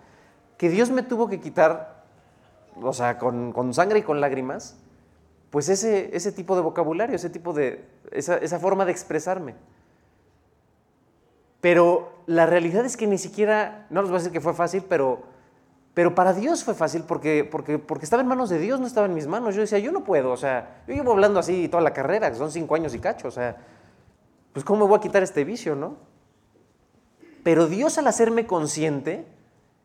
Que 0.57 0.71
Dios 0.71 0.91
me 0.91 1.03
tuvo 1.03 1.29
que 1.29 1.41
quitar, 1.41 2.05
o 2.81 2.93
sea, 2.95 3.19
con, 3.19 3.75
sangre 3.75 3.99
y 3.99 4.03
con 4.03 4.19
lágrimas, 4.19 4.79
pues 5.51 5.69
ese, 5.69 6.17
ese, 6.17 6.33
tipo 6.33 6.57
de 6.57 6.63
vocabulario, 6.63 7.15
ese 7.15 7.29
tipo 7.29 7.53
de, 7.53 7.87
esa, 8.13 8.59
forma 8.59 8.87
de 8.87 8.93
expresarme. 8.93 9.55
Pero 11.61 12.13
la 12.27 12.47
realidad 12.47 12.87
es 12.87 12.97
que 12.97 13.07
ni 13.07 13.19
siquiera, 13.19 13.87
no 13.91 14.01
les 14.01 14.11
voy 14.11 14.17
a 14.17 14.21
decir 14.21 14.33
que 14.33 14.41
fue 14.41 14.55
fácil, 14.55 14.83
pero, 14.89 15.25
pero 15.93 16.15
para 16.15 16.33
Dios 16.33 16.65
fue 16.65 16.73
fácil 16.73 17.03
porque, 17.03 17.45
porque, 17.45 17.79
porque 17.79 18.05
estaba 18.05 18.23
en 18.23 18.29
manos 18.29 18.49
de 18.49 18.59
Dios, 18.59 18.81
no 18.81 18.87
estaba 18.87 19.07
en 19.07 19.13
mis 19.13 19.27
manos. 19.27 19.55
Yo 19.55 19.61
decía, 19.61 19.79
yo 19.79 19.93
no 19.93 20.03
puedo, 20.03 20.33
o 20.33 20.37
sea, 20.39 20.83
yo 20.89 20.95
llevo 20.95 21.13
hablando 21.13 21.41
así 21.41 21.69
toda 21.69 21.83
la 21.83 21.93
carrera, 21.93 22.35
son 22.35 22.51
cinco 22.51 22.75
años 22.75 22.95
y 22.95 23.01
cacho, 23.01 23.29
o 23.29 23.31
sea, 23.31 23.57
pues 24.55 24.65
¿cómo 24.65 24.85
me 24.85 24.89
voy 24.89 24.97
a 24.97 25.03
quitar 25.03 25.23
este 25.23 25.45
vicio, 25.45 25.75
no? 25.75 25.97
Pero 27.43 27.67
Dios 27.67 27.99
al 27.99 28.07
hacerme 28.07 28.47
consciente, 28.47 29.27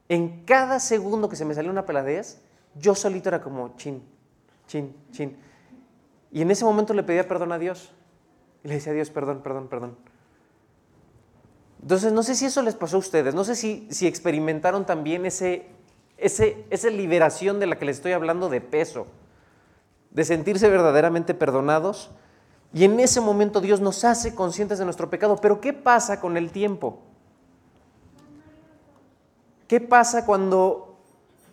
en 0.07 0.45
cada 0.45 0.79
segundo 0.79 1.27
que 1.27 1.35
se 1.35 1.43
me 1.43 1.53
salió 1.53 1.69
una 1.69 1.85
peladez, 1.85 2.41
yo 2.75 2.95
solito 2.95 3.27
era 3.27 3.41
como 3.41 3.75
chin, 3.75 4.01
chin, 4.67 4.95
chin. 5.11 5.35
Y 6.31 6.41
en 6.41 6.51
ese 6.51 6.63
momento 6.63 6.93
le 6.93 7.03
pedía 7.03 7.27
perdón 7.27 7.51
a 7.51 7.59
Dios. 7.59 7.91
Y 8.63 8.67
le 8.67 8.75
decía 8.75 8.91
a 8.91 8.95
Dios, 8.95 9.09
perdón, 9.09 9.41
perdón, 9.41 9.67
perdón. 9.67 9.97
Entonces, 11.81 12.13
no 12.13 12.23
sé 12.23 12.35
si 12.35 12.45
eso 12.45 12.61
les 12.61 12.75
pasó 12.75 12.97
a 12.97 12.99
ustedes, 12.99 13.33
no 13.33 13.43
sé 13.43 13.55
si, 13.55 13.87
si 13.89 14.05
experimentaron 14.05 14.85
también 14.85 15.25
ese, 15.25 15.65
ese, 16.17 16.65
esa 16.69 16.89
liberación 16.89 17.59
de 17.59 17.67
la 17.67 17.77
que 17.77 17.85
les 17.85 17.97
estoy 17.97 18.11
hablando 18.11 18.49
de 18.49 18.61
peso, 18.61 19.07
de 20.11 20.25
sentirse 20.25 20.69
verdaderamente 20.69 21.33
perdonados. 21.33 22.11
Y 22.73 22.83
en 22.83 22.99
ese 22.99 23.19
momento 23.19 23.61
Dios 23.61 23.81
nos 23.81 24.03
hace 24.03 24.35
conscientes 24.35 24.77
de 24.77 24.85
nuestro 24.85 25.09
pecado. 25.09 25.37
Pero 25.37 25.59
¿qué 25.59 25.73
pasa 25.73 26.19
con 26.19 26.37
el 26.37 26.51
tiempo? 26.51 26.99
¿Qué 29.67 29.79
pasa 29.79 30.25
cuando 30.25 30.97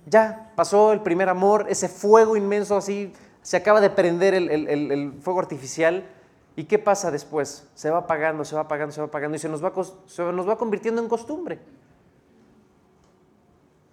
ya 0.06 0.52
pasó 0.56 0.92
el 0.92 1.02
primer 1.02 1.28
amor, 1.28 1.66
ese 1.68 1.88
fuego 1.88 2.36
inmenso 2.36 2.76
así, 2.76 3.12
se 3.42 3.56
acaba 3.56 3.80
de 3.80 3.90
prender 3.90 4.34
el, 4.34 5.12
fuego 5.20 5.40
artificial? 5.40 6.06
¿Y 6.54 6.64
qué 6.64 6.78
pasa 6.78 7.10
después? 7.10 7.68
Se 7.74 7.90
va 7.90 7.98
apagando, 7.98 8.44
se 8.44 8.54
va 8.54 8.62
apagando, 8.62 8.92
se 8.92 9.00
va 9.00 9.08
apagando 9.08 9.36
y 9.36 9.38
se 9.38 9.48
nos 9.48 9.62
va, 9.62 9.72
se 10.06 10.22
nos 10.32 10.48
va 10.48 10.56
convirtiendo 10.56 11.02
en 11.02 11.08
costumbre. 11.08 11.60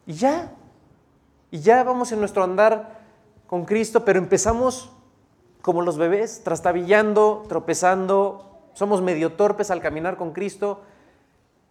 Y 0.05 0.13
ya, 0.13 0.51
y 1.51 1.59
ya 1.59 1.83
vamos 1.83 2.11
en 2.11 2.19
nuestro 2.19 2.43
andar 2.43 3.01
con 3.47 3.65
Cristo, 3.65 4.03
pero 4.03 4.19
empezamos 4.19 4.91
como 5.63 5.81
los 5.81 5.97
bebés, 5.97 6.41
trastabillando, 6.43 7.45
tropezando, 7.47 8.59
somos 8.73 9.01
medio 9.01 9.31
torpes 9.31 9.71
al 9.71 9.79
caminar 9.79 10.17
con 10.17 10.33
Cristo 10.33 10.81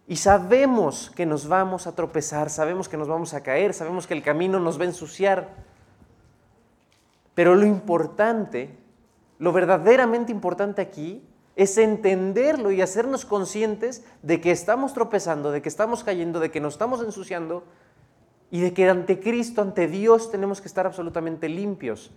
y 0.07 0.15
sabemos 0.15 1.11
que 1.15 1.27
nos 1.27 1.47
vamos 1.47 1.85
a 1.85 1.93
tropezar, 1.93 2.49
sabemos 2.49 2.89
que 2.89 2.97
nos 2.97 3.07
vamos 3.07 3.35
a 3.35 3.43
caer, 3.43 3.71
sabemos 3.71 4.07
que 4.07 4.15
el 4.15 4.23
camino 4.23 4.59
nos 4.59 4.79
va 4.79 4.83
a 4.85 4.87
ensuciar. 4.87 5.47
Pero 7.35 7.53
lo 7.53 7.67
importante, 7.67 8.75
lo 9.37 9.53
verdaderamente 9.53 10.31
importante 10.31 10.81
aquí 10.81 11.23
es 11.55 11.77
entenderlo 11.77 12.71
y 12.71 12.81
hacernos 12.81 13.25
conscientes 13.25 14.03
de 14.23 14.41
que 14.41 14.49
estamos 14.49 14.95
tropezando, 14.95 15.51
de 15.51 15.61
que 15.61 15.69
estamos 15.69 16.03
cayendo, 16.03 16.39
de 16.39 16.49
que 16.49 16.59
nos 16.59 16.73
estamos 16.73 16.99
ensuciando 17.03 17.63
y 18.49 18.59
de 18.59 18.73
que 18.73 18.89
ante 18.89 19.19
Cristo, 19.19 19.61
ante 19.61 19.87
Dios, 19.87 20.31
tenemos 20.31 20.61
que 20.61 20.67
estar 20.67 20.87
absolutamente 20.87 21.47
limpios. 21.47 22.09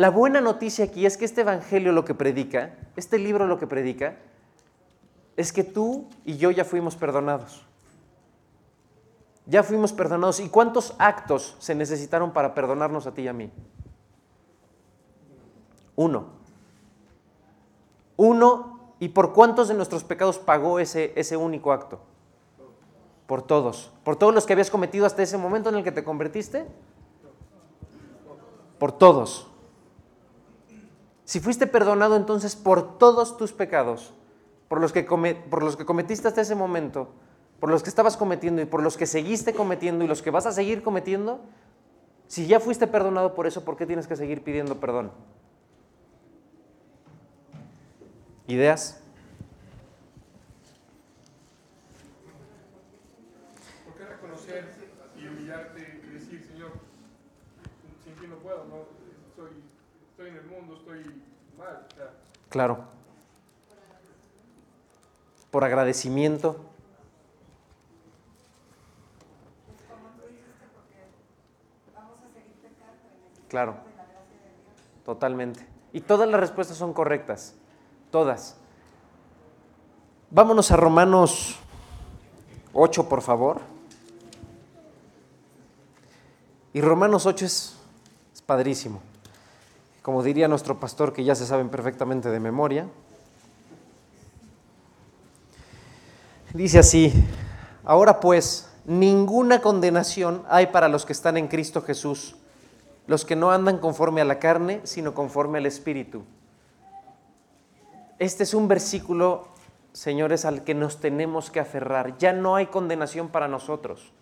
La 0.00 0.08
buena 0.08 0.40
noticia 0.40 0.86
aquí 0.86 1.04
es 1.04 1.18
que 1.18 1.26
este 1.26 1.42
Evangelio 1.42 1.92
lo 1.92 2.06
que 2.06 2.14
predica, 2.14 2.74
este 2.96 3.18
libro 3.18 3.46
lo 3.46 3.58
que 3.58 3.66
predica, 3.66 4.16
es 5.36 5.52
que 5.52 5.62
tú 5.62 6.06
y 6.24 6.38
yo 6.38 6.50
ya 6.50 6.64
fuimos 6.64 6.96
perdonados. 6.96 7.66
Ya 9.44 9.62
fuimos 9.62 9.92
perdonados. 9.92 10.40
¿Y 10.40 10.48
cuántos 10.48 10.94
actos 10.98 11.54
se 11.58 11.74
necesitaron 11.74 12.32
para 12.32 12.54
perdonarnos 12.54 13.06
a 13.06 13.12
ti 13.12 13.20
y 13.20 13.28
a 13.28 13.34
mí? 13.34 13.52
Uno. 15.96 16.28
Uno. 18.16 18.80
¿Y 19.00 19.10
por 19.10 19.34
cuántos 19.34 19.68
de 19.68 19.74
nuestros 19.74 20.02
pecados 20.02 20.38
pagó 20.38 20.78
ese, 20.78 21.12
ese 21.14 21.36
único 21.36 21.72
acto? 21.72 22.00
Por 23.26 23.42
todos. 23.42 23.92
¿Por 24.02 24.16
todos 24.16 24.34
los 24.34 24.46
que 24.46 24.54
habías 24.54 24.70
cometido 24.70 25.04
hasta 25.04 25.22
ese 25.22 25.36
momento 25.36 25.68
en 25.68 25.74
el 25.74 25.84
que 25.84 25.92
te 25.92 26.02
convertiste? 26.02 26.64
Por 28.78 28.92
todos. 28.92 29.49
Si 31.30 31.38
fuiste 31.38 31.68
perdonado 31.68 32.16
entonces 32.16 32.56
por 32.56 32.98
todos 32.98 33.36
tus 33.36 33.52
pecados, 33.52 34.12
por 34.66 34.80
los, 34.80 34.92
que 34.92 35.04
por 35.04 35.62
los 35.62 35.76
que 35.76 35.84
cometiste 35.84 36.26
hasta 36.26 36.40
ese 36.40 36.56
momento, 36.56 37.10
por 37.60 37.70
los 37.70 37.84
que 37.84 37.88
estabas 37.88 38.16
cometiendo 38.16 38.60
y 38.62 38.64
por 38.64 38.82
los 38.82 38.96
que 38.96 39.06
seguiste 39.06 39.54
cometiendo 39.54 40.04
y 40.04 40.08
los 40.08 40.22
que 40.22 40.32
vas 40.32 40.46
a 40.46 40.50
seguir 40.50 40.82
cometiendo, 40.82 41.40
si 42.26 42.48
ya 42.48 42.58
fuiste 42.58 42.88
perdonado 42.88 43.36
por 43.36 43.46
eso, 43.46 43.64
¿por 43.64 43.76
qué 43.76 43.86
tienes 43.86 44.08
que 44.08 44.16
seguir 44.16 44.42
pidiendo 44.42 44.80
perdón? 44.80 45.12
¿Ideas? 48.48 49.00
Claro. 62.50 62.84
Por 65.50 65.64
agradecimiento. 65.64 66.56
Claro. 73.48 73.76
Totalmente. 75.04 75.66
Y 75.92 76.00
todas 76.00 76.28
las 76.28 76.40
respuestas 76.40 76.76
son 76.76 76.92
correctas. 76.92 77.54
Todas. 78.10 78.56
Vámonos 80.30 80.70
a 80.70 80.76
Romanos 80.76 81.56
8, 82.72 83.08
por 83.08 83.22
favor. 83.22 83.60
Y 86.72 86.80
Romanos 86.80 87.26
8 87.26 87.44
es, 87.44 87.76
es 88.32 88.42
padrísimo 88.42 89.09
como 90.02 90.22
diría 90.22 90.48
nuestro 90.48 90.80
pastor, 90.80 91.12
que 91.12 91.24
ya 91.24 91.34
se 91.34 91.46
saben 91.46 91.68
perfectamente 91.68 92.30
de 92.30 92.40
memoria. 92.40 92.86
Dice 96.54 96.78
así, 96.78 97.12
ahora 97.84 98.18
pues, 98.18 98.68
ninguna 98.84 99.60
condenación 99.60 100.42
hay 100.48 100.66
para 100.68 100.88
los 100.88 101.06
que 101.06 101.12
están 101.12 101.36
en 101.36 101.48
Cristo 101.48 101.82
Jesús, 101.82 102.36
los 103.06 103.24
que 103.24 103.36
no 103.36 103.50
andan 103.50 103.78
conforme 103.78 104.20
a 104.20 104.24
la 104.24 104.38
carne, 104.38 104.80
sino 104.84 105.14
conforme 105.14 105.58
al 105.58 105.66
Espíritu. 105.66 106.24
Este 108.18 108.42
es 108.42 108.52
un 108.52 108.68
versículo, 108.68 109.48
señores, 109.92 110.44
al 110.44 110.64
que 110.64 110.74
nos 110.74 110.98
tenemos 111.00 111.50
que 111.50 111.60
aferrar. 111.60 112.18
Ya 112.18 112.32
no 112.32 112.56
hay 112.56 112.66
condenación 112.66 113.28
para 113.28 113.48
nosotros. 113.48 114.12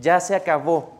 Ya 0.00 0.20
se 0.20 0.36
acabó. 0.36 0.99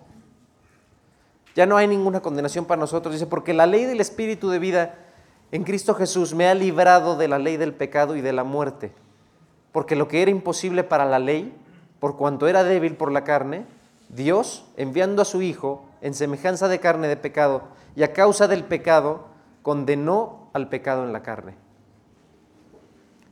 Ya 1.55 1.67
no 1.67 1.77
hay 1.77 1.87
ninguna 1.87 2.21
condenación 2.21 2.65
para 2.65 2.81
nosotros. 2.81 3.15
Dice, 3.15 3.27
porque 3.27 3.55
la 3.55 3.67
ley 3.67 3.85
del 3.85 4.01
Espíritu 4.01 4.51
de 4.51 4.59
vida 4.59 4.95
en 5.53 5.65
Cristo 5.65 5.95
Jesús 5.95 6.35
me 6.35 6.47
ha 6.47 6.55
librado 6.55 7.17
de 7.17 7.29
la 7.29 7.39
ley 7.39 7.57
del 7.57 7.75
pecado 7.75 8.17
y 8.17 8.21
de 8.21 8.33
la 8.33 8.45
muerte. 8.45 8.93
Porque 9.73 9.97
lo 9.97 10.09
que 10.09 10.23
era 10.23 10.31
imposible 10.31 10.85
para 10.85 11.05
la 11.05 11.19
ley, 11.19 11.55
por 11.99 12.17
cuanto 12.17 12.49
era 12.49 12.65
débil 12.65 12.97
por 12.97 13.11
la 13.13 13.25
carne, 13.25 13.67
Dios, 14.09 14.65
enviando 14.77 15.23
a 15.23 15.25
su 15.25 15.43
Hijo 15.43 15.85
en 16.01 16.15
semejanza 16.15 16.69
de 16.69 16.81
carne 16.81 17.09
de 17.09 17.17
pecado, 17.17 17.63
y 17.97 18.03
a 18.03 18.13
causa 18.13 18.49
del 18.49 18.65
pecado, 18.65 19.27
condenó 19.63 20.51
al 20.53 20.69
pecado 20.69 21.05
en 21.05 21.13
la 21.13 21.23
carne. 21.23 21.55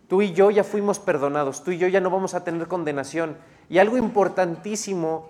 Tú 0.09 0.23
y 0.23 0.33
yo 0.33 0.51
ya 0.51 0.65
fuimos 0.65 0.99
perdonados, 0.99 1.63
tú 1.63 1.71
y 1.71 1.79
yo 1.79 1.87
ya 1.87 2.01
no 2.01 2.11
vamos 2.11 2.35
a 2.35 2.43
tener 2.43 2.67
condenación. 2.67 3.37
Y 3.69 3.79
algo 3.79 3.99
importantísimo 3.99 5.29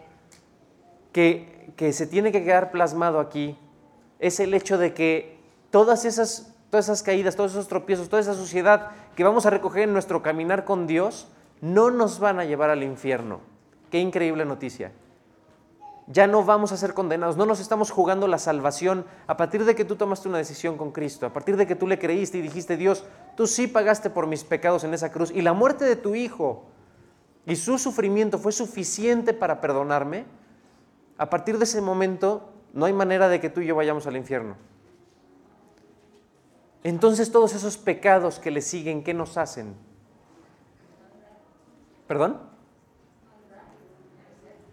que 1.12 1.57
que 1.76 1.92
se 1.92 2.06
tiene 2.06 2.32
que 2.32 2.44
quedar 2.44 2.70
plasmado 2.70 3.20
aquí 3.20 3.58
es 4.18 4.40
el 4.40 4.54
hecho 4.54 4.78
de 4.78 4.94
que 4.94 5.38
todas 5.70 6.04
esas, 6.04 6.54
todas 6.70 6.86
esas 6.86 7.02
caídas, 7.02 7.36
todos 7.36 7.52
esos 7.52 7.68
tropiezos, 7.68 8.08
toda 8.08 8.20
esa 8.20 8.34
suciedad 8.34 8.90
que 9.14 9.24
vamos 9.24 9.46
a 9.46 9.50
recoger 9.50 9.84
en 9.84 9.92
nuestro 9.92 10.22
caminar 10.22 10.64
con 10.64 10.86
Dios, 10.86 11.28
no 11.60 11.90
nos 11.90 12.18
van 12.18 12.40
a 12.40 12.44
llevar 12.44 12.70
al 12.70 12.82
infierno. 12.82 13.40
Qué 13.90 13.98
increíble 13.98 14.44
noticia. 14.44 14.92
Ya 16.06 16.26
no 16.26 16.42
vamos 16.42 16.72
a 16.72 16.78
ser 16.78 16.94
condenados, 16.94 17.36
no 17.36 17.44
nos 17.44 17.60
estamos 17.60 17.90
jugando 17.90 18.28
la 18.28 18.38
salvación 18.38 19.04
a 19.26 19.36
partir 19.36 19.66
de 19.66 19.74
que 19.74 19.84
tú 19.84 19.96
tomaste 19.96 20.28
una 20.28 20.38
decisión 20.38 20.78
con 20.78 20.90
Cristo, 20.90 21.26
a 21.26 21.32
partir 21.32 21.56
de 21.58 21.66
que 21.66 21.74
tú 21.74 21.86
le 21.86 21.98
creíste 21.98 22.38
y 22.38 22.42
dijiste, 22.42 22.78
Dios, 22.78 23.04
tú 23.36 23.46
sí 23.46 23.66
pagaste 23.66 24.08
por 24.08 24.26
mis 24.26 24.42
pecados 24.42 24.84
en 24.84 24.94
esa 24.94 25.12
cruz 25.12 25.30
y 25.30 25.42
la 25.42 25.52
muerte 25.52 25.84
de 25.84 25.96
tu 25.96 26.14
Hijo 26.14 26.64
y 27.44 27.56
su 27.56 27.78
sufrimiento 27.78 28.38
fue 28.38 28.52
suficiente 28.52 29.34
para 29.34 29.60
perdonarme 29.60 30.24
a 31.18 31.28
partir 31.28 31.58
de 31.58 31.64
ese 31.64 31.80
momento 31.80 32.48
no 32.72 32.86
hay 32.86 32.92
manera 32.92 33.28
de 33.28 33.40
que 33.40 33.50
tú 33.50 33.60
y 33.60 33.66
yo 33.66 33.74
vayamos 33.74 34.06
al 34.06 34.16
infierno. 34.16 34.56
Entonces 36.84 37.32
todos 37.32 37.54
esos 37.54 37.76
pecados 37.76 38.38
que 38.38 38.52
le 38.52 38.62
siguen, 38.62 39.02
¿qué 39.02 39.12
nos 39.12 39.36
hacen? 39.36 39.74
¿Perdón? 42.06 42.40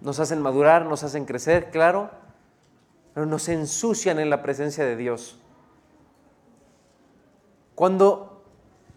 Nos 0.01 0.19
hacen 0.19 0.39
madurar, 0.41 0.85
nos 0.85 1.03
hacen 1.03 1.25
crecer, 1.25 1.71
claro, 1.71 2.11
pero 3.13 3.25
nos 3.25 3.49
ensucian 3.49 4.19
en 4.19 4.29
la 4.29 4.43
presencia 4.43 4.85
de 4.85 4.95
Dios. 4.95 5.39
Cuando, 7.73 8.43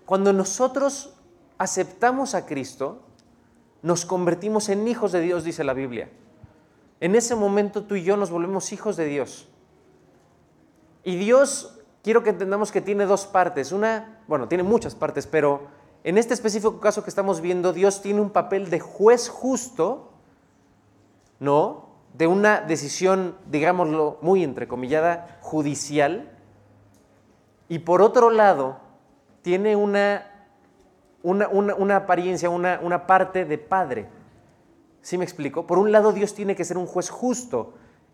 cuando 0.04 0.32
nosotros 0.34 1.14
aceptamos 1.56 2.34
a 2.34 2.44
Cristo, 2.44 3.02
nos 3.82 4.04
convertimos 4.04 4.68
en 4.68 4.86
hijos 4.86 5.12
de 5.12 5.20
Dios, 5.20 5.44
dice 5.44 5.64
la 5.64 5.72
Biblia. 5.72 6.10
En 7.00 7.14
ese 7.14 7.34
momento 7.34 7.84
tú 7.84 7.94
y 7.94 8.02
yo 8.02 8.16
nos 8.16 8.30
volvemos 8.30 8.72
hijos 8.72 8.96
de 8.96 9.06
Dios. 9.06 9.48
Y 11.04 11.16
Dios, 11.16 11.78
quiero 12.02 12.22
que 12.22 12.30
entendamos 12.30 12.72
que 12.72 12.80
tiene 12.80 13.06
dos 13.06 13.26
partes. 13.26 13.72
Una, 13.72 14.20
bueno, 14.26 14.48
tiene 14.48 14.64
muchas 14.64 14.94
partes, 14.94 15.26
pero 15.26 15.68
en 16.04 16.18
este 16.18 16.34
específico 16.34 16.80
caso 16.80 17.02
que 17.02 17.10
estamos 17.10 17.40
viendo, 17.40 17.72
Dios 17.72 18.02
tiene 18.02 18.20
un 18.20 18.30
papel 18.30 18.70
de 18.70 18.80
juez 18.80 19.28
justo, 19.28 20.12
¿no? 21.38 21.88
De 22.14 22.26
una 22.26 22.60
decisión, 22.60 23.36
digámoslo 23.46 24.18
muy 24.22 24.42
entrecomillada, 24.42 25.38
judicial. 25.40 26.30
Y 27.68 27.80
por 27.80 28.02
otro 28.02 28.30
lado, 28.30 28.80
tiene 29.42 29.76
una, 29.76 30.26
una, 31.22 31.96
apariencia, 31.96 32.50
una, 32.50 32.80
una 32.82 33.06
parte 33.06 33.44
de 33.44 33.58
padre. 33.58 34.08
¿Sí 35.08 35.16
me 35.16 35.24
explico? 35.24 35.66
Por 35.66 35.78
un 35.78 35.90
lado, 35.90 36.12
Dios 36.12 36.34
tiene 36.34 36.54
que 36.54 36.66
ser 36.66 36.76
un 36.76 36.84
juez 36.84 37.08
justo 37.08 37.72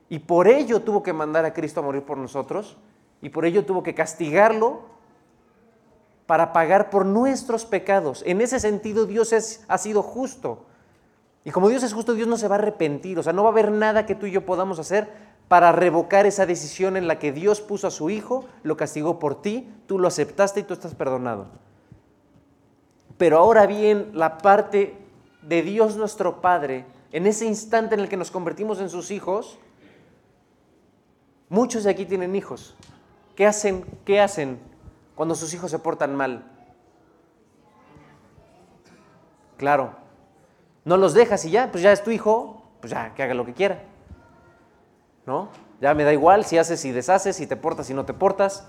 y 0.08 0.20
por 0.20 0.46
ello 0.46 0.82
tuvo 0.82 1.02
que 1.02 1.12
mandar 1.12 1.44
a 1.44 1.52
Cristo 1.52 1.80
a 1.80 1.82
morir 1.82 2.04
por 2.04 2.18
nosotros 2.18 2.76
y 3.20 3.30
por 3.30 3.46
ello 3.46 3.64
tuvo 3.64 3.82
que 3.82 3.96
castigarlo 3.96 4.82
para 6.26 6.52
pagar 6.52 6.90
por 6.90 7.04
nuestros 7.04 7.66
pecados. 7.66 8.22
En 8.24 8.40
ese 8.40 8.60
sentido, 8.60 9.06
Dios 9.06 9.32
es, 9.32 9.64
ha 9.66 9.76
sido 9.76 10.04
justo. 10.04 10.66
Y 11.44 11.50
como 11.50 11.68
Dios 11.68 11.82
es 11.82 11.92
justo, 11.92 12.14
Dios 12.14 12.28
no 12.28 12.36
se 12.36 12.46
va 12.46 12.54
a 12.54 12.58
arrepentir, 12.58 13.18
o 13.18 13.24
sea, 13.24 13.32
no 13.32 13.42
va 13.42 13.48
a 13.48 13.52
haber 13.52 13.72
nada 13.72 14.06
que 14.06 14.14
tú 14.14 14.26
y 14.26 14.30
yo 14.30 14.46
podamos 14.46 14.78
hacer 14.78 15.10
para 15.48 15.72
revocar 15.72 16.26
esa 16.26 16.46
decisión 16.46 16.96
en 16.96 17.08
la 17.08 17.18
que 17.18 17.32
Dios 17.32 17.60
puso 17.60 17.88
a 17.88 17.90
su 17.90 18.08
Hijo, 18.08 18.44
lo 18.62 18.76
castigó 18.76 19.18
por 19.18 19.42
ti, 19.42 19.68
tú 19.88 19.98
lo 19.98 20.06
aceptaste 20.06 20.60
y 20.60 20.62
tú 20.62 20.74
estás 20.74 20.94
perdonado. 20.94 21.48
Pero 23.18 23.38
ahora 23.38 23.66
bien, 23.66 24.12
la 24.12 24.38
parte 24.38 25.03
de 25.46 25.62
Dios 25.62 25.96
nuestro 25.96 26.40
Padre, 26.40 26.86
en 27.12 27.26
ese 27.26 27.46
instante 27.46 27.94
en 27.94 28.00
el 28.00 28.08
que 28.08 28.16
nos 28.16 28.30
convertimos 28.30 28.80
en 28.80 28.90
sus 28.90 29.10
hijos, 29.10 29.58
muchos 31.48 31.84
de 31.84 31.90
aquí 31.90 32.06
tienen 32.06 32.34
hijos. 32.34 32.74
¿Qué 33.36 33.46
hacen? 33.46 33.84
¿Qué 34.04 34.20
hacen 34.20 34.58
cuando 35.14 35.34
sus 35.34 35.52
hijos 35.54 35.70
se 35.70 35.78
portan 35.78 36.14
mal? 36.14 36.50
Claro, 39.56 39.94
no 40.84 40.96
los 40.96 41.14
dejas 41.14 41.44
y 41.44 41.50
ya, 41.50 41.70
pues 41.70 41.82
ya 41.82 41.92
es 41.92 42.02
tu 42.02 42.10
hijo, 42.10 42.62
pues 42.80 42.92
ya, 42.92 43.14
que 43.14 43.22
haga 43.22 43.34
lo 43.34 43.46
que 43.46 43.54
quiera. 43.54 43.82
¿No? 45.26 45.48
Ya 45.80 45.94
me 45.94 46.04
da 46.04 46.12
igual 46.12 46.44
si 46.44 46.58
haces 46.58 46.84
y 46.84 46.92
deshaces, 46.92 47.36
si 47.36 47.46
te 47.46 47.56
portas 47.56 47.88
y 47.90 47.94
no 47.94 48.04
te 48.04 48.12
portas. 48.12 48.68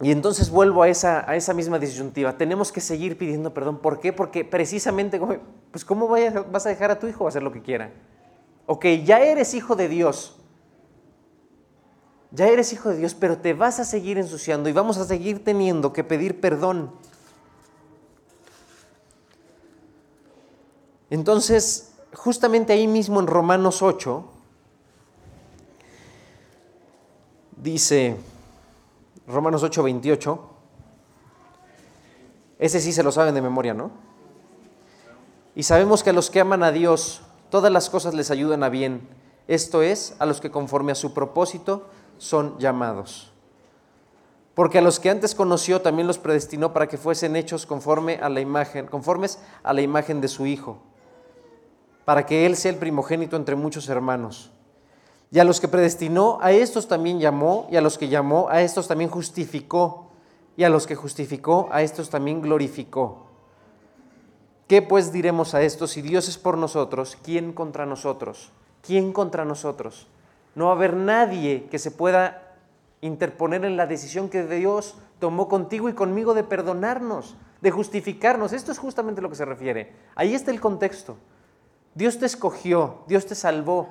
Y 0.00 0.12
entonces 0.12 0.50
vuelvo 0.50 0.82
a 0.82 0.88
esa, 0.88 1.28
a 1.28 1.34
esa 1.34 1.54
misma 1.54 1.78
disyuntiva. 1.78 2.38
Tenemos 2.38 2.70
que 2.70 2.80
seguir 2.80 3.18
pidiendo 3.18 3.52
perdón. 3.52 3.78
¿Por 3.78 3.98
qué? 3.98 4.12
Porque 4.12 4.44
precisamente, 4.44 5.20
pues 5.70 5.84
¿cómo 5.84 6.08
vas 6.08 6.66
a 6.66 6.68
dejar 6.68 6.90
a 6.90 6.98
tu 6.98 7.08
hijo 7.08 7.26
hacer 7.26 7.42
lo 7.42 7.52
que 7.52 7.62
quiera? 7.62 7.92
Ok, 8.66 8.84
ya 9.04 9.18
eres 9.20 9.54
hijo 9.54 9.74
de 9.74 9.88
Dios. 9.88 10.36
Ya 12.30 12.46
eres 12.46 12.72
hijo 12.72 12.90
de 12.90 12.98
Dios, 12.98 13.14
pero 13.14 13.38
te 13.38 13.54
vas 13.54 13.80
a 13.80 13.84
seguir 13.84 14.18
ensuciando 14.18 14.68
y 14.68 14.72
vamos 14.72 14.98
a 14.98 15.04
seguir 15.04 15.42
teniendo 15.42 15.92
que 15.92 16.04
pedir 16.04 16.40
perdón. 16.40 16.92
Entonces, 21.10 21.94
justamente 22.12 22.72
ahí 22.72 22.86
mismo 22.86 23.18
en 23.18 23.26
Romanos 23.26 23.82
8, 23.82 24.24
dice, 27.56 28.16
Romanos 29.28 29.62
8, 29.62 29.82
28, 29.82 30.40
ese 32.58 32.80
sí 32.80 32.92
se 32.92 33.02
lo 33.02 33.12
saben 33.12 33.34
de 33.34 33.42
memoria, 33.42 33.74
¿no? 33.74 33.90
Y 35.54 35.62
sabemos 35.62 36.02
que 36.02 36.10
a 36.10 36.12
los 36.12 36.30
que 36.30 36.40
aman 36.40 36.62
a 36.62 36.72
Dios, 36.72 37.22
todas 37.50 37.70
las 37.70 37.90
cosas 37.90 38.14
les 38.14 38.30
ayudan 38.30 38.62
a 38.62 38.68
bien, 38.68 39.08
esto 39.46 39.82
es, 39.82 40.16
a 40.18 40.26
los 40.26 40.40
que 40.40 40.50
conforme 40.50 40.92
a 40.92 40.96
su 40.96 41.14
propósito 41.14 41.86
son 42.18 42.58
llamados. 42.58 43.32
Porque 44.54 44.78
a 44.78 44.82
los 44.82 44.98
que 44.98 45.10
antes 45.10 45.34
conoció 45.34 45.82
también 45.82 46.08
los 46.08 46.18
predestinó 46.18 46.72
para 46.72 46.88
que 46.88 46.98
fuesen 46.98 47.36
hechos 47.36 47.66
conforme 47.66 48.16
a 48.16 48.28
la 48.28 48.40
imagen, 48.40 48.86
conformes 48.86 49.38
a 49.62 49.72
la 49.72 49.82
imagen 49.82 50.20
de 50.20 50.28
su 50.28 50.46
Hijo 50.46 50.82
para 52.08 52.24
que 52.24 52.46
Él 52.46 52.56
sea 52.56 52.70
el 52.70 52.78
primogénito 52.78 53.36
entre 53.36 53.54
muchos 53.54 53.86
hermanos. 53.90 54.50
Y 55.30 55.38
a 55.38 55.44
los 55.44 55.60
que 55.60 55.68
predestinó, 55.68 56.38
a 56.40 56.52
estos 56.52 56.88
también 56.88 57.20
llamó, 57.20 57.66
y 57.70 57.76
a 57.76 57.80
los 57.80 57.98
que 57.98 58.08
llamó, 58.08 58.48
a 58.48 58.62
estos 58.62 58.88
también 58.88 59.10
justificó, 59.10 60.10
y 60.56 60.64
a 60.64 60.70
los 60.70 60.86
que 60.86 60.94
justificó, 60.94 61.68
a 61.70 61.82
estos 61.82 62.10
también 62.10 62.40
glorificó. 62.40 63.26
¿Qué 64.66 64.82
pues 64.82 65.12
diremos 65.12 65.54
a 65.54 65.62
estos? 65.62 65.92
Si 65.92 66.02
Dios 66.02 66.28
es 66.28 66.36
por 66.36 66.58
nosotros, 66.58 67.16
¿quién 67.22 67.52
contra 67.52 67.86
nosotros? 67.86 68.52
¿Quién 68.82 69.12
contra 69.12 69.44
nosotros? 69.44 70.08
No 70.54 70.66
va 70.66 70.72
a 70.72 70.74
haber 70.74 70.94
nadie 70.94 71.68
que 71.70 71.78
se 71.78 71.90
pueda 71.90 72.56
interponer 73.00 73.64
en 73.64 73.76
la 73.76 73.86
decisión 73.86 74.28
que 74.28 74.44
Dios 74.44 74.96
tomó 75.20 75.48
contigo 75.48 75.88
y 75.88 75.94
conmigo 75.94 76.34
de 76.34 76.44
perdonarnos, 76.44 77.36
de 77.60 77.70
justificarnos. 77.70 78.52
Esto 78.52 78.72
es 78.72 78.78
justamente 78.78 79.22
lo 79.22 79.30
que 79.30 79.36
se 79.36 79.44
refiere. 79.44 79.92
Ahí 80.14 80.34
está 80.34 80.50
el 80.50 80.60
contexto. 80.60 81.16
Dios 81.94 82.18
te 82.18 82.26
escogió, 82.26 83.04
Dios 83.06 83.26
te 83.26 83.34
salvó. 83.34 83.88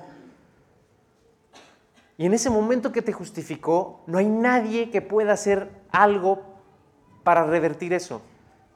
Y 2.18 2.26
en 2.26 2.34
ese 2.34 2.50
momento 2.50 2.92
que 2.92 3.00
te 3.00 3.12
justificó, 3.12 4.02
no 4.06 4.18
hay 4.18 4.26
nadie 4.26 4.90
que 4.90 5.00
pueda 5.00 5.32
hacer 5.32 5.70
algo 5.90 6.42
para 7.22 7.44
revertir 7.44 7.92
eso. 7.92 8.20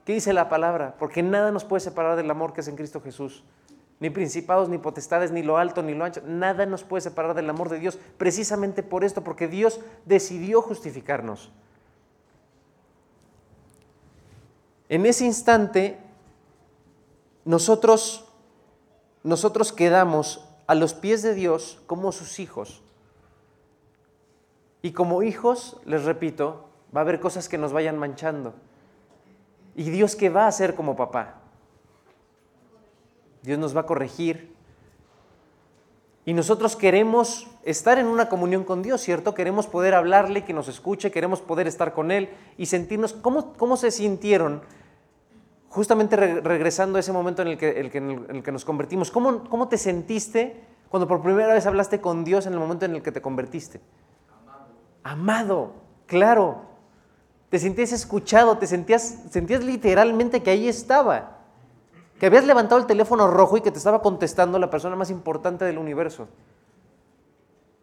¿Qué 0.04 0.14
dice 0.14 0.32
la 0.32 0.48
palabra? 0.48 0.96
Porque 0.98 1.22
nada 1.22 1.50
nos 1.50 1.64
puede 1.64 1.80
separar 1.80 2.16
del 2.16 2.30
amor 2.30 2.54
que 2.54 2.60
es 2.62 2.68
en 2.68 2.76
Cristo 2.76 3.00
Jesús. 3.00 3.44
Ni 4.00 4.10
principados, 4.10 4.68
ni 4.68 4.78
potestades, 4.78 5.30
ni 5.30 5.42
lo 5.42 5.58
alto, 5.58 5.82
ni 5.82 5.92
lo 5.92 6.04
ancho. 6.04 6.22
Nada 6.24 6.66
nos 6.66 6.84
puede 6.84 7.02
separar 7.02 7.34
del 7.34 7.50
amor 7.50 7.68
de 7.68 7.78
Dios. 7.78 7.98
Precisamente 8.16 8.82
por 8.82 9.04
esto, 9.04 9.22
porque 9.22 9.48
Dios 9.48 9.80
decidió 10.06 10.62
justificarnos. 10.62 11.52
En 14.88 15.04
ese 15.04 15.24
instante, 15.24 15.98
nosotros 17.44 18.32
nosotros 19.24 19.72
quedamos 19.72 20.48
a 20.66 20.74
los 20.74 20.94
pies 20.94 21.22
de 21.22 21.34
Dios 21.34 21.80
como 21.86 22.12
sus 22.12 22.40
hijos. 22.40 22.81
Y 24.82 24.92
como 24.92 25.22
hijos, 25.22 25.80
les 25.86 26.04
repito, 26.04 26.68
va 26.94 27.00
a 27.00 27.04
haber 27.04 27.20
cosas 27.20 27.48
que 27.48 27.56
nos 27.56 27.72
vayan 27.72 27.96
manchando. 27.96 28.54
¿Y 29.74 29.84
Dios 29.90 30.16
qué 30.16 30.28
va 30.28 30.44
a 30.44 30.48
hacer 30.48 30.74
como 30.74 30.96
papá? 30.96 31.36
Dios 33.42 33.58
nos 33.58 33.76
va 33.76 33.82
a 33.82 33.86
corregir. 33.86 34.52
Y 36.24 36.34
nosotros 36.34 36.76
queremos 36.76 37.48
estar 37.64 37.98
en 37.98 38.06
una 38.06 38.28
comunión 38.28 38.64
con 38.64 38.82
Dios, 38.82 39.00
¿cierto? 39.00 39.34
Queremos 39.34 39.66
poder 39.66 39.94
hablarle, 39.94 40.44
que 40.44 40.52
nos 40.52 40.68
escuche, 40.68 41.10
queremos 41.10 41.40
poder 41.40 41.66
estar 41.66 41.94
con 41.94 42.10
Él 42.10 42.28
y 42.58 42.66
sentirnos, 42.66 43.12
¿cómo, 43.12 43.54
cómo 43.54 43.76
se 43.76 43.90
sintieron 43.90 44.62
justamente 45.72 46.16
regresando 46.16 46.98
a 46.98 47.00
ese 47.00 47.12
momento 47.12 47.40
en 47.40 47.48
el 47.48 47.58
que, 47.58 47.70
el 47.70 47.90
el 48.28 48.42
que 48.42 48.52
nos 48.52 48.64
convertimos, 48.64 49.10
¿cómo, 49.10 49.44
¿cómo, 49.48 49.68
te 49.68 49.78
sentiste 49.78 50.60
cuando 50.90 51.08
por 51.08 51.22
primera 51.22 51.54
vez 51.54 51.64
hablaste 51.64 51.98
con 51.98 52.24
Dios 52.24 52.46
en 52.46 52.52
el 52.52 52.58
momento 52.58 52.84
en 52.84 52.94
el 52.94 53.02
que 53.02 53.10
te 53.10 53.22
convertiste? 53.22 53.80
Amado. 55.02 55.72
Claro. 56.06 56.62
Te 57.50 57.58
sentías 57.58 57.92
escuchado, 57.92 58.56
te 58.56 58.66
sentías, 58.66 59.18
sentías 59.30 59.62
literalmente 59.62 60.42
que 60.42 60.50
ahí 60.50 60.68
estaba, 60.68 61.36
que 62.18 62.24
habías 62.24 62.46
levantado 62.46 62.80
el 62.80 62.86
teléfono 62.86 63.26
rojo 63.26 63.58
y 63.58 63.60
que 63.60 63.70
te 63.70 63.76
estaba 63.76 64.00
contestando 64.00 64.58
la 64.58 64.70
persona 64.70 64.96
más 64.96 65.10
importante 65.10 65.66
del 65.66 65.76
universo. 65.76 66.28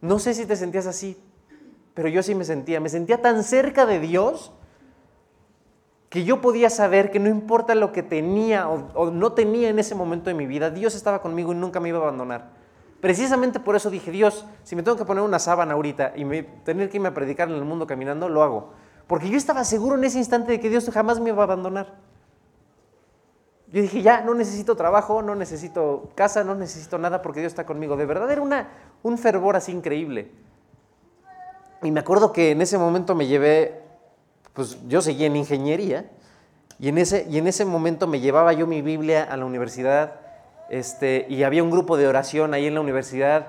No 0.02 0.18
sé 0.18 0.34
si 0.34 0.48
te 0.48 0.56
sentías 0.56 0.88
así, 0.88 1.22
pero 1.94 2.08
yo 2.08 2.24
sí 2.24 2.34
me 2.34 2.46
sentía. 2.46 2.80
Me 2.80 2.90
sentía 2.90 3.22
tan 3.22 3.44
cerca 3.44 3.86
de 3.86 4.00
Dios 4.00 4.52
que 6.10 6.24
yo 6.24 6.42
podía 6.42 6.70
saber 6.70 7.12
que 7.12 7.20
no 7.20 7.30
importa 7.30 7.76
lo 7.76 7.92
que 7.92 8.02
tenía 8.02 8.68
o, 8.68 9.12
no 9.12 9.34
tenía 9.34 9.70
en 9.70 9.78
ese 9.78 9.94
momento 9.94 10.30
de 10.30 10.34
mi 10.34 10.48
vida, 10.48 10.72
Dios 10.72 10.96
estaba 10.96 11.22
conmigo 11.22 11.52
y 11.54 11.56
nunca 11.56 11.80
me 11.80 11.90
iba 11.90 12.00
a 12.00 12.02
abandonar. 12.02 12.59
Precisamente 13.02 13.60
por 13.60 13.76
eso 13.76 13.90
dije, 13.90 14.12
Dios, 14.12 14.46
si 14.64 14.76
me 14.76 14.84
tengo 14.84 14.98
que 14.98 15.06
poner 15.06 15.24
una 15.24 15.40
sábana 15.40 15.74
ahorita 15.74 16.14
y 16.16 16.26
tener 16.64 16.90
que 16.90 16.98
irme 16.98 17.10
a 17.10 17.14
predicar 17.14 17.50
en 17.50 17.56
el 17.56 17.64
mundo 17.64 17.88
caminando, 17.88 18.28
lo 18.30 18.44
hago. 18.44 18.74
Porque 19.08 19.30
yo 19.30 19.38
estaba 19.38 19.64
seguro 19.64 19.96
en 19.96 20.04
ese 20.04 20.18
instante 20.18 20.52
de 20.52 20.60
que 20.60 20.70
Dios 20.70 20.90
jamás 20.92 21.20
me 21.20 21.30
iba 21.30 21.42
a 21.42 21.46
abandonar. 21.46 21.96
Yo 23.72 23.82
dije, 23.82 24.02
ya, 24.02 24.22
no 24.22 24.34
necesito 24.34 24.76
trabajo, 24.76 25.22
no 25.22 25.36
necesito 25.36 26.10
casa, 26.16 26.44
no 26.44 26.56
necesito 26.56 26.98
nada 26.98 27.22
porque 27.22 27.40
Dios 27.40 27.52
está 27.52 27.66
conmigo. 27.66 27.96
De 27.98 28.06
verdad 28.06 28.30
era 28.32 28.42
una, 28.42 28.70
un 29.04 29.18
fervor 29.18 29.56
así 29.56 29.72
increíble. 29.72 30.32
Y 31.84 31.92
me 31.92 32.00
acuerdo 32.00 32.34
que 32.34 32.52
en 32.52 32.62
ese 32.62 32.78
momento 32.78 33.16
me 33.16 33.28
llevé 33.28 33.90
pues 34.60 34.78
yo 34.90 35.02
seguía 35.02 35.28
en 35.28 35.38
ingeniería 35.38 36.10
y 36.80 36.90
en 36.90 36.98
ese, 36.98 37.26
y 37.30 37.38
en 37.38 37.48
ese 37.48 37.64
momento 37.64 38.08
me 38.08 38.20
llevaba 38.20 38.52
yo 38.52 38.68
mi 38.68 38.82
Biblia 38.82 39.24
a 39.24 39.38
la 39.38 39.46
universidad 39.46 40.20
este, 40.70 41.26
y 41.30 41.44
había 41.44 41.64
un 41.64 41.72
grupo 41.72 41.98
de 41.98 42.08
oración 42.08 42.54
ahí 42.54 42.68
en 42.68 42.76
la 42.76 42.82
universidad 42.82 43.48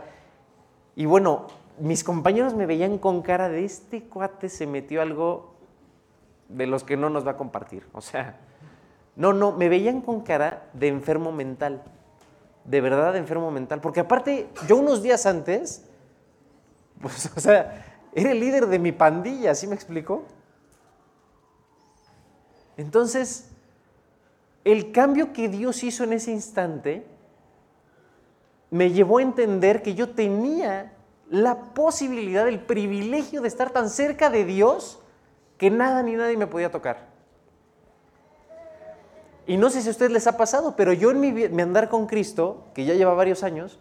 y 0.97 1.07
bueno, 1.07 1.47
mis 1.79 2.05
compañeros 2.05 2.55
me 2.55 2.67
veían 2.67 2.99
con 2.99 3.23
cara 3.23 3.49
de 3.49 3.65
este 3.65 4.03
cuate 4.05 4.49
se 4.49 4.67
metió 4.67 5.01
algo 5.03 5.55
de 6.49 6.67
los 6.67 6.85
que 6.85 6.97
no 6.97 7.11
nos 7.11 7.27
va 7.27 7.33
a 7.33 7.37
compartir. 7.37 7.87
O 7.93 8.01
sea, 8.01 8.37
no, 9.17 9.33
no, 9.33 9.53
me 9.53 9.69
veían 9.69 10.01
con 10.01 10.21
cara 10.21 10.69
de 10.73 10.89
enfermo 10.89 11.33
mental, 11.33 11.83
de 12.65 12.81
verdad 12.81 13.13
de 13.13 13.19
enfermo 13.19 13.51
mental, 13.51 13.81
porque 13.81 14.01
aparte 14.01 14.49
yo 14.67 14.77
unos 14.77 15.03
días 15.03 15.27
antes, 15.27 15.87
pues, 17.01 17.31
o 17.37 17.41
sea, 17.41 17.87
era 18.13 18.33
el 18.33 18.41
líder 18.41 18.67
de 18.67 18.79
mi 18.79 18.93
pandilla, 18.93 19.55
¿sí 19.55 19.67
me 19.67 19.75
explicó? 19.75 20.25
Entonces, 22.77 23.50
el 24.65 24.93
cambio 24.93 25.33
que 25.33 25.49
Dios 25.49 25.83
hizo 25.83 26.05
en 26.05 26.13
ese 26.13 26.33
instante 26.33 27.07
me 28.71 28.91
llevó 28.93 29.19
a 29.19 29.23
entender 29.23 29.83
que 29.83 29.95
yo 29.95 30.11
tenía 30.11 30.93
la 31.29 31.75
posibilidad, 31.75 32.47
el 32.49 32.61
privilegio 32.61 33.41
de 33.41 33.49
estar 33.49 33.71
tan 33.71 33.89
cerca 33.89 34.31
de 34.31 34.45
Dios 34.45 35.01
que 35.59 35.71
nada 35.71 36.03
ni 36.03 36.13
nadie 36.13 36.37
me 36.37 36.47
podía 36.47 36.71
tocar. 36.71 37.09
Y 39.47 39.57
no 39.57 39.71
sé 39.71 39.83
si 39.83 39.89
a 39.89 39.91
ustedes 39.91 40.13
les 40.13 40.27
ha 40.27 40.37
pasado, 40.37 40.77
pero 40.77 40.93
yo 40.93 41.11
en 41.11 41.21
mi, 41.21 41.45
andar 41.61 41.89
con 41.89 42.07
Cristo, 42.07 42.69
que 42.75 42.85
ya 42.85 42.95
lleva 42.95 43.15
varios 43.15 43.43
años, 43.43 43.81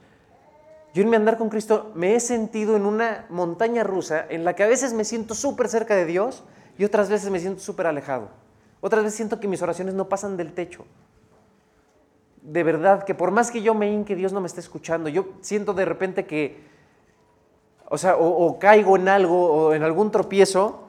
yo 0.94 1.04
en 1.04 1.10
mi 1.10 1.16
andar 1.16 1.38
con 1.38 1.50
Cristo 1.50 1.92
me 1.94 2.16
he 2.16 2.20
sentido 2.20 2.76
en 2.76 2.86
una 2.86 3.26
montaña 3.30 3.84
rusa 3.84 4.26
en 4.30 4.44
la 4.44 4.56
que 4.56 4.64
a 4.64 4.68
veces 4.68 4.94
me 4.94 5.06
siento 5.06 5.36
súper 5.36 5.70
cerca 5.70 5.96
de 5.96 6.06
Dios 6.06 6.44
y 6.78 6.86
otras 6.86 7.10
veces 7.10 7.30
me 7.30 7.40
siento 7.40 7.62
súper 7.62 7.86
alejado. 7.86 8.30
Otras 8.82 9.04
veces 9.04 9.18
siento 9.18 9.40
que 9.40 9.48
mis 9.48 9.62
oraciones 9.62 9.94
no 9.94 10.08
pasan 10.08 10.38
del 10.38 10.54
techo. 10.54 10.86
de 12.42 12.64
verdad 12.64 13.04
que 13.04 13.14
por 13.14 13.32
más 13.32 13.52
que 13.52 13.62
yo 13.62 13.76
me 13.76 13.92
hinque, 13.92 14.16
Dios 14.16 14.32
no 14.34 14.42
me 14.42 14.48
está 14.48 14.60
escuchando. 14.60 15.10
Yo 15.10 15.28
siento 15.42 15.74
de 15.74 15.86
repente 15.86 16.26
que, 16.26 16.64
o 17.90 17.98
sea, 17.98 18.16
o, 18.18 18.58
caigo 18.58 18.96
en 18.96 19.08
algo 19.10 19.52
o 19.52 19.74
en 19.74 19.84
algún 19.84 20.10
tropiezo 20.10 20.88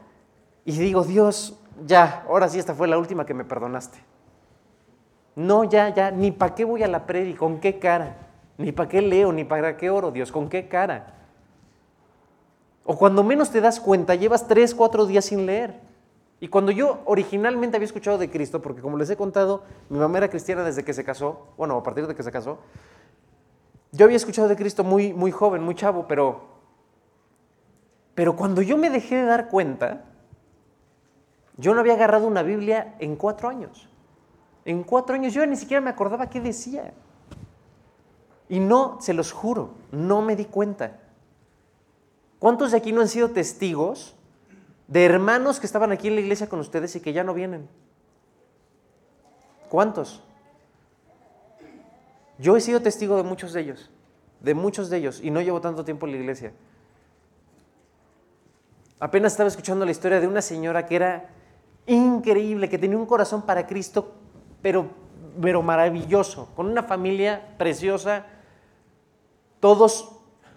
y 0.65 0.73
digo, 0.73 1.03
Dios, 1.03 1.59
ya, 1.85 2.25
ahora 2.29 2.49
sí, 2.49 2.59
esta 2.59 2.75
fue 2.75 2.87
la 2.87 2.99
última 2.99 3.27
que 3.27 3.35
me 3.35 3.45
perdonaste. 3.45 3.99
No, 5.35 5.65
ya, 5.65 5.93
ya, 5.93 6.11
ni 6.11 6.31
para 6.31 6.55
qué 6.55 6.65
voy 6.65 6.83
a 6.83 6.89
la 6.89 7.05
predi, 7.07 7.35
con 7.35 7.61
qué 7.61 7.79
cara, 7.79 8.17
ni 8.57 8.73
para 8.73 8.89
qué 8.89 9.03
leo, 9.03 9.33
ni 9.33 9.45
para 9.45 9.77
qué 9.77 9.91
oro, 9.91 10.11
Dios, 10.11 10.31
con 10.31 10.49
qué 10.49 10.69
cara. 10.69 11.15
O 12.85 12.97
cuando 12.97 13.23
menos 13.23 13.51
te 13.51 13.61
das 13.61 13.81
cuenta, 13.81 14.15
llevas 14.15 14.47
tres, 14.47 14.75
cuatro 14.75 15.07
días 15.07 15.25
sin 15.25 15.47
leer. 15.47 15.90
Y 16.41 16.49
cuando 16.49 16.73
yo 16.73 17.01
originalmente 17.05 17.77
había 17.77 17.85
escuchado 17.85 18.17
de 18.17 18.31
Cristo, 18.31 18.63
porque 18.63 18.81
como 18.81 18.97
les 18.97 19.11
he 19.11 19.17
contado, 19.17 19.63
mi 19.91 19.99
mamá 19.99 20.19
era 20.19 20.31
cristiana 20.31 20.65
desde 20.65 20.85
que 20.85 20.95
se 20.95 21.05
casó, 21.05 21.49
bueno, 21.59 21.77
a 21.77 21.83
partir 21.83 22.07
de 22.07 22.15
que 22.15 22.23
se 22.23 22.33
casó, 22.33 22.59
yo 23.93 24.07
había 24.07 24.17
escuchado 24.17 24.49
de 24.49 24.57
Cristo 24.57 24.83
muy, 24.83 25.13
muy 25.13 25.33
joven, 25.33 25.63
muy 25.63 25.75
chavo, 25.75 26.07
pero, 26.09 26.41
pero 28.15 28.37
cuando 28.37 28.63
yo 28.63 28.79
me 28.79 28.89
dejé 28.89 29.17
de 29.17 29.25
dar 29.25 29.49
cuenta, 29.49 30.05
yo 31.59 31.75
no 31.75 31.81
había 31.81 31.93
agarrado 31.93 32.27
una 32.27 32.43
Biblia 32.43 32.95
en 33.01 33.17
cuatro 33.17 33.51
años. 33.51 33.91
En 34.65 34.83
cuatro 34.83 35.15
años 35.15 35.35
yo 35.35 35.45
ni 35.45 35.57
siquiera 35.57 35.83
me 35.83 35.91
acordaba 35.91 36.31
qué 36.31 36.41
decía. 36.41 36.95
Y 38.49 38.61
no, 38.61 38.99
se 39.01 39.13
los 39.13 39.31
juro, 39.31 39.75
no 39.93 40.23
me 40.23 40.37
di 40.37 40.47
cuenta. 40.47 41.01
¿Cuántos 42.39 42.71
de 42.71 42.79
aquí 42.79 42.93
no 42.93 43.03
han 43.03 43.09
sido 43.09 43.31
testigos 43.31 44.17
de 44.91 45.05
hermanos 45.05 45.61
que 45.61 45.67
estaban 45.67 45.93
aquí 45.93 46.09
en 46.09 46.17
la 46.17 46.21
iglesia 46.21 46.49
con 46.49 46.59
ustedes 46.59 46.95
y 46.97 47.01
que 47.01 47.13
ya 47.13 47.23
no 47.23 47.33
vienen? 47.33 47.69
¿Cuántos? 49.69 50.21
Yo 52.39 52.57
he 52.57 52.61
sido 52.61 52.83
testigo 52.83 53.17
de 53.17 53.23
muchos 53.23 53.53
de 53.53 53.61
ellos, 53.61 53.89
de 54.41 54.55
muchos 54.55 54.91
de 54.91 54.97
ellos, 54.97 55.21
y 55.23 55.31
no 55.31 55.41
llevo 55.41 55.61
tanto 55.61 55.85
tiempo 55.85 56.07
en 56.07 56.13
la 56.13 56.19
iglesia. 56.19 56.53
Apenas 58.99 59.33
estaba 59.33 59.49
escuchando 59.49 59.85
la 59.85 59.93
historia 59.93 60.21
de 60.21 60.27
una 60.27 60.43
señora 60.43 60.87
que 60.87 60.97
era 60.97 61.31
increíble, 61.87 62.69
que 62.69 62.77
tenía 62.77 62.99
un 62.99 63.07
corazón 63.07 63.43
para 63.43 63.69
Cristo, 63.69 64.13
pero, 64.61 64.87
pero 65.41 65.63
maravilloso, 65.63 66.49
con 66.57 66.67
una 66.67 66.83
familia 66.83 67.55
preciosa, 67.59 68.27
todos 69.61 70.17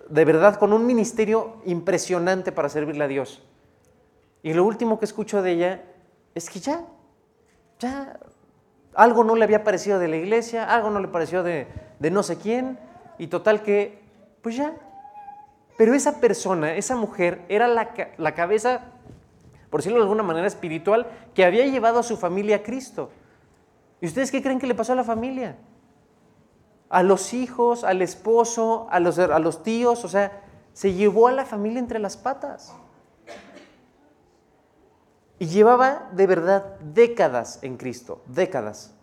de 0.10 0.26
verdad 0.26 0.58
con 0.58 0.74
un 0.74 0.88
ministerio 0.88 1.58
impresionante 1.66 2.52
para 2.52 2.68
servirle 2.68 3.04
a 3.04 3.08
Dios. 3.08 3.44
Y 4.44 4.54
lo 4.54 4.66
último 4.66 5.00
que 5.00 5.06
escucho 5.06 5.42
de 5.42 5.52
ella 5.52 5.82
es 6.36 6.50
que 6.50 6.60
ya, 6.60 6.86
ya, 7.80 8.20
algo 8.94 9.24
no 9.24 9.36
le 9.36 9.46
había 9.46 9.64
parecido 9.64 10.00
de 10.00 10.10
la 10.10 10.18
iglesia, 10.18 10.72
algo 10.72 10.90
no 10.90 11.00
le 11.00 11.08
pareció 11.08 11.44
de, 11.44 11.68
no 12.00 12.24
sé 12.24 12.38
quién, 12.38 12.78
y 13.18 13.28
total 13.28 13.64
que, 13.64 14.02
pues 14.42 14.58
ya. 14.58 14.74
Pero 15.78 15.94
esa 15.94 16.20
persona, 16.20 16.76
esa 16.76 16.98
mujer, 16.98 17.46
era 17.48 17.70
la, 17.70 17.94
la 18.18 18.36
cabeza, 18.36 18.82
por 19.70 19.80
decirlo 19.80 20.00
de 20.00 20.04
alguna 20.04 20.24
manera 20.24 20.46
espiritual, 20.46 21.08
que 21.34 21.46
había 21.46 21.66
llevado 21.66 22.00
a 22.00 22.04
su 22.04 22.18
familia 22.18 22.58
a 22.58 22.64
Cristo. 22.64 23.12
¿Y 24.02 24.08
ustedes 24.08 24.30
qué 24.30 24.44
creen 24.44 24.60
que 24.60 24.68
le 24.68 24.76
pasó 24.76 24.92
a 24.92 24.98
la 24.98 25.06
familia? 25.06 25.56
A 26.90 27.02
los 27.02 27.34
hijos, 27.34 27.86
al 27.86 28.02
esposo, 28.02 28.88
a 28.92 29.00
los, 29.00 29.18
a 29.18 29.40
los 29.40 29.64
tíos, 29.64 30.04
o 30.04 30.10
sea, 30.10 30.44
se 30.74 30.94
llevó 30.94 31.28
a 31.28 31.32
la 31.32 31.46
familia 31.46 31.80
entre 31.80 31.98
las 32.00 32.18
patas. 32.18 32.76
Y 35.44 35.48
llevaba 35.48 36.10
de 36.14 36.26
verdad 36.26 36.80
décadas 36.80 37.60
en 37.64 37.76
Cristo, 37.76 38.22
décadas. 38.28 38.96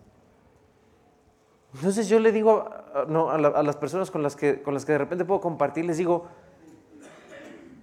Entonces 1.75 2.09
yo 2.09 2.19
le 2.19 2.33
digo 2.33 2.67
a, 2.95 3.63
las 3.63 3.77
personas 3.77 4.11
con 4.11 4.23
las, 4.23 4.37
que, 4.37 4.63
con 4.63 4.73
las 4.73 4.87
que 4.87 4.93
de 4.93 4.99
repente 4.99 5.27
puedo 5.27 5.43
compartir, 5.43 5.85
les 5.85 5.99
digo 5.99 6.29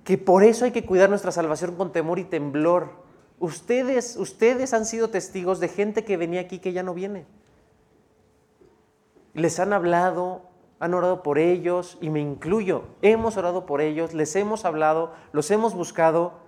que 0.03 0.17
por 0.17 0.43
eso 0.43 0.65
hay 0.65 0.71
que 0.71 0.87
cuidar 0.87 1.07
nuestra 1.07 1.31
salvación 1.31 1.75
con 1.75 1.91
temor 1.91 2.17
y 2.17 2.23
temblor. 2.23 2.89
Ustedes, 3.37 4.17
ustedes 4.17 4.73
han 4.73 4.87
sido 4.87 5.11
testigos 5.11 5.59
de 5.59 5.67
gente 5.67 6.03
que 6.03 6.17
venía 6.17 6.41
aquí 6.41 6.57
que 6.57 6.73
ya 6.73 6.81
no 6.81 6.95
viene. 6.95 7.27
Les 9.35 9.59
han 9.59 9.71
hablado, 9.71 10.41
han 10.79 10.95
orado 10.95 11.21
por 11.21 11.37
ellos 11.37 11.99
y 12.01 12.09
me 12.09 12.21
incluyo. 12.21 12.85
Hemos 13.03 13.37
orado 13.37 13.67
por 13.67 13.81
ellos, 13.81 14.15
les 14.15 14.35
hemos 14.35 14.65
hablado, 14.65 15.13
los 15.31 15.51
hemos 15.51 15.75
buscado, 15.75 16.39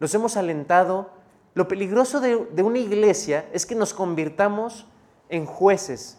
los 0.00 0.14
hemos 0.14 0.36
alentado 0.36 1.15
lo 1.56 1.66
peligroso 1.68 2.20
de, 2.20 2.62
una 2.62 2.78
iglesia 2.78 3.48
es 3.50 3.64
que 3.64 3.74
nos 3.74 3.94
convirtamos 3.94 4.86
en 5.30 5.46
jueces. 5.46 6.18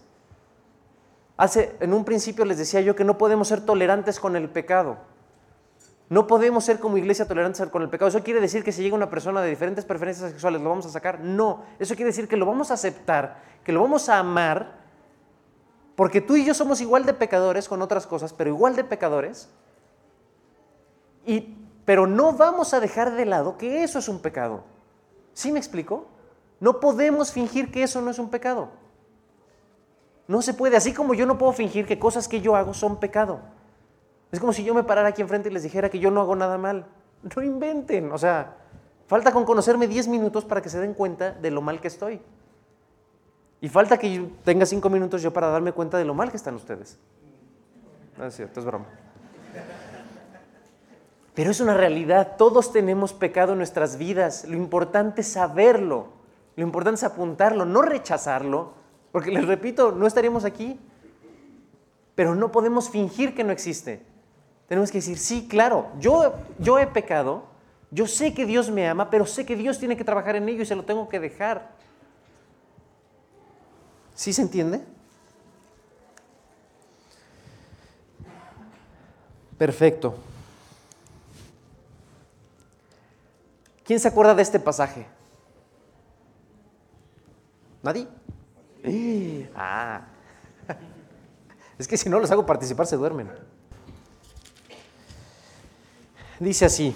Hace, 1.38 1.76
en 1.80 1.94
un 1.94 2.04
principio 2.06 2.44
les 2.44 2.58
decía 2.58 2.82
yo 2.82 2.96
que 2.96 3.04
no 3.04 3.20
podemos 3.20 3.48
ser 3.48 3.64
tolerantes 3.64 4.20
con 4.20 4.36
el 4.36 4.50
pecado. 4.50 4.98
No 6.10 6.26
podemos 6.26 6.66
ser 6.66 6.80
como 6.80 6.98
iglesia 6.98 7.28
tolerantes 7.28 7.64
con 7.70 7.84
el 7.84 7.90
pecado. 7.92 8.10
¿Eso 8.10 8.24
quiere 8.24 8.42
decir 8.42 8.64
que 8.64 8.72
si 8.72 8.82
llega 8.82 8.96
una 8.96 9.12
persona 9.12 9.40
de 9.44 9.50
diferentes 9.50 9.86
preferencias 9.86 10.32
sexuales 10.32 10.60
lo 10.60 10.70
vamos 10.70 10.88
a 10.88 10.90
sacar? 10.90 11.20
No. 11.20 11.66
Eso 11.78 11.94
quiere 11.94 12.10
decir 12.10 12.28
que 12.28 12.36
lo 12.36 12.48
vamos 12.48 12.72
a 12.72 12.74
aceptar, 12.74 13.40
que 13.64 13.72
lo 13.72 13.84
vamos 13.84 14.10
a 14.10 14.18
amar, 14.18 14.80
porque 15.96 16.20
tú 16.20 16.36
y 16.36 16.46
yo 16.46 16.56
somos 16.56 16.82
igual 16.82 17.06
de 17.06 17.14
pecadores 17.14 17.70
con 17.70 17.84
otras 17.84 18.08
cosas, 18.08 18.34
pero 18.34 18.50
igual 18.50 18.76
de 18.76 18.86
pecadores. 18.86 19.50
Y, 21.28 21.60
pero 21.86 22.08
no 22.08 22.34
vamos 22.34 22.74
a 22.74 22.80
dejar 22.80 23.16
de 23.16 23.26
lado 23.28 23.60
que 23.60 23.84
eso 23.84 24.00
es 24.00 24.10
un 24.10 24.20
pecado. 24.20 24.64
¿Sí 25.38 25.52
me 25.52 25.60
explico? 25.60 26.08
No 26.60 26.80
podemos 26.80 27.32
fingir 27.32 27.70
que 27.70 27.84
eso 27.84 28.02
no 28.02 28.10
es 28.10 28.18
un 28.18 28.32
pecado. 28.32 28.70
No 30.28 30.42
se 30.42 30.56
puede, 30.56 30.76
así 30.76 30.96
como 30.96 31.14
yo 31.14 31.28
no 31.28 31.38
puedo 31.38 31.54
fingir 31.54 31.86
que 31.86 32.00
cosas 32.00 32.28
que 32.28 32.42
yo 32.42 32.56
hago 32.56 32.74
son 32.74 33.00
pecado. 33.00 33.42
Es 34.32 34.40
como 34.40 34.52
si 34.52 34.64
yo 34.64 34.74
me 34.74 34.84
parara 34.84 35.10
aquí 35.10 35.22
enfrente 35.22 35.50
y 35.50 35.52
les 35.52 35.62
dijera 35.62 35.92
que 35.92 36.00
yo 36.00 36.10
no 36.10 36.22
hago 36.22 36.36
nada 36.36 36.58
mal. 36.58 36.88
No 37.22 37.44
inventen, 37.44 38.12
o 38.12 38.18
sea, 38.18 38.56
falta 39.06 39.32
con 39.32 39.46
conocerme 39.46 39.88
10 39.88 40.08
minutos 40.08 40.44
para 40.44 40.60
que 40.60 40.70
se 40.70 40.80
den 40.80 40.96
cuenta 40.96 41.34
de 41.34 41.52
lo 41.52 41.62
mal 41.62 41.80
que 41.82 41.90
estoy. 41.90 42.20
Y 43.62 43.70
falta 43.70 44.00
que 44.00 44.16
yo 44.16 44.32
tenga 44.44 44.66
5 44.66 44.90
minutos 44.90 45.22
yo 45.22 45.32
para 45.32 45.50
darme 45.50 45.72
cuenta 45.72 46.00
de 46.00 46.06
lo 46.06 46.16
mal 46.16 46.32
que 46.32 46.38
están 46.38 46.56
ustedes. 46.56 46.98
No 48.18 48.26
es 48.26 48.36
cierto, 48.36 48.60
es 48.60 48.66
broma. 48.66 48.88
Pero 51.38 51.52
es 51.52 51.60
una 51.60 51.76
realidad, 51.76 52.36
todos 52.36 52.74
tenemos 52.74 53.14
pecado 53.14 53.52
en 53.52 53.60
nuestras 53.60 54.00
vidas. 54.00 54.46
Lo 54.46 54.58
importante 54.58 55.22
es 55.22 55.28
saberlo, 55.28 56.08
lo 56.56 56.64
importante 56.64 56.96
es 56.96 57.04
apuntarlo, 57.04 57.64
no 57.64 57.84
rechazarlo, 57.84 58.74
porque 59.12 59.30
les 59.30 59.46
repito, 59.46 59.92
no 59.92 60.08
estaríamos 60.08 60.46
aquí. 60.46 60.80
Pero 62.16 62.34
no 62.34 62.52
podemos 62.52 62.90
fingir 62.90 63.36
que 63.36 63.44
no 63.44 63.52
existe. 63.52 64.02
Tenemos 64.68 64.90
que 64.90 64.98
decir, 64.98 65.20
sí, 65.20 65.48
claro, 65.48 65.92
yo, 66.00 66.34
yo 66.58 66.80
he 66.80 66.88
pecado, 66.88 67.44
yo 67.92 68.08
sé 68.08 68.34
que 68.34 68.48
Dios 68.48 68.72
me 68.72 68.88
ama, 68.90 69.12
pero 69.12 69.28
sé 69.28 69.46
que 69.46 69.56
Dios 69.56 69.78
tiene 69.78 69.96
que 69.96 70.04
trabajar 70.04 70.38
en 70.38 70.50
ello 70.50 70.64
y 70.64 70.66
se 70.66 70.76
lo 70.76 70.86
tengo 70.86 71.08
que 71.08 71.20
dejar. 71.20 71.70
¿Sí 74.16 74.34
se 74.34 74.42
entiende? 74.42 74.82
Perfecto. 79.60 80.16
¿Quién 83.88 84.02
se 84.02 84.10
acuerda 84.10 84.36
de 84.36 84.42
este 84.42 84.60
pasaje? 84.60 85.08
¿Nadie? 87.82 88.06
Ah. 89.56 90.02
Es 91.80 91.88
que 91.88 91.96
si 91.96 92.10
no 92.10 92.20
los 92.20 92.30
hago 92.32 92.46
participar 92.46 92.86
se 92.86 92.98
duermen. 92.98 93.32
Dice 96.40 96.66
así. 96.66 96.94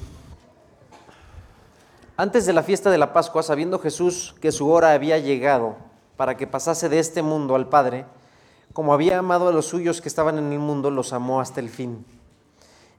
Antes 2.18 2.46
de 2.46 2.52
la 2.52 2.62
fiesta 2.62 2.92
de 2.92 2.98
la 2.98 3.14
Pascua, 3.14 3.42
sabiendo 3.42 3.80
Jesús 3.80 4.36
que 4.42 4.52
su 4.52 4.70
hora 4.70 4.92
había 4.92 5.18
llegado 5.18 5.78
para 6.18 6.36
que 6.36 6.46
pasase 6.46 6.90
de 6.90 7.00
este 7.00 7.22
mundo 7.22 7.56
al 7.56 7.70
Padre, 7.70 8.06
como 8.74 8.94
había 8.94 9.20
amado 9.20 9.48
a 9.48 9.54
los 9.54 9.68
suyos 9.68 10.02
que 10.02 10.10
estaban 10.10 10.38
en 10.38 10.52
el 10.52 10.60
mundo, 10.60 10.92
los 10.92 11.14
amó 11.14 11.40
hasta 11.40 11.62
el 11.62 11.70
fin. 11.70 12.06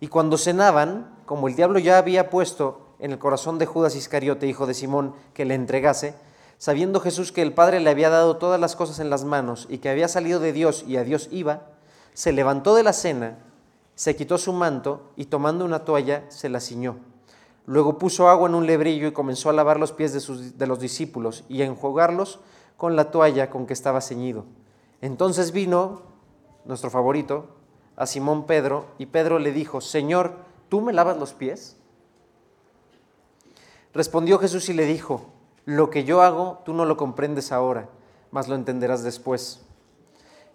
Y 0.00 0.08
cuando 0.08 0.38
cenaban, 0.38 1.14
como 1.26 1.48
el 1.48 1.56
diablo 1.56 1.78
ya 1.78 1.98
había 1.98 2.30
puesto 2.30 2.81
en 3.02 3.10
el 3.10 3.18
corazón 3.18 3.58
de 3.58 3.66
Judas 3.66 3.96
Iscariote, 3.96 4.46
hijo 4.46 4.64
de 4.64 4.74
Simón, 4.74 5.14
que 5.34 5.44
le 5.44 5.54
entregase, 5.54 6.14
sabiendo 6.56 7.00
Jesús 7.00 7.32
que 7.32 7.42
el 7.42 7.52
Padre 7.52 7.80
le 7.80 7.90
había 7.90 8.10
dado 8.10 8.36
todas 8.36 8.60
las 8.60 8.76
cosas 8.76 9.00
en 9.00 9.10
las 9.10 9.24
manos 9.24 9.66
y 9.68 9.78
que 9.78 9.88
había 9.88 10.06
salido 10.06 10.38
de 10.38 10.52
Dios 10.52 10.84
y 10.86 10.96
a 10.96 11.02
Dios 11.02 11.28
iba, 11.32 11.66
se 12.14 12.30
levantó 12.30 12.76
de 12.76 12.84
la 12.84 12.92
cena, 12.92 13.38
se 13.96 14.14
quitó 14.14 14.38
su 14.38 14.52
manto 14.52 15.10
y 15.16 15.24
tomando 15.24 15.64
una 15.64 15.84
toalla 15.84 16.24
se 16.28 16.48
la 16.48 16.60
ciñó. 16.60 16.96
Luego 17.66 17.98
puso 17.98 18.28
agua 18.28 18.48
en 18.48 18.54
un 18.54 18.66
lebrillo 18.66 19.08
y 19.08 19.12
comenzó 19.12 19.50
a 19.50 19.52
lavar 19.52 19.80
los 19.80 19.90
pies 19.90 20.12
de, 20.12 20.52
de 20.52 20.66
los 20.68 20.78
discípulos 20.78 21.42
y 21.48 21.62
a 21.62 21.64
enjuagarlos 21.64 22.38
con 22.76 22.94
la 22.94 23.10
toalla 23.10 23.50
con 23.50 23.66
que 23.66 23.72
estaba 23.72 24.00
ceñido. 24.00 24.44
Entonces 25.00 25.50
vino, 25.50 26.02
nuestro 26.64 26.88
favorito, 26.88 27.48
a 27.96 28.06
Simón 28.06 28.46
Pedro 28.46 28.86
y 28.98 29.06
Pedro 29.06 29.40
le 29.40 29.50
dijo, 29.50 29.80
Señor, 29.80 30.36
¿tú 30.68 30.80
me 30.80 30.92
lavas 30.92 31.16
los 31.16 31.34
pies? 31.34 31.76
Respondió 33.94 34.38
Jesús 34.38 34.68
y 34.68 34.72
le 34.72 34.86
dijo, 34.86 35.30
lo 35.64 35.90
que 35.90 36.04
yo 36.04 36.22
hago 36.22 36.62
tú 36.64 36.72
no 36.72 36.84
lo 36.84 36.96
comprendes 36.96 37.52
ahora, 37.52 37.88
mas 38.30 38.48
lo 38.48 38.54
entenderás 38.54 39.02
después. 39.02 39.62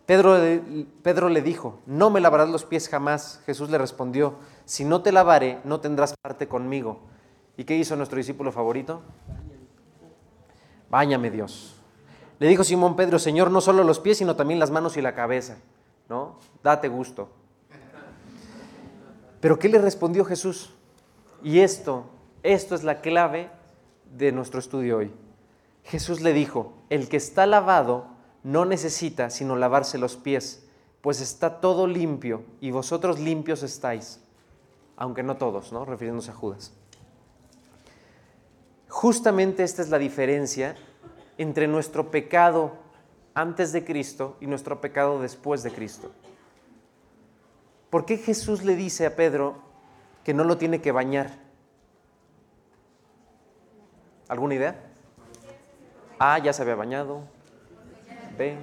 Pedro, 0.05 0.37
Pedro 1.03 1.29
le 1.29 1.41
dijo, 1.41 1.79
no 1.85 2.09
me 2.09 2.21
lavarás 2.21 2.49
los 2.49 2.63
pies 2.63 2.87
jamás. 2.87 3.41
Jesús 3.45 3.69
le 3.69 3.77
respondió, 3.77 4.35
si 4.63 4.85
no 4.85 5.01
te 5.01 5.11
lavaré, 5.11 5.59
no 5.65 5.81
tendrás 5.81 6.15
parte 6.21 6.47
conmigo. 6.47 6.99
¿Y 7.57 7.65
qué 7.65 7.75
hizo 7.75 7.95
nuestro 7.95 8.17
discípulo 8.17 8.51
favorito? 8.51 9.01
Báñame 10.89 11.29
Dios. 11.29 11.75
Le 12.39 12.47
dijo 12.47 12.63
Simón 12.63 12.95
Pedro, 12.95 13.19
Señor, 13.19 13.51
no 13.51 13.61
solo 13.61 13.83
los 13.83 13.99
pies, 13.99 14.19
sino 14.19 14.35
también 14.35 14.59
las 14.59 14.71
manos 14.71 14.95
y 14.95 15.01
la 15.01 15.13
cabeza. 15.13 15.57
¿No? 16.07 16.37
Date 16.63 16.87
gusto. 16.87 17.29
Pero 19.41 19.59
¿qué 19.59 19.67
le 19.67 19.79
respondió 19.79 20.23
Jesús? 20.23 20.73
Y 21.43 21.59
esto, 21.59 22.05
esto 22.43 22.75
es 22.75 22.83
la 22.83 23.01
clave 23.01 23.49
de 24.15 24.31
nuestro 24.31 24.59
estudio 24.59 24.97
hoy. 24.97 25.11
Jesús 25.83 26.21
le 26.21 26.33
dijo, 26.33 26.73
el 26.89 27.09
que 27.09 27.17
está 27.17 27.45
lavado 27.45 28.07
no 28.43 28.65
necesita 28.65 29.29
sino 29.29 29.55
lavarse 29.55 29.97
los 29.97 30.15
pies, 30.15 30.65
pues 31.01 31.21
está 31.21 31.61
todo 31.61 31.87
limpio 31.87 32.43
y 32.59 32.71
vosotros 32.71 33.19
limpios 33.19 33.63
estáis, 33.63 34.19
aunque 34.95 35.23
no 35.23 35.37
todos, 35.37 35.71
¿no? 35.71 35.85
Refiriéndose 35.85 36.31
a 36.31 36.35
Judas. 36.35 36.73
Justamente 38.89 39.63
esta 39.63 39.81
es 39.81 39.89
la 39.89 39.99
diferencia 39.99 40.75
entre 41.37 41.67
nuestro 41.67 42.09
pecado 42.09 42.73
antes 43.33 43.71
de 43.71 43.85
Cristo 43.85 44.37
y 44.41 44.47
nuestro 44.47 44.81
pecado 44.81 45.21
después 45.21 45.61
de 45.63 45.71
Cristo. 45.71 46.11
¿Por 47.89 48.05
qué 48.05 48.17
Jesús 48.17 48.63
le 48.63 48.75
dice 48.75 49.05
a 49.05 49.15
Pedro 49.15 49.55
que 50.23 50.33
no 50.33 50.43
lo 50.43 50.57
tiene 50.57 50.81
que 50.81 50.91
bañar? 50.91 51.46
¿Alguna 54.27 54.55
idea? 54.55 54.75
Ah, 56.19 56.39
ya 56.39 56.51
se 56.53 56.61
había 56.61 56.75
bañado. 56.75 57.21
Ven. 58.37 58.59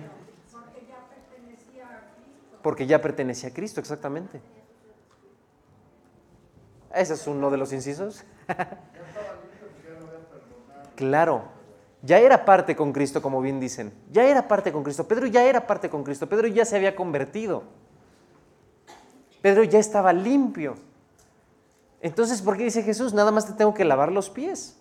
Porque 2.62 2.86
ya 2.86 3.00
pertenecía 3.00 3.50
a 3.50 3.52
Cristo, 3.52 3.80
exactamente. 3.80 4.40
Ese 6.94 7.14
es 7.14 7.26
uno 7.26 7.50
de 7.50 7.56
los 7.56 7.72
incisos. 7.72 8.24
claro, 10.96 11.44
ya 12.02 12.18
era 12.18 12.44
parte 12.44 12.76
con 12.76 12.92
Cristo, 12.92 13.20
como 13.20 13.40
bien 13.40 13.60
dicen. 13.60 13.92
Ya 14.10 14.24
era 14.24 14.46
parte 14.46 14.72
con 14.72 14.84
Cristo. 14.84 15.08
Pedro 15.08 15.26
ya 15.26 15.44
era 15.44 15.66
parte 15.66 15.90
con 15.90 16.04
Cristo. 16.04 16.28
Pedro 16.28 16.46
ya 16.48 16.64
se 16.64 16.76
había 16.76 16.94
convertido. 16.94 17.64
Pedro 19.42 19.64
ya 19.64 19.78
estaba 19.78 20.12
limpio. 20.12 20.76
Entonces, 22.00 22.42
¿por 22.42 22.56
qué 22.56 22.64
dice 22.64 22.82
Jesús? 22.82 23.12
Nada 23.12 23.30
más 23.30 23.46
te 23.46 23.54
tengo 23.54 23.74
que 23.74 23.84
lavar 23.84 24.12
los 24.12 24.30
pies. 24.30 24.76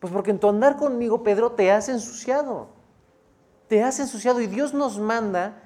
Pues 0.00 0.12
porque 0.12 0.30
en 0.30 0.38
tu 0.38 0.48
andar 0.48 0.76
conmigo, 0.76 1.22
Pedro, 1.22 1.52
te 1.52 1.70
has 1.70 1.88
ensuciado. 1.88 2.68
Te 3.68 3.82
has 3.82 3.98
ensuciado 3.98 4.40
y 4.40 4.46
Dios 4.46 4.74
nos 4.74 4.98
manda, 4.98 5.62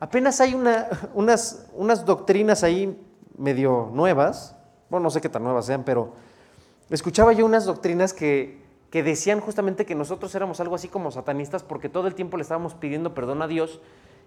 apenas 0.00 0.40
hay 0.40 0.54
unas, 1.14 1.66
unas 1.74 2.04
doctrinas 2.06 2.62
ahí 2.62 2.98
medio 3.36 3.90
nuevas, 3.92 4.56
bueno, 4.88 5.04
no 5.04 5.10
sé 5.10 5.20
qué 5.20 5.28
tan 5.28 5.42
nuevas 5.42 5.66
sean, 5.66 5.84
pero 5.84 6.12
escuchaba 6.90 7.32
yo 7.32 7.44
unas 7.46 7.64
doctrinas 7.64 8.12
que, 8.12 8.62
que 8.90 9.02
decían 9.02 9.40
justamente 9.40 9.86
que 9.86 9.94
nosotros 9.94 10.34
éramos 10.34 10.60
algo 10.60 10.74
así 10.74 10.88
como 10.88 11.10
satanistas 11.10 11.62
porque 11.62 11.88
todo 11.88 12.06
el 12.06 12.14
tiempo 12.14 12.36
le 12.36 12.42
estábamos 12.42 12.74
pidiendo 12.74 13.14
perdón 13.14 13.40
a 13.40 13.46
Dios 13.46 13.80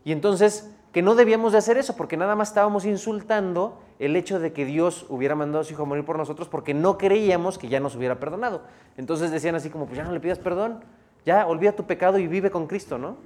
y 0.05 0.11
entonces 0.13 0.71
que 0.93 1.01
no 1.01 1.15
debíamos 1.15 1.51
de 1.51 1.57
hacer 1.57 1.77
eso 1.77 1.97
porque 1.97 2.15
nada 2.15 2.37
más 2.37 2.47
estábamos 2.47 2.85
insultando 2.85 3.81
el 3.99 4.15
hecho 4.15 4.39
de 4.39 4.53
que 4.53 4.63
Dios 4.63 5.05
hubiera 5.09 5.35
mandado 5.35 5.59
a 5.59 5.63
su 5.65 5.73
hijo 5.73 5.83
a 5.83 5.85
morir 5.85 6.05
por 6.05 6.17
nosotros 6.17 6.47
porque 6.47 6.73
no 6.73 6.97
creíamos 6.97 7.57
que 7.57 7.67
ya 7.67 7.81
nos 7.81 7.97
hubiera 7.97 8.17
perdonado. 8.17 8.61
Entonces 8.95 9.31
decían 9.31 9.55
así 9.55 9.69
como, 9.69 9.87
pues 9.87 9.97
ya 9.97 10.05
no 10.05 10.13
le 10.13 10.21
pidas 10.21 10.39
perdón, 10.39 10.85
ya 11.25 11.47
olvida 11.47 11.73
tu 11.73 11.83
pecado 11.83 12.17
y 12.17 12.27
vive 12.27 12.49
con 12.49 12.67
Cristo, 12.67 12.97
¿no? 12.97 13.17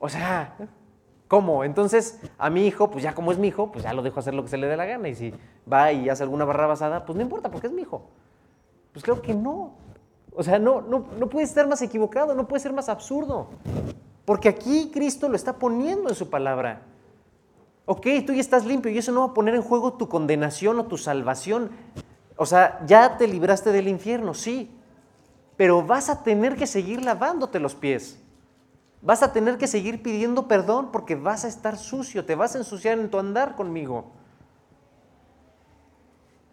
O 0.00 0.08
sea, 0.08 0.56
¿cómo? 1.28 1.62
Entonces 1.62 2.20
a 2.36 2.50
mi 2.50 2.66
hijo, 2.66 2.90
pues 2.90 3.04
ya 3.04 3.14
como 3.14 3.30
es 3.30 3.38
mi 3.38 3.46
hijo, 3.46 3.70
pues 3.70 3.84
ya 3.84 3.92
lo 3.92 4.02
dejo 4.02 4.18
hacer 4.18 4.34
lo 4.34 4.42
que 4.42 4.48
se 4.48 4.56
le 4.56 4.66
dé 4.66 4.76
la 4.76 4.86
gana 4.86 5.08
y 5.08 5.14
si 5.14 5.34
va 5.70 5.92
y 5.92 6.08
hace 6.08 6.24
alguna 6.24 6.44
barra 6.44 6.66
basada, 6.66 7.04
pues 7.04 7.14
no 7.14 7.22
importa 7.22 7.50
porque 7.50 7.68
es 7.68 7.72
mi 7.72 7.82
hijo. 7.82 8.08
Pues 8.92 9.04
creo 9.04 9.20
que 9.22 9.34
no. 9.34 9.74
O 10.32 10.42
sea, 10.42 10.58
no, 10.58 10.80
no, 10.80 11.06
no 11.18 11.28
puede 11.28 11.44
estar 11.44 11.68
más 11.68 11.82
equivocado, 11.82 12.34
no 12.34 12.48
puede 12.48 12.60
ser 12.60 12.72
más 12.72 12.88
absurdo. 12.88 13.50
Porque 14.30 14.48
aquí 14.48 14.92
Cristo 14.94 15.28
lo 15.28 15.34
está 15.34 15.54
poniendo 15.54 16.08
en 16.08 16.14
su 16.14 16.30
palabra. 16.30 16.82
Ok, 17.84 18.06
tú 18.24 18.32
ya 18.32 18.40
estás 18.40 18.64
limpio 18.64 18.92
y 18.92 18.96
eso 18.96 19.10
no 19.10 19.22
va 19.22 19.32
a 19.32 19.34
poner 19.34 19.56
en 19.56 19.62
juego 19.62 19.94
tu 19.94 20.08
condenación 20.08 20.78
o 20.78 20.86
tu 20.86 20.96
salvación. 20.98 21.68
O 22.36 22.46
sea, 22.46 22.80
ya 22.86 23.16
te 23.16 23.26
libraste 23.26 23.72
del 23.72 23.88
infierno, 23.88 24.32
sí, 24.32 24.70
pero 25.56 25.82
vas 25.82 26.08
a 26.08 26.22
tener 26.22 26.54
que 26.54 26.68
seguir 26.68 27.04
lavándote 27.04 27.58
los 27.58 27.74
pies. 27.74 28.20
Vas 29.02 29.24
a 29.24 29.32
tener 29.32 29.58
que 29.58 29.66
seguir 29.66 30.00
pidiendo 30.00 30.46
perdón 30.46 30.92
porque 30.92 31.16
vas 31.16 31.44
a 31.44 31.48
estar 31.48 31.76
sucio, 31.76 32.24
te 32.24 32.36
vas 32.36 32.54
a 32.54 32.58
ensuciar 32.58 33.00
en 33.00 33.10
tu 33.10 33.18
andar 33.18 33.56
conmigo. 33.56 34.12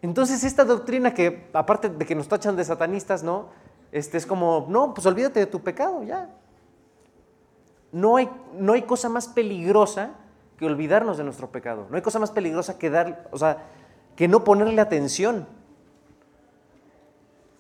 Entonces 0.02 0.44
esta 0.44 0.66
doctrina 0.66 1.14
que, 1.14 1.48
aparte 1.54 1.90
de 1.90 2.06
que 2.08 2.16
nos 2.16 2.28
tachan 2.28 2.56
de 2.56 2.66
satanistas, 2.66 3.22
¿no? 3.22 3.50
Este 3.92 4.18
es 4.18 4.26
como, 4.26 4.66
no, 4.68 4.96
pues 4.96 5.06
olvídate 5.06 5.42
de 5.42 5.46
tu 5.46 5.62
pecado, 5.62 6.02
ya. 6.02 6.28
No 7.92 8.18
hay, 8.18 8.30
no 8.54 8.74
hay 8.74 8.84
cosa 8.84 9.10
más 9.10 9.28
peligrosa 9.28 10.12
que 10.58 10.66
olvidarnos 10.66 11.18
de 11.18 11.24
nuestro 11.24 11.52
pecado. 11.52 11.88
No 11.90 11.96
hay 11.96 12.02
cosa 12.02 12.20
más 12.20 12.32
peligrosa 12.32 12.78
que 12.78 12.90
dar, 12.90 13.30
o 13.32 13.38
sea, 13.38 13.66
que 14.16 14.28
no 14.28 14.44
ponerle 14.44 14.82
atención. 14.82 15.48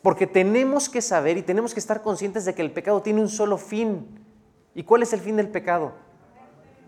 Porque 0.01 0.28
tenemos 0.28 0.89
que 0.89 1.01
saber 1.01 1.38
y 1.38 1.41
tenemos 1.41 1.73
que 1.73 1.80
estar 1.80 2.01
conscientes 2.01 2.45
de 2.45 2.55
que 2.55 2.61
el 2.61 2.71
pecado 2.71 3.01
tiene 3.01 3.21
un 3.21 3.30
solo 3.30 3.57
fin. 3.57 4.07
¿Y 4.73 4.84
cuál 4.84 5.03
es 5.03 5.13
el 5.13 5.19
fin 5.19 5.38
del 5.38 5.49
pecado? 5.49 5.93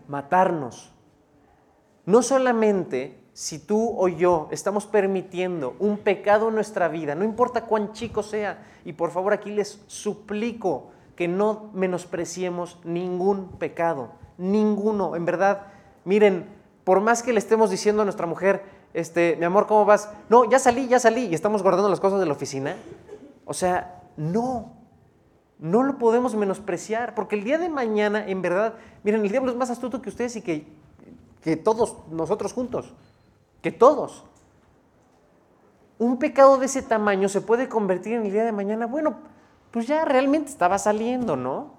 Matarnos. 0.08 0.92
No 2.06 2.22
solamente 2.22 3.20
si 3.32 3.58
tú 3.58 3.94
o 3.96 4.08
yo 4.08 4.48
estamos 4.50 4.86
permitiendo 4.86 5.76
un 5.78 5.98
pecado 5.98 6.48
en 6.48 6.54
nuestra 6.54 6.88
vida, 6.88 7.14
no 7.14 7.24
importa 7.24 7.64
cuán 7.64 7.92
chico 7.92 8.22
sea, 8.22 8.66
y 8.84 8.92
por 8.92 9.10
favor 9.10 9.32
aquí 9.32 9.50
les 9.50 9.80
suplico, 9.86 10.90
que 11.20 11.28
no 11.28 11.68
menospreciemos 11.74 12.78
ningún 12.82 13.48
pecado, 13.58 14.12
ninguno, 14.38 15.16
en 15.16 15.26
verdad. 15.26 15.66
Miren, 16.06 16.48
por 16.82 17.02
más 17.02 17.22
que 17.22 17.34
le 17.34 17.38
estemos 17.38 17.68
diciendo 17.68 18.00
a 18.00 18.04
nuestra 18.06 18.26
mujer, 18.26 18.64
este, 18.94 19.36
mi 19.36 19.44
amor, 19.44 19.66
¿cómo 19.66 19.84
vas? 19.84 20.08
No, 20.30 20.48
ya 20.48 20.58
salí, 20.58 20.88
ya 20.88 20.98
salí, 20.98 21.26
y 21.26 21.34
estamos 21.34 21.62
guardando 21.62 21.90
las 21.90 22.00
cosas 22.00 22.20
de 22.20 22.24
la 22.24 22.32
oficina. 22.32 22.74
O 23.44 23.52
sea, 23.52 24.00
no, 24.16 24.72
no 25.58 25.82
lo 25.82 25.98
podemos 25.98 26.34
menospreciar, 26.36 27.14
porque 27.14 27.36
el 27.36 27.44
día 27.44 27.58
de 27.58 27.68
mañana, 27.68 28.26
en 28.26 28.40
verdad, 28.40 28.76
miren, 29.02 29.20
el 29.20 29.28
diablo 29.30 29.50
es 29.50 29.58
más 29.58 29.68
astuto 29.68 30.00
que 30.00 30.08
ustedes 30.08 30.36
y 30.36 30.40
que, 30.40 30.68
que 31.42 31.54
todos 31.58 31.98
nosotros 32.10 32.54
juntos, 32.54 32.94
que 33.60 33.72
todos. 33.72 34.24
Un 35.98 36.18
pecado 36.18 36.56
de 36.56 36.64
ese 36.64 36.80
tamaño 36.80 37.28
se 37.28 37.42
puede 37.42 37.68
convertir 37.68 38.14
en 38.14 38.24
el 38.24 38.32
día 38.32 38.44
de 38.46 38.52
mañana, 38.52 38.86
bueno, 38.86 39.18
pues 39.70 39.86
ya 39.86 40.04
realmente 40.04 40.50
estaba 40.50 40.78
saliendo, 40.78 41.36
¿no? 41.36 41.74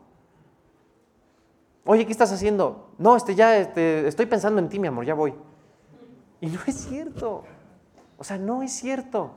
Oye, 1.86 2.06
¿qué 2.06 2.12
estás 2.12 2.32
haciendo? 2.32 2.92
No, 2.98 3.16
este, 3.16 3.36
ya 3.36 3.58
este, 3.58 4.08
estoy 4.08 4.28
pensando 4.28 4.60
en 4.60 4.70
ti, 4.70 4.80
mi 4.80 4.88
amor, 4.88 5.06
ya 5.06 5.14
voy. 5.14 5.34
Y 6.39 6.48
no 6.48 6.60
es 6.68 6.76
cierto. 6.76 7.44
O 8.18 8.24
sea, 8.24 8.38
no 8.38 8.64
es 8.64 8.72
cierto. 8.72 9.32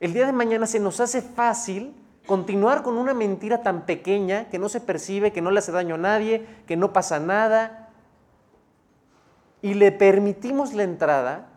El 0.00 0.12
día 0.12 0.26
de 0.26 0.32
mañana 0.32 0.66
se 0.66 0.80
nos 0.80 1.00
hace 1.00 1.22
fácil 1.22 1.94
continuar 2.26 2.82
con 2.82 2.98
una 2.98 3.14
mentira 3.14 3.62
tan 3.62 3.86
pequeña 3.86 4.48
que 4.50 4.58
no 4.58 4.68
se 4.68 4.80
percibe, 4.80 5.32
que 5.32 5.40
no 5.40 5.50
le 5.50 5.58
hace 5.60 5.72
daño 5.72 5.94
a 5.94 5.98
nadie, 5.98 6.46
que 6.66 6.76
no 6.76 6.92
pasa 6.92 7.18
nada. 7.18 7.88
Y 9.62 9.74
le 9.74 9.90
permitimos 9.90 10.74
la 10.74 10.84
entrada 10.84 11.48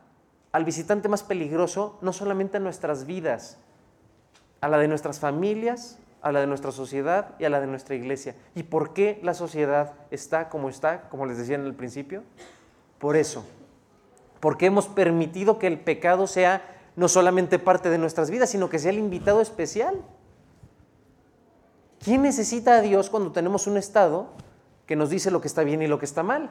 al 0.54 0.66
visitante 0.66 1.10
más 1.10 1.24
peligroso, 1.24 1.98
no 2.02 2.14
solamente 2.14 2.58
a 2.58 2.62
nuestras 2.62 3.06
vidas, 3.06 3.60
a 4.62 4.68
la 4.70 4.78
de 4.78 4.88
nuestras 4.88 5.20
familias, 5.20 6.00
a 6.22 6.32
la 6.32 6.40
de 6.40 6.48
nuestra 6.48 6.72
sociedad 6.72 7.36
y 7.40 7.46
a 7.46 7.50
la 7.50 7.60
de 7.60 7.68
nuestra 7.68 7.96
iglesia. 7.96 8.36
¿Y 8.56 8.64
por 8.64 8.94
qué 8.94 9.20
la 9.24 9.34
sociedad 9.34 9.94
está 10.12 10.50
como 10.50 10.70
está, 10.70 11.10
como 11.10 11.26
les 11.26 11.38
decía 11.38 11.56
en 11.56 11.66
el 11.66 11.74
principio? 11.74 12.24
Por 13.00 13.16
eso. 13.16 13.46
Porque 14.40 14.68
hemos 14.68 14.88
permitido 14.88 15.60
que 15.60 15.68
el 15.68 15.80
pecado 15.80 16.28
sea 16.28 16.62
no 16.96 17.08
solamente 17.08 17.60
parte 17.60 17.90
de 17.90 17.98
nuestras 17.98 18.30
vidas, 18.30 18.50
sino 18.50 18.70
que 18.70 18.80
sea 18.80 18.92
el 18.92 19.00
invitado 19.00 19.42
especial. 19.42 20.02
¿Quién 22.04 22.24
necesita 22.24 22.78
a 22.78 22.82
Dios 22.82 23.10
cuando 23.10 23.32
tenemos 23.32 23.68
un 23.68 23.78
Estado 23.78 24.28
que 24.86 24.96
nos 24.96 25.10
dice 25.10 25.32
lo 25.32 25.42
que 25.42 25.48
está 25.48 25.64
bien 25.64 25.82
y 25.82 25.88
lo 25.88 26.00
que 26.00 26.06
está 26.06 26.24
mal? 26.24 26.50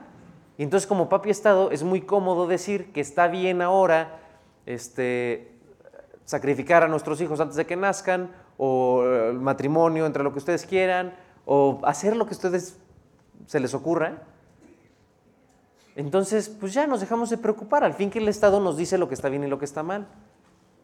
Y 0.59 0.63
entonces 0.63 0.87
como 0.87 1.09
papi 1.09 1.31
Estado 1.31 1.71
es 1.71 1.83
muy 1.83 2.01
cómodo 2.03 2.47
decir 2.47 2.93
que 2.93 3.01
está 3.01 3.29
bien 3.29 3.63
ahora 3.63 4.21
este, 4.67 5.53
sacrificar 6.25 6.83
a 6.83 6.89
nuestros 6.89 7.21
hijos 7.21 7.41
antes 7.41 7.57
de 7.57 7.67
que 7.67 7.77
nazcan 7.77 8.31
o 8.63 9.05
el 9.05 9.41
matrimonio, 9.41 10.05
entre 10.05 10.23
lo 10.23 10.33
que 10.33 10.39
ustedes 10.39 10.67
quieran, 10.67 11.15
o 11.47 11.81
hacer 11.83 12.15
lo 12.15 12.27
que 12.27 12.35
ustedes 12.35 12.79
se 13.47 13.59
les 13.59 13.73
ocurra. 13.73 14.23
Entonces, 15.97 16.51
pues 16.51 16.75
ya 16.75 16.87
nos 16.87 17.01
dejamos 17.01 17.31
de 17.31 17.39
preocupar, 17.39 17.85
al 17.85 17.95
fin 17.95 18.11
que 18.11 18.19
el 18.19 18.29
Estado 18.29 18.61
nos 18.61 18.77
dice 18.77 18.99
lo 18.99 19.09
que 19.09 19.15
está 19.15 19.31
bien 19.31 19.45
y 19.45 19.47
lo 19.47 19.59
que 19.59 19.65
está 19.65 19.83
mal. 19.83 20.09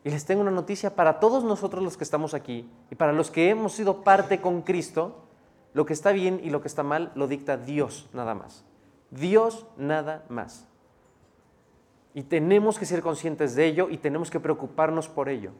Y 0.04 0.10
les 0.10 0.24
tengo 0.24 0.40
una 0.40 0.50
noticia 0.50 0.96
para 0.96 1.20
todos 1.20 1.44
nosotros 1.44 1.84
los 1.84 1.98
que 1.98 2.04
estamos 2.04 2.32
aquí 2.32 2.66
y 2.90 2.94
para 2.94 3.12
los 3.12 3.30
que 3.30 3.50
hemos 3.50 3.74
sido 3.74 4.04
parte 4.04 4.40
con 4.40 4.62
Cristo, 4.62 5.26
lo 5.74 5.84
que 5.84 5.92
está 5.92 6.12
bien 6.12 6.40
y 6.42 6.48
lo 6.48 6.62
que 6.62 6.68
está 6.68 6.82
mal 6.82 7.12
lo 7.14 7.28
dicta 7.28 7.58
Dios 7.58 8.08
nada 8.14 8.34
más. 8.34 8.64
Dios 9.10 9.66
nada 9.76 10.24
más. 10.30 10.66
Y 12.14 12.22
tenemos 12.22 12.78
que 12.78 12.86
ser 12.86 13.02
conscientes 13.02 13.54
de 13.54 13.66
ello 13.66 13.88
y 13.90 13.98
tenemos 13.98 14.30
que 14.30 14.40
preocuparnos 14.40 15.10
por 15.10 15.28
ello. 15.28 15.50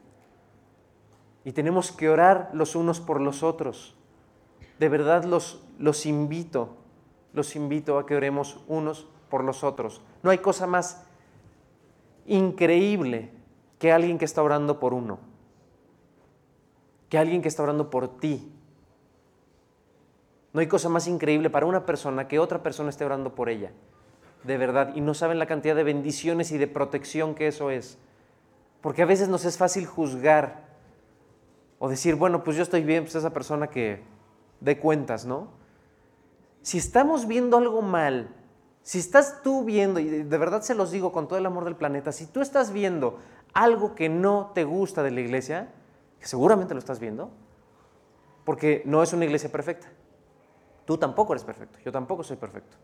Y 1.47 1.53
tenemos 1.53 1.93
que 1.93 2.09
orar 2.09 2.49
los 2.51 2.75
unos 2.75 2.99
por 2.99 3.21
los 3.21 3.41
otros. 3.41 3.95
De 4.79 4.89
verdad 4.89 5.23
los, 5.23 5.63
los 5.79 6.05
invito, 6.05 6.75
los 7.31 7.55
invito 7.55 7.97
a 7.97 8.05
que 8.05 8.17
oremos 8.17 8.59
unos 8.67 9.07
por 9.29 9.45
los 9.45 9.63
otros. 9.63 10.01
No 10.23 10.29
hay 10.29 10.39
cosa 10.39 10.67
más 10.67 11.05
increíble 12.25 13.31
que 13.79 13.93
alguien 13.93 14.17
que 14.17 14.25
está 14.25 14.43
orando 14.43 14.77
por 14.77 14.93
uno, 14.93 15.19
que 17.07 17.17
alguien 17.17 17.41
que 17.41 17.47
está 17.47 17.63
orando 17.63 17.89
por 17.89 18.19
ti. 18.19 18.51
No 20.51 20.59
hay 20.59 20.67
cosa 20.67 20.89
más 20.89 21.07
increíble 21.07 21.49
para 21.49 21.65
una 21.65 21.85
persona 21.85 22.27
que 22.27 22.39
otra 22.39 22.61
persona 22.61 22.89
esté 22.89 23.05
orando 23.05 23.35
por 23.35 23.47
ella, 23.47 23.71
de 24.43 24.57
verdad, 24.57 24.93
y 24.95 24.99
no 24.99 25.13
saben 25.13 25.39
la 25.39 25.45
cantidad 25.45 25.77
de 25.77 25.83
bendiciones 25.85 26.51
y 26.51 26.57
de 26.57 26.67
protección 26.67 27.35
que 27.35 27.47
eso 27.47 27.71
es. 27.71 27.97
Porque 28.81 29.01
a 29.01 29.05
veces 29.05 29.29
nos 29.29 29.45
es 29.45 29.57
fácil 29.57 29.85
juzgar 29.85 30.66
o 31.79 31.89
decir, 31.89 32.15
bueno, 32.15 32.43
pues 32.43 32.57
yo 32.57 32.63
estoy 32.63 32.83
bien, 32.83 33.03
pues 33.03 33.15
esa 33.15 33.31
persona 33.31 33.67
que 33.67 34.03
dé 34.59 34.79
cuentas, 34.79 35.25
¿no? 35.25 35.49
Si 36.61 36.77
estamos 36.77 37.27
viendo 37.27 37.57
algo 37.57 37.81
mal 37.81 38.33
si 38.87 38.99
estás 38.99 39.41
tú 39.43 39.65
viendo, 39.65 39.99
y 39.99 40.07
de 40.07 40.37
verdad 40.37 40.61
se 40.61 40.73
los 40.73 40.91
digo 40.91 41.11
con 41.11 41.27
todo 41.27 41.37
el 41.37 41.45
amor 41.45 41.65
del 41.65 41.75
planeta, 41.75 42.13
si 42.13 42.25
tú 42.25 42.39
estás 42.39 42.71
viendo 42.71 43.19
algo 43.53 43.95
que 43.95 44.07
no 44.07 44.51
te 44.55 44.63
gusta 44.63 45.03
de 45.03 45.11
la 45.11 45.19
iglesia, 45.19 45.73
que 46.21 46.25
seguramente 46.25 46.73
lo 46.73 46.79
estás 46.79 47.01
viendo, 47.01 47.29
porque 48.45 48.83
no 48.85 49.03
es 49.03 49.11
una 49.11 49.25
iglesia 49.25 49.51
perfecta. 49.51 49.89
Tú 50.85 50.97
tampoco 50.97 51.33
eres 51.33 51.43
perfecto, 51.43 51.79
yo 51.83 51.91
tampoco 51.91 52.23
soy 52.23 52.37
perfecto. 52.37 52.77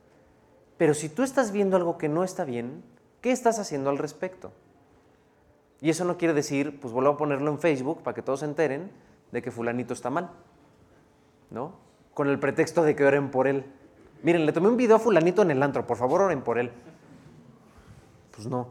Pero 0.75 0.93
si 0.93 1.07
tú 1.07 1.23
estás 1.23 1.53
viendo 1.53 1.77
algo 1.77 1.97
que 1.97 2.09
no 2.09 2.25
está 2.25 2.43
bien, 2.43 2.83
¿qué 3.21 3.31
estás 3.31 3.57
haciendo 3.57 3.89
al 3.89 3.97
respecto? 3.97 4.51
Y 5.83 5.89
eso 5.89 6.05
no 6.05 6.17
quiere 6.17 6.33
decir, 6.33 6.79
pues 6.79 6.93
vuelvo 6.93 7.11
a 7.11 7.17
ponerlo 7.17 7.51
en 7.51 7.59
Facebook 7.59 8.03
para 8.03 8.15
que 8.15 8.21
todos 8.21 8.39
se 8.39 8.45
enteren 8.45 8.89
de 9.33 9.41
que 9.41 9.51
fulanito 9.51 9.93
está 9.93 10.09
mal, 10.09 10.31
¿no? 11.49 11.73
Con 12.13 12.29
el 12.29 12.39
pretexto 12.39 12.83
de 12.83 12.95
que 12.95 13.03
oren 13.03 13.29
por 13.31 13.47
él. 13.47 13.65
Miren, 14.21 14.45
le 14.45 14.53
tomé 14.53 14.69
un 14.69 14.77
video 14.77 14.95
a 14.95 14.99
fulanito 14.99 15.41
en 15.41 15.51
el 15.51 15.61
antro, 15.61 15.85
por 15.85 15.97
favor 15.97 16.21
oren 16.21 16.41
por 16.41 16.57
él. 16.57 16.71
Pues 18.31 18.47
no. 18.47 18.69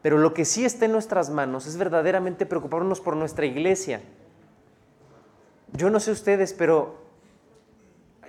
Pero 0.00 0.18
lo 0.18 0.34
que 0.34 0.44
sí 0.44 0.64
está 0.64 0.84
en 0.84 0.92
nuestras 0.92 1.30
manos 1.30 1.66
es 1.66 1.76
verdaderamente 1.76 2.46
preocuparnos 2.46 3.00
por 3.00 3.16
nuestra 3.16 3.44
iglesia. 3.46 4.00
Yo 5.72 5.90
no 5.90 5.98
sé 5.98 6.12
ustedes, 6.12 6.52
pero 6.52 6.94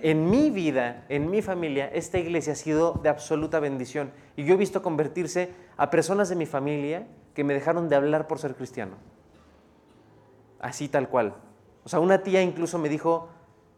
en 0.01 0.27
mi 0.27 0.49
vida, 0.49 1.05
en 1.07 1.29
mi 1.29 1.43
familia, 1.43 1.87
esta 1.93 2.17
iglesia 2.17 2.53
ha 2.53 2.55
sido 2.55 2.99
de 3.03 3.09
absoluta 3.09 3.59
bendición. 3.59 4.09
Y 4.35 4.45
yo 4.45 4.55
he 4.55 4.57
visto 4.57 4.81
convertirse 4.81 5.51
a 5.77 5.91
personas 5.91 6.29
de 6.29 6.35
mi 6.35 6.47
familia 6.47 7.05
que 7.39 7.45
me 7.45 7.53
dejaron 7.53 7.87
de 7.87 7.95
hablar 7.95 8.27
por 8.27 8.37
ser 8.37 8.53
cristiano. 8.53 8.97
Así 10.59 10.89
tal 10.89 11.07
cual. 11.07 11.35
O 11.85 11.87
sea, 11.87 12.01
una 12.01 12.21
tía 12.21 12.41
incluso 12.41 12.77
me 12.77 12.89
dijo, 12.89 13.29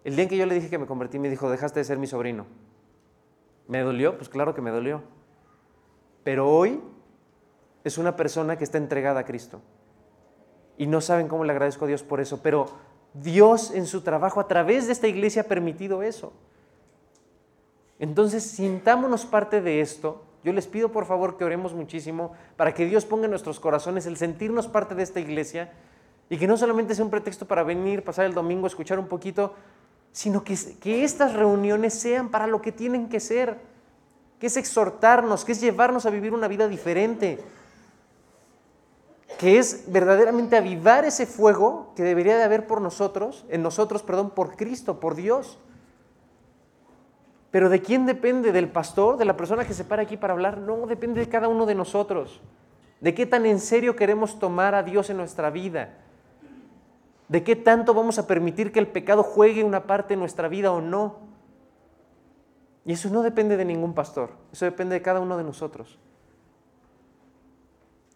el 0.04 0.16
día 0.16 0.24
en 0.24 0.30
que 0.30 0.38
yo 0.38 0.48
le 0.48 0.56
dije 0.56 0.68
que 0.68 0.80
me 0.80 0.88
convertí, 0.88 1.20
me 1.20 1.30
dijo, 1.30 1.48
dejaste 1.48 1.80
de 1.80 1.84
ser 1.84 2.00
mi 2.00 2.08
sobrino. 2.08 2.48
¿Me 3.68 3.82
dolió? 3.82 4.18
Pues 4.18 4.30
claro 4.30 4.56
que 4.56 4.62
me 4.62 4.72
dolió. 4.72 5.04
Pero 6.24 6.50
hoy 6.50 6.82
es 7.84 8.00
una 8.00 8.16
persona 8.16 8.58
que 8.58 8.64
está 8.64 8.80
entregada 8.80 9.20
a 9.20 9.26
Cristo. 9.26 9.62
Y 10.80 10.88
no 10.88 11.00
saben 11.00 11.28
cómo 11.28 11.44
le 11.44 11.52
agradezco 11.52 11.86
a 11.86 11.88
Dios 11.88 12.02
por 12.02 12.20
eso. 12.20 12.42
Pero 12.42 12.66
Dios 13.14 13.70
en 13.70 13.86
su 13.86 14.02
trabajo 14.02 14.40
a 14.40 14.48
través 14.48 14.88
de 14.88 14.94
esta 14.94 15.08
iglesia 15.08 15.44
ha 15.44 15.46
permitido 15.46 16.02
eso. 16.02 16.34
Entonces, 18.00 18.42
sintámonos 18.42 19.28
parte 19.28 19.62
de 19.62 19.82
esto. 19.82 20.24
Yo 20.44 20.54
les 20.54 20.68
pido 20.68 20.92
por 20.92 21.06
favor 21.06 21.38
que 21.38 21.44
oremos 21.44 21.74
muchísimo 21.74 22.34
para 22.58 22.74
que 22.74 22.86
Dios 22.86 23.06
ponga 23.06 23.26
en 23.26 23.32
nuestros 23.32 23.60
corazones 23.60 24.06
el 24.06 24.18
sentirnos 24.18 24.68
parte 24.68 24.96
de 24.96 25.04
esta 25.04 25.20
iglesia 25.20 25.72
y 26.30 26.38
que 26.38 26.48
no 26.48 26.58
solamente 26.58 26.96
sea 26.96 27.06
un 27.06 27.12
pretexto 27.12 27.46
para 27.46 27.64
venir, 27.64 28.04
pasar 28.04 28.26
el 28.26 28.34
domingo, 28.34 28.66
escuchar 28.66 28.98
un 28.98 29.08
poquito, 29.08 29.54
sino 30.12 30.44
que, 30.44 30.58
que 30.80 31.04
estas 31.04 31.34
reuniones 31.34 31.94
sean 31.94 32.30
para 32.30 32.48
lo 32.48 32.62
que 32.62 32.72
tienen 32.72 33.10
que 33.10 33.20
ser, 33.20 33.58
que 34.40 34.48
es 34.48 34.58
exhortarnos, 34.58 35.46
que 35.46 35.52
es 35.52 35.62
llevarnos 35.62 36.06
a 36.06 36.10
vivir 36.10 36.34
una 36.34 36.48
vida 36.48 36.68
diferente, 36.68 37.40
que 39.38 39.60
es 39.60 39.86
verdaderamente 39.88 40.58
avivar 40.58 41.06
ese 41.06 41.26
fuego 41.26 41.94
que 41.96 42.04
debería 42.04 42.38
de 42.38 42.44
haber 42.44 42.66
por 42.66 42.82
nosotros, 42.82 43.46
en 43.50 43.62
nosotros, 43.62 44.02
perdón, 44.04 44.32
por 44.32 44.56
Cristo, 44.56 45.00
por 45.00 45.16
Dios. 45.16 45.58
Pero 47.52 47.70
¿de 47.70 47.82
quién 47.82 48.06
depende? 48.06 48.54
¿Del 48.54 48.70
pastor? 48.70 49.18
¿De 49.18 49.26
la 49.26 49.36
persona 49.36 49.66
que 49.66 49.74
se 49.74 49.84
para 49.84 50.04
aquí 50.04 50.18
para 50.18 50.34
hablar? 50.34 50.58
No, 50.58 50.88
depende 50.88 51.20
de 51.20 51.30
cada 51.30 51.50
uno 51.50 51.66
de 51.66 51.76
nosotros. 51.76 52.42
¿De 53.02 53.14
qué 53.14 53.26
tan 53.26 53.46
en 53.46 53.60
serio 53.60 53.96
queremos 53.96 54.40
tomar 54.40 54.74
a 54.74 54.84
Dios 54.84 55.10
en 55.10 55.18
nuestra 55.18 55.50
vida? 55.50 55.98
¿De 57.28 57.44
qué 57.44 57.56
tanto 57.56 57.94
vamos 57.94 58.20
a 58.20 58.28
permitir 58.28 58.72
que 58.72 58.80
el 58.80 58.88
pecado 58.88 59.24
juegue 59.24 59.64
una 59.64 59.84
parte 59.84 60.14
en 60.14 60.20
nuestra 60.20 60.48
vida 60.48 60.72
o 60.72 60.82
no? 60.82 61.20
Y 62.86 62.94
eso 62.94 63.10
no 63.10 63.22
depende 63.22 63.58
de 63.58 63.66
ningún 63.66 63.94
pastor, 63.94 64.32
eso 64.52 64.66
depende 64.66 64.96
de 64.96 65.02
cada 65.02 65.20
uno 65.20 65.38
de 65.38 65.44
nosotros. 65.44 66.00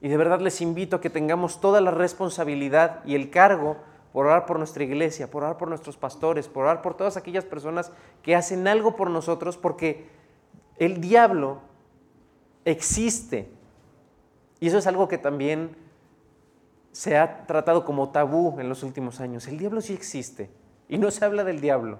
Y 0.01 0.07
de 0.09 0.17
verdad 0.17 0.39
les 0.39 0.61
invito 0.61 0.97
a 0.97 1.01
que 1.01 1.09
tengamos 1.09 1.61
toda 1.61 1.81
la 1.81 1.91
responsabilidad 1.91 3.03
y 3.05 3.15
el 3.15 3.29
cargo 3.29 3.77
por 4.15 4.27
orar 4.27 4.45
por 4.45 4.57
nuestra 4.57 4.81
iglesia, 4.81 5.29
por 5.29 5.43
orar 5.43 5.57
por 5.57 5.67
nuestros 5.67 5.97
pastores, 5.97 6.47
por 6.47 6.63
orar 6.63 6.81
por 6.81 6.95
todas 6.95 7.17
aquellas 7.17 7.43
personas 7.43 7.91
que 8.23 8.33
hacen 8.33 8.65
algo 8.65 8.95
por 8.95 9.09
nosotros, 9.09 9.57
porque 9.57 10.07
el 10.77 11.01
diablo 11.01 11.59
existe. 12.63 13.51
Y 14.61 14.67
eso 14.67 14.77
es 14.77 14.87
algo 14.87 15.09
que 15.09 15.17
también 15.17 15.75
se 16.93 17.17
ha 17.17 17.45
tratado 17.45 17.83
como 17.83 18.11
tabú 18.11 18.57
en 18.57 18.69
los 18.69 18.83
últimos 18.83 19.19
años. 19.19 19.49
El 19.49 19.57
diablo 19.57 19.81
sí 19.81 19.91
existe 19.91 20.49
y 20.87 20.97
no 20.97 21.11
se 21.11 21.25
habla 21.25 21.43
del 21.43 21.59
diablo, 21.59 21.99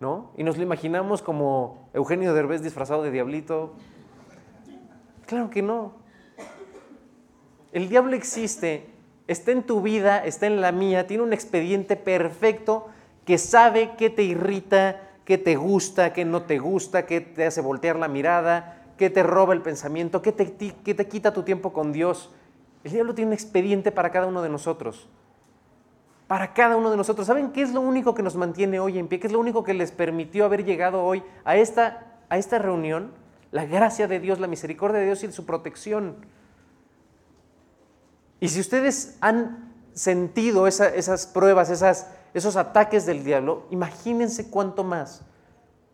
¿no? 0.00 0.32
Y 0.36 0.42
nos 0.42 0.56
lo 0.56 0.64
imaginamos 0.64 1.22
como 1.22 1.88
Eugenio 1.94 2.34
Derbez 2.34 2.62
disfrazado 2.62 3.04
de 3.04 3.12
diablito. 3.12 3.74
Claro 5.26 5.48
que 5.48 5.62
no. 5.62 5.92
El 7.70 7.88
diablo 7.88 8.16
existe, 8.16 8.91
está 9.26 9.52
en 9.52 9.62
tu 9.62 9.82
vida, 9.82 10.24
está 10.24 10.46
en 10.46 10.60
la 10.60 10.72
mía, 10.72 11.06
tiene 11.06 11.22
un 11.22 11.32
expediente 11.32 11.96
perfecto 11.96 12.88
que 13.24 13.38
sabe 13.38 13.92
qué 13.96 14.10
te 14.10 14.22
irrita, 14.22 15.00
qué 15.24 15.38
te 15.38 15.56
gusta, 15.56 16.12
qué 16.12 16.24
no 16.24 16.42
te 16.42 16.58
gusta, 16.58 17.06
qué 17.06 17.20
te 17.20 17.46
hace 17.46 17.60
voltear 17.60 17.96
la 17.96 18.08
mirada, 18.08 18.84
qué 18.98 19.10
te 19.10 19.22
roba 19.22 19.54
el 19.54 19.62
pensamiento, 19.62 20.22
qué 20.22 20.32
te, 20.32 21.08
quita 21.08 21.32
tu 21.32 21.42
tiempo 21.42 21.72
con 21.72 21.92
Dios 21.92 22.30
el 22.84 22.92
diablo 22.92 23.14
tiene 23.14 23.28
un 23.28 23.32
expediente 23.32 23.92
para 23.92 24.10
cada 24.10 24.26
uno 24.26 24.42
de 24.42 24.48
nosotros. 24.48 25.08
Para 26.26 26.52
cada 26.52 26.76
uno 26.76 26.90
de 26.90 26.96
nosotros. 26.96 27.26
¿Saben 27.26 27.52
qué 27.52 27.62
es 27.62 27.72
lo 27.72 27.80
único 27.80 28.14
que 28.14 28.22
nos 28.22 28.36
mantiene 28.36 28.80
hoy 28.80 28.98
en 28.98 29.06
pie? 29.06 29.20
¿Qué 29.20 29.28
es 29.28 29.32
lo 29.32 29.38
único 29.38 29.62
que 29.62 29.74
les 29.74 29.92
permitió 29.92 30.44
haber 30.44 30.64
llegado 30.64 31.04
hoy 31.04 31.22
a 31.44 31.56
esta, 31.56 32.06
a 32.28 32.38
esta 32.38 32.58
reunión? 32.58 33.12
La 33.50 33.66
gracia 33.66 34.08
de 34.08 34.18
Dios, 34.18 34.40
la 34.40 34.46
misericordia 34.46 34.98
de 34.98 35.06
Dios 35.06 35.22
y 35.22 35.30
su 35.30 35.46
protección. 35.46 36.16
Y 38.42 38.48
si 38.48 38.58
ustedes 38.58 39.16
han 39.20 39.72
sentido 39.94 40.66
esas 40.66 41.28
pruebas, 41.28 41.70
esas, 41.70 42.08
esos 42.34 42.56
ataques 42.56 43.06
del 43.06 43.22
diablo, 43.22 43.68
imagínense 43.70 44.50
cuánto 44.50 44.82
más 44.82 45.22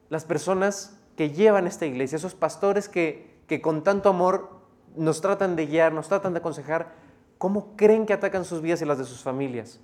las 0.08 0.24
personas 0.24 0.96
que 1.14 1.28
llevan 1.28 1.66
esta 1.66 1.84
iglesia, 1.84 2.16
esos 2.16 2.34
pastores 2.34 2.88
que, 2.88 3.38
que 3.48 3.60
con 3.60 3.84
tanto 3.84 4.08
amor 4.08 4.62
nos 4.96 5.20
tratan 5.20 5.56
de 5.56 5.66
guiar, 5.66 5.92
nos 5.92 6.08
tratan 6.08 6.32
de 6.32 6.38
aconsejar, 6.38 6.94
¿cómo 7.36 7.76
creen 7.76 8.06
que 8.06 8.14
atacan 8.14 8.46
sus 8.46 8.62
vidas 8.62 8.80
y 8.80 8.86
las 8.86 8.96
de 8.96 9.04
sus 9.04 9.22
familias? 9.22 9.78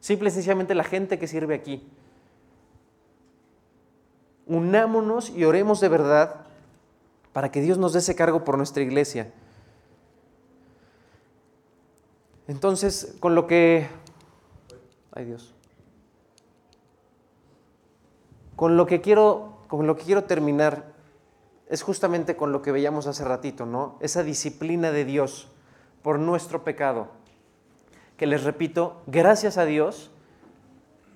Simple 0.00 0.30
y 0.30 0.32
sencillamente 0.32 0.74
la 0.74 0.84
gente 0.84 1.18
que 1.18 1.28
sirve 1.28 1.54
aquí. 1.54 1.86
Unámonos 4.46 5.28
y 5.28 5.44
oremos 5.44 5.80
de 5.82 5.90
verdad 5.90 6.46
para 7.34 7.50
que 7.50 7.60
Dios 7.60 7.76
nos 7.76 7.92
dé 7.92 7.98
ese 7.98 8.14
cargo 8.14 8.42
por 8.42 8.56
nuestra 8.56 8.82
iglesia. 8.82 9.30
Entonces, 12.48 13.16
con 13.20 13.34
lo 13.34 13.46
que... 13.46 13.88
Ay 15.12 15.24
Dios. 15.24 15.54
Con 18.54 18.76
lo 18.76 18.86
que 18.86 19.00
quiero, 19.00 19.58
con 19.68 19.86
lo 19.86 19.96
que 19.96 20.04
quiero 20.04 20.24
terminar 20.24 20.94
es 21.68 21.82
justamente 21.82 22.36
con 22.36 22.52
lo 22.52 22.62
que 22.62 22.72
veíamos 22.72 23.06
hace 23.06 23.24
ratito, 23.24 23.66
¿no? 23.66 23.96
Esa 24.00 24.22
disciplina 24.22 24.92
de 24.92 25.04
Dios 25.04 25.48
por 26.02 26.18
nuestro 26.18 26.62
pecado. 26.62 27.08
Que 28.16 28.26
les 28.26 28.44
repito, 28.44 29.02
gracias 29.06 29.58
a 29.58 29.64
Dios, 29.64 30.10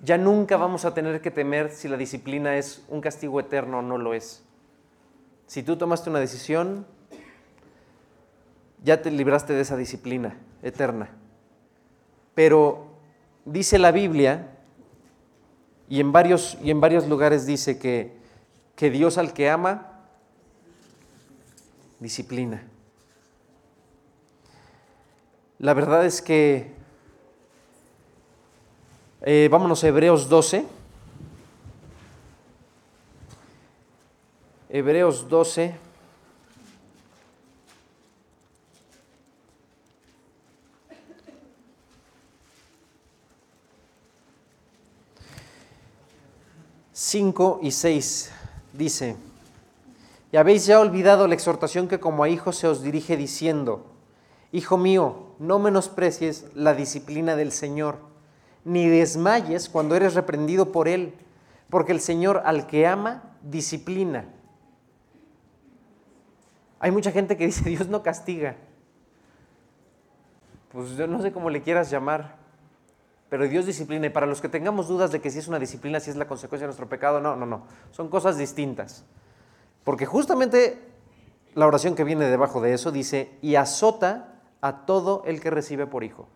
ya 0.03 0.17
nunca 0.17 0.57
vamos 0.57 0.83
a 0.83 0.93
tener 0.93 1.21
que 1.21 1.31
temer 1.31 1.71
si 1.71 1.87
la 1.87 1.97
disciplina 1.97 2.57
es 2.57 2.83
un 2.89 3.01
castigo 3.01 3.39
eterno 3.39 3.79
o 3.79 3.81
no 3.81 3.97
lo 3.97 4.13
es. 4.13 4.43
Si 5.47 5.63
tú 5.63 5.77
tomaste 5.77 6.09
una 6.09 6.19
decisión, 6.19 6.85
ya 8.83 9.01
te 9.01 9.11
libraste 9.11 9.53
de 9.53 9.61
esa 9.61 9.77
disciplina 9.77 10.37
eterna. 10.61 11.20
Pero 12.33 12.87
dice 13.45 13.77
la 13.79 13.91
Biblia, 13.91 14.47
Y 15.89 15.99
en 15.99 16.13
varios, 16.13 16.57
y 16.63 16.71
en 16.71 16.79
varios 16.79 17.05
lugares 17.09 17.45
dice 17.45 17.77
que, 17.77 18.13
que 18.77 18.89
Dios 18.89 19.17
al 19.17 19.33
que 19.33 19.49
ama, 19.49 19.91
disciplina. 21.99 22.63
La 25.59 25.73
verdad 25.73 26.05
es 26.05 26.21
que, 26.21 26.71
eh, 29.21 29.49
vámonos 29.51 29.83
a 29.83 29.89
Hebreos 29.89 30.29
12. 30.29 30.65
Hebreos 34.69 35.27
12. 35.27 35.75
Cinco 47.11 47.59
y 47.61 47.71
seis 47.71 48.31
dice, 48.71 49.17
y 50.31 50.37
habéis 50.37 50.65
ya 50.65 50.79
olvidado 50.79 51.27
la 51.27 51.33
exhortación 51.33 51.89
que 51.89 51.99
como 51.99 52.23
a 52.23 52.29
hijos 52.29 52.55
se 52.55 52.69
os 52.69 52.81
dirige 52.81 53.17
diciendo, 53.17 53.85
Hijo 54.53 54.77
mío, 54.77 55.33
no 55.37 55.59
menosprecies 55.59 56.45
la 56.55 56.73
disciplina 56.73 57.35
del 57.35 57.51
Señor, 57.51 57.97
ni 58.63 58.87
desmayes 58.87 59.67
cuando 59.67 59.97
eres 59.97 60.13
reprendido 60.13 60.71
por 60.71 60.87
Él, 60.87 61.13
porque 61.69 61.91
el 61.91 61.99
Señor 61.99 62.43
al 62.45 62.65
que 62.65 62.87
ama, 62.87 63.23
disciplina 63.41 64.25
hay 66.79 66.91
mucha 66.91 67.11
gente 67.11 67.35
que 67.35 67.45
dice, 67.45 67.69
Dios 67.69 67.89
no 67.89 68.03
castiga. 68.03 68.55
Pues 70.71 70.95
yo 70.95 71.07
no 71.07 71.21
sé 71.21 71.33
cómo 71.33 71.49
le 71.49 71.61
quieras 71.61 71.91
llamar, 71.91 72.37
pero 73.31 73.47
Dios 73.47 73.65
disciplina. 73.65 74.07
Y 74.07 74.09
para 74.09 74.25
los 74.25 74.41
que 74.41 74.49
tengamos 74.49 74.89
dudas 74.89 75.13
de 75.13 75.21
que 75.21 75.31
si 75.31 75.39
es 75.39 75.47
una 75.47 75.57
disciplina, 75.57 76.01
si 76.01 76.09
es 76.09 76.17
la 76.17 76.27
consecuencia 76.27 76.65
de 76.65 76.67
nuestro 76.67 76.89
pecado, 76.89 77.21
no, 77.21 77.37
no, 77.37 77.45
no. 77.45 77.63
Son 77.91 78.09
cosas 78.09 78.37
distintas. 78.37 79.05
Porque 79.85 80.05
justamente 80.05 80.81
la 81.53 81.65
oración 81.65 81.95
que 81.95 82.03
viene 82.03 82.25
debajo 82.25 82.59
de 82.59 82.73
eso 82.73 82.91
dice, 82.91 83.31
y 83.41 83.55
azota 83.55 84.33
a 84.59 84.85
todo 84.85 85.23
el 85.25 85.39
que 85.39 85.49
recibe 85.49 85.87
por 85.87 86.03
hijo. 86.03 86.27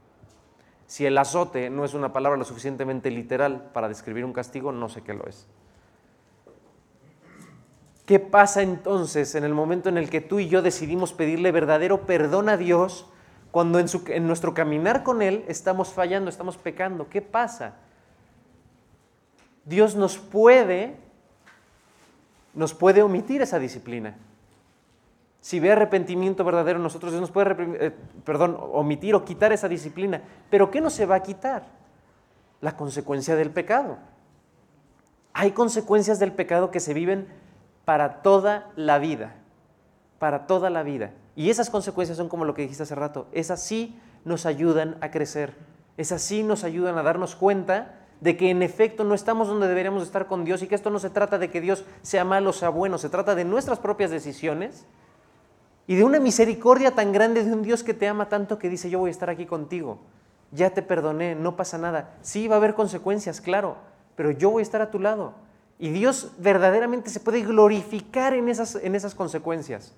Si 0.88 1.06
el 1.06 1.18
azote 1.18 1.70
no 1.70 1.84
es 1.84 1.94
una 1.96 2.14
palabra 2.14 2.38
lo 2.38 2.46
suficientemente 2.46 3.12
literal 3.12 3.72
para 3.74 3.90
describir 3.90 4.24
un 4.24 4.32
castigo, 4.32 4.72
no 4.72 4.88
sé 4.88 5.02
qué 5.02 5.14
lo 5.14 5.28
es. 5.28 5.48
¿Qué 8.06 8.20
pasa 8.20 8.62
entonces 8.62 9.36
en 9.36 9.44
el 9.44 9.54
momento 9.54 9.90
en 9.90 9.98
el 9.98 10.10
que 10.10 10.22
tú 10.22 10.40
y 10.40 10.48
yo 10.48 10.62
decidimos 10.62 11.12
pedirle 11.12 11.52
verdadero 11.52 12.06
perdón 12.06 12.48
a 12.48 12.56
Dios 12.56 13.08
cuando 13.56 13.80
en, 13.80 14.28
nuestro 14.28 14.54
caminar 14.54 15.02
con 15.02 15.22
Él 15.22 15.46
estamos 15.48 15.88
fallando, 15.94 16.30
estamos 16.30 16.58
pecando? 16.58 17.08
¿Qué 17.08 17.22
pasa? 17.22 17.76
Dios 19.64 19.96
nos 19.96 20.18
puede, 20.18 20.98
nos 22.54 22.74
puede 22.74 23.02
omitir 23.02 23.42
esa 23.42 23.58
disciplina. 23.58 24.18
Si 25.40 25.62
ve 25.62 25.72
arrepentimiento 25.72 26.44
verdadero 26.44 26.80
en 26.80 26.84
nosotros, 26.84 27.14
Dios 27.14 27.22
nos 27.22 27.32
puede, 27.32 27.56
eh, 27.80 27.92
perdón, 28.26 28.58
omitir 28.60 29.16
o 29.16 29.24
quitar 29.24 29.54
esa 29.54 29.70
disciplina. 29.70 30.22
Pero 30.50 30.70
¿qué 30.70 30.82
no 30.82 30.90
se 30.90 31.06
va 31.06 31.16
a 31.16 31.24
quitar? 31.24 31.64
La 32.60 32.76
consecuencia 32.76 33.38
del 33.38 33.52
pecado. 33.52 34.00
Hay 35.32 35.52
consecuencias 35.52 36.20
del 36.20 36.34
pecado 36.34 36.72
que 36.72 36.82
se 36.82 36.94
viven 36.94 37.30
para 37.86 38.22
toda 38.22 38.70
la 38.76 39.00
vida, 39.00 39.34
para 40.20 40.46
toda 40.46 40.70
la 40.70 40.84
vida. 40.84 41.12
Y 41.36 41.50
esas 41.50 41.70
consecuencias 41.70 42.18
son 42.18 42.30
como 42.30 42.46
lo 42.46 42.54
que 42.54 42.62
dijiste 42.62 42.84
hace 42.84 42.96
rato, 42.96 43.28
esas 43.32 43.62
sí 43.62 44.00
nos 44.24 44.46
ayudan 44.46 44.98
a 45.02 45.12
crecer, 45.12 45.54
esas 45.98 46.22
sí 46.22 46.44
nos 46.44 46.64
ayudan 46.64 46.98
a 46.98 47.04
darnos 47.04 47.36
cuenta 47.36 48.00
de 48.22 48.38
que 48.38 48.50
en 48.50 48.62
efecto 48.62 49.04
no 49.04 49.14
estamos 49.14 49.48
donde 49.48 49.68
deberíamos 49.68 50.04
estar 50.04 50.28
con 50.28 50.46
Dios 50.46 50.62
y 50.62 50.68
que 50.68 50.76
esto 50.76 50.90
no 50.90 51.00
se 51.00 51.10
trata 51.10 51.38
de 51.38 51.52
que 51.52 51.62
Dios 51.62 51.84
sea 52.02 52.24
malo 52.24 52.52
o 52.52 52.54
sea 52.54 52.70
bueno, 52.70 52.98
se 52.98 53.10
trata 53.10 53.36
de 53.36 53.44
nuestras 53.44 53.80
propias 53.80 54.12
decisiones 54.12 54.86
y 55.88 55.96
de 55.96 56.04
una 56.04 56.20
misericordia 56.20 56.92
tan 56.92 57.12
grande 57.12 57.44
de 57.44 57.54
un 57.54 57.62
Dios 57.62 57.84
que 57.84 57.94
te 57.94 58.08
ama 58.08 58.30
tanto 58.30 58.58
que 58.58 58.70
dice 58.70 58.90
yo 58.90 59.00
voy 59.00 59.10
a 59.10 59.12
estar 59.12 59.30
aquí 59.30 59.46
contigo, 59.46 60.00
ya 60.52 60.70
te 60.72 60.82
perdoné, 60.82 61.36
no 61.36 61.56
pasa 61.56 61.78
nada. 61.78 62.16
Sí 62.22 62.48
va 62.48 62.56
a 62.56 62.58
haber 62.58 62.74
consecuencias, 62.74 63.42
claro, 63.42 63.78
pero 64.16 64.32
yo 64.32 64.50
voy 64.52 64.62
a 64.62 64.64
estar 64.64 64.82
a 64.82 64.90
tu 64.90 65.00
lado. 65.00 65.34
Y 65.78 65.90
Dios 65.90 66.32
verdaderamente 66.38 67.10
se 67.10 67.20
puede 67.20 67.42
glorificar 67.42 68.34
en 68.34 68.48
esas, 68.48 68.76
en 68.76 68.96
esas 68.96 69.14
consecuencias. 69.14 69.94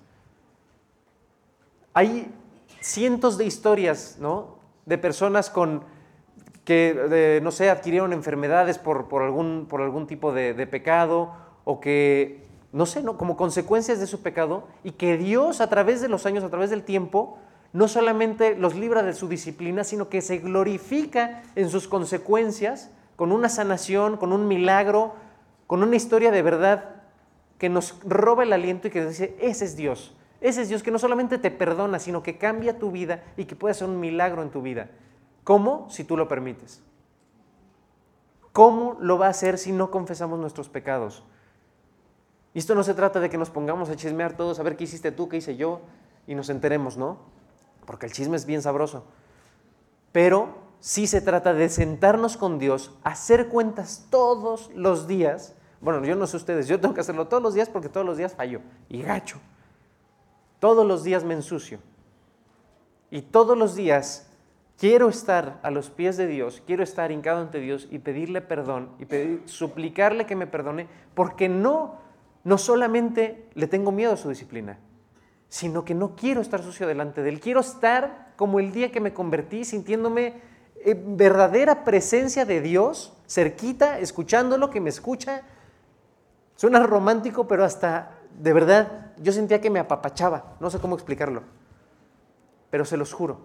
Hay 1.98 2.32
cientos 2.80 3.38
de 3.38 3.44
historias, 3.44 4.18
¿no? 4.20 4.60
De 4.86 4.98
personas 4.98 5.50
con, 5.50 5.82
que, 6.64 7.40
no 7.42 7.50
sé, 7.50 7.70
adquirieron 7.70 8.12
enfermedades 8.12 8.78
por, 8.78 9.08
algún, 9.20 9.66
por 9.68 9.82
algún 9.82 10.06
tipo 10.06 10.32
de, 10.32 10.54
pecado 10.68 11.32
o 11.64 11.80
que, 11.80 12.46
no 12.70 12.86
sé, 12.86 13.02
¿no? 13.02 13.18
como 13.18 13.36
consecuencias 13.36 13.98
de 13.98 14.06
su 14.06 14.22
pecado 14.22 14.68
y 14.84 14.92
que 14.92 15.16
Dios 15.16 15.60
a 15.60 15.68
través 15.68 16.00
de 16.00 16.08
los 16.08 16.24
años, 16.24 16.44
a 16.44 16.50
través 16.50 16.70
del 16.70 16.84
tiempo, 16.84 17.36
no 17.72 17.88
solamente 17.88 18.54
los 18.54 18.76
libra 18.76 19.02
de 19.02 19.12
su 19.12 19.26
disciplina, 19.26 19.82
sino 19.82 20.08
que 20.08 20.22
se 20.22 20.38
glorifica 20.38 21.42
en 21.56 21.68
sus 21.68 21.88
consecuencias 21.88 22.92
con 23.16 23.32
una 23.32 23.48
sanación, 23.48 24.18
con 24.18 24.32
un 24.32 24.46
milagro, 24.46 25.16
con 25.66 25.82
una 25.82 25.96
historia 25.96 26.30
de 26.30 26.42
verdad 26.42 27.02
que 27.58 27.68
nos 27.68 27.98
roba 28.04 28.44
el 28.44 28.52
aliento 28.52 28.86
y 28.86 28.92
que 28.92 29.04
dice, 29.04 29.36
ese 29.40 29.64
es 29.64 29.74
Dios. 29.74 30.14
Ese 30.40 30.62
es 30.62 30.68
Dios 30.68 30.82
que 30.82 30.90
no 30.90 30.98
solamente 30.98 31.38
te 31.38 31.50
perdona, 31.50 31.98
sino 31.98 32.22
que 32.22 32.38
cambia 32.38 32.78
tu 32.78 32.90
vida 32.90 33.24
y 33.36 33.44
que 33.44 33.56
puede 33.56 33.72
hacer 33.72 33.88
un 33.88 33.98
milagro 33.98 34.42
en 34.42 34.50
tu 34.50 34.62
vida. 34.62 34.90
¿Cómo? 35.44 35.88
Si 35.90 36.04
tú 36.04 36.16
lo 36.16 36.28
permites. 36.28 36.82
¿Cómo 38.52 38.96
lo 39.00 39.18
va 39.18 39.26
a 39.26 39.30
hacer 39.30 39.58
si 39.58 39.72
no 39.72 39.90
confesamos 39.90 40.38
nuestros 40.38 40.68
pecados? 40.68 41.24
Esto 42.54 42.74
no 42.74 42.82
se 42.82 42.94
trata 42.94 43.20
de 43.20 43.30
que 43.30 43.38
nos 43.38 43.50
pongamos 43.50 43.88
a 43.88 43.96
chismear 43.96 44.36
todos, 44.36 44.58
a 44.58 44.62
ver 44.62 44.76
qué 44.76 44.84
hiciste 44.84 45.12
tú, 45.12 45.28
qué 45.28 45.36
hice 45.36 45.56
yo, 45.56 45.80
y 46.26 46.34
nos 46.34 46.50
enteremos, 46.50 46.96
¿no? 46.96 47.18
Porque 47.86 48.06
el 48.06 48.12
chisme 48.12 48.36
es 48.36 48.46
bien 48.46 48.62
sabroso. 48.62 49.04
Pero 50.12 50.54
sí 50.80 51.06
se 51.06 51.20
trata 51.20 51.54
de 51.54 51.68
sentarnos 51.68 52.36
con 52.36 52.58
Dios, 52.58 52.96
hacer 53.04 53.48
cuentas 53.48 54.06
todos 54.10 54.70
los 54.74 55.06
días 55.06 55.54
bueno, 55.80 56.04
yo 56.04 56.16
no 56.16 56.26
sé 56.26 56.36
ustedes, 56.36 56.66
yo 56.66 56.80
tengo 56.80 56.94
que 56.94 57.00
hacerlo 57.00 57.28
todos 57.28 57.42
los 57.42 57.54
días 57.54 57.68
porque 57.68 57.88
todos 57.88 58.04
los 58.04 58.16
días 58.16 58.34
fallo 58.34 58.60
y 58.88 59.02
gacho. 59.02 59.38
Todos 60.58 60.86
los 60.86 61.04
días 61.04 61.24
me 61.24 61.34
ensucio. 61.34 61.78
Y 63.10 63.22
todos 63.22 63.56
los 63.56 63.74
días 63.74 64.28
quiero 64.78 65.08
estar 65.08 65.60
a 65.62 65.70
los 65.70 65.90
pies 65.90 66.16
de 66.16 66.26
Dios, 66.26 66.62
quiero 66.66 66.82
estar 66.82 67.10
hincado 67.10 67.40
ante 67.40 67.58
Dios 67.60 67.88
y 67.90 67.98
pedirle 67.98 68.40
perdón 68.40 68.90
y 68.98 69.06
pedir, 69.06 69.42
suplicarle 69.46 70.26
que 70.26 70.36
me 70.36 70.46
perdone, 70.46 70.86
porque 71.14 71.48
no, 71.48 71.96
no 72.44 72.58
solamente 72.58 73.48
le 73.54 73.66
tengo 73.66 73.92
miedo 73.92 74.12
a 74.12 74.16
su 74.16 74.28
disciplina, 74.28 74.78
sino 75.48 75.84
que 75.84 75.94
no 75.94 76.14
quiero 76.16 76.40
estar 76.40 76.62
sucio 76.62 76.86
delante 76.86 77.22
de 77.22 77.30
Él. 77.30 77.40
Quiero 77.40 77.60
estar 77.60 78.34
como 78.36 78.60
el 78.60 78.72
día 78.72 78.92
que 78.92 79.00
me 79.00 79.14
convertí, 79.14 79.64
sintiéndome 79.64 80.34
en 80.84 81.16
verdadera 81.16 81.82
presencia 81.84 82.44
de 82.44 82.60
Dios, 82.60 83.14
cerquita, 83.26 83.98
escuchándolo, 83.98 84.70
que 84.70 84.80
me 84.80 84.90
escucha, 84.90 85.42
Suena 86.58 86.84
romántico, 86.84 87.46
pero 87.46 87.64
hasta 87.64 88.18
de 88.36 88.52
verdad 88.52 89.07
yo 89.22 89.32
sentía 89.32 89.60
que 89.60 89.70
me 89.70 89.78
apapachaba. 89.78 90.56
No 90.60 90.70
sé 90.70 90.78
cómo 90.78 90.94
explicarlo. 90.94 91.42
Pero 92.70 92.84
se 92.84 92.96
los 92.96 93.12
juro. 93.12 93.40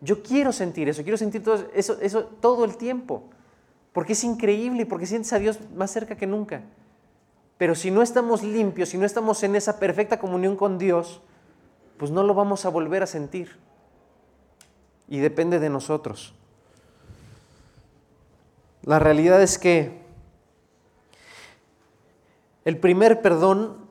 Yo 0.00 0.22
quiero 0.22 0.52
sentir 0.52 0.88
eso, 0.88 1.02
quiero 1.02 1.18
sentir 1.18 1.42
todo 1.42 1.66
eso, 1.74 1.98
eso 2.00 2.24
todo 2.24 2.64
el 2.64 2.76
tiempo. 2.76 3.24
Porque 3.92 4.12
es 4.12 4.22
increíble 4.24 4.82
y 4.82 4.84
porque 4.84 5.06
sientes 5.06 5.32
a 5.32 5.38
Dios 5.38 5.58
más 5.74 5.90
cerca 5.90 6.16
que 6.16 6.26
nunca. 6.26 6.62
Pero 7.56 7.74
si 7.74 7.90
no 7.90 8.02
estamos 8.02 8.44
limpios, 8.44 8.90
si 8.90 8.98
no 8.98 9.04
estamos 9.04 9.42
en 9.42 9.56
esa 9.56 9.80
perfecta 9.80 10.20
comunión 10.20 10.56
con 10.56 10.78
Dios, 10.78 11.20
pues 11.96 12.12
no 12.12 12.22
lo 12.22 12.34
vamos 12.34 12.64
a 12.64 12.68
volver 12.68 13.02
a 13.02 13.06
sentir. 13.06 13.56
Y 15.08 15.18
depende 15.18 15.58
de 15.58 15.68
nosotros. 15.68 16.34
La 18.82 19.00
realidad 19.00 19.42
es 19.42 19.58
que 19.58 20.00
el 22.64 22.78
primer 22.78 23.20
perdón 23.20 23.87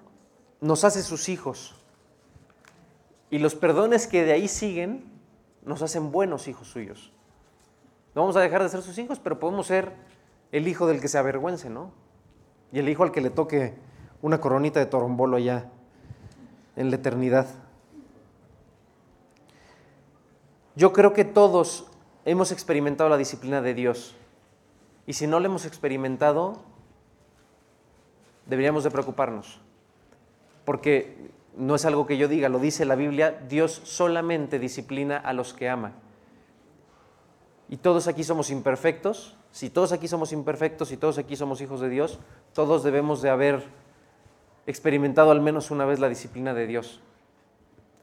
nos 0.61 0.83
hace 0.83 1.03
sus 1.03 1.29
hijos. 1.29 1.75
Y 3.29 3.39
los 3.39 3.55
perdones 3.55 4.07
que 4.07 4.23
de 4.23 4.33
ahí 4.33 4.47
siguen 4.47 5.05
nos 5.63 5.81
hacen 5.81 6.11
buenos 6.11 6.47
hijos 6.47 6.67
suyos. 6.67 7.11
No 8.15 8.21
vamos 8.21 8.37
a 8.37 8.41
dejar 8.41 8.63
de 8.63 8.69
ser 8.69 8.81
sus 8.81 8.97
hijos, 8.97 9.19
pero 9.19 9.39
podemos 9.39 9.67
ser 9.67 9.93
el 10.51 10.67
hijo 10.67 10.87
del 10.87 11.01
que 11.01 11.07
se 11.07 11.17
avergüence, 11.17 11.69
¿no? 11.69 11.91
Y 12.71 12.79
el 12.79 12.89
hijo 12.89 13.03
al 13.03 13.11
que 13.11 13.21
le 13.21 13.29
toque 13.29 13.75
una 14.21 14.41
coronita 14.41 14.79
de 14.79 14.85
torombolo 14.85 15.37
allá 15.37 15.69
en 16.75 16.89
la 16.89 16.95
eternidad. 16.95 17.47
Yo 20.75 20.93
creo 20.93 21.13
que 21.13 21.25
todos 21.25 21.87
hemos 22.25 22.51
experimentado 22.51 23.09
la 23.09 23.17
disciplina 23.17 23.61
de 23.61 23.73
Dios. 23.73 24.15
Y 25.05 25.13
si 25.13 25.27
no 25.27 25.39
la 25.39 25.47
hemos 25.47 25.65
experimentado, 25.65 26.61
deberíamos 28.45 28.83
de 28.83 28.91
preocuparnos, 28.91 29.59
porque 30.67 31.15
no 31.55 31.75
es 31.75 31.85
algo 31.85 32.05
que 32.05 32.17
yo 32.17 32.27
diga, 32.27 32.49
lo 32.49 32.59
dice 32.59 32.83
la 32.83 32.95
Biblia, 32.95 33.39
Dios 33.47 33.79
solamente 33.85 34.59
disciplina 34.59 35.15
a 35.15 35.31
los 35.31 35.53
que 35.53 35.69
ama. 35.69 35.93
y 37.69 37.77
todos 37.77 38.09
aquí 38.09 38.25
somos 38.25 38.49
imperfectos, 38.49 39.37
si 39.51 39.69
todos 39.69 39.93
aquí 39.93 40.09
somos 40.09 40.33
imperfectos 40.33 40.91
y 40.91 40.97
todos 40.97 41.19
aquí 41.19 41.37
somos 41.37 41.61
hijos 41.61 41.79
de 41.79 41.87
Dios, 41.87 42.19
todos 42.51 42.83
debemos 42.83 43.21
de 43.21 43.29
haber 43.29 43.63
experimentado 44.65 45.31
al 45.31 45.39
menos 45.39 45.71
una 45.71 45.85
vez 45.85 46.01
la 46.01 46.09
disciplina 46.09 46.53
de 46.53 46.67
Dios. 46.67 46.99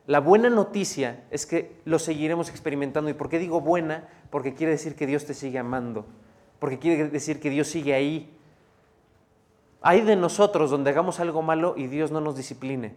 La 0.06 0.20
buena 0.20 0.48
noticia 0.48 1.24
es 1.30 1.44
que 1.44 1.76
lo 1.84 1.98
seguiremos 1.98 2.48
experimentando. 2.48 3.10
¿Y 3.10 3.14
por 3.14 3.28
qué 3.28 3.38
digo 3.38 3.60
buena? 3.60 4.08
Porque 4.30 4.54
quiere 4.54 4.72
decir 4.72 4.96
que 4.96 5.06
Dios 5.06 5.26
te 5.26 5.34
sigue 5.34 5.58
amando, 5.58 6.06
porque 6.60 6.78
quiere 6.78 7.10
decir 7.10 7.40
que 7.40 7.50
Dios 7.50 7.68
sigue 7.68 7.92
ahí. 7.92 8.34
Hay 9.86 10.00
de 10.00 10.16
nosotros 10.16 10.70
donde 10.70 10.88
hagamos 10.88 11.20
algo 11.20 11.42
malo 11.42 11.74
y 11.76 11.88
Dios 11.88 12.10
no 12.10 12.18
nos 12.22 12.36
discipline, 12.36 12.96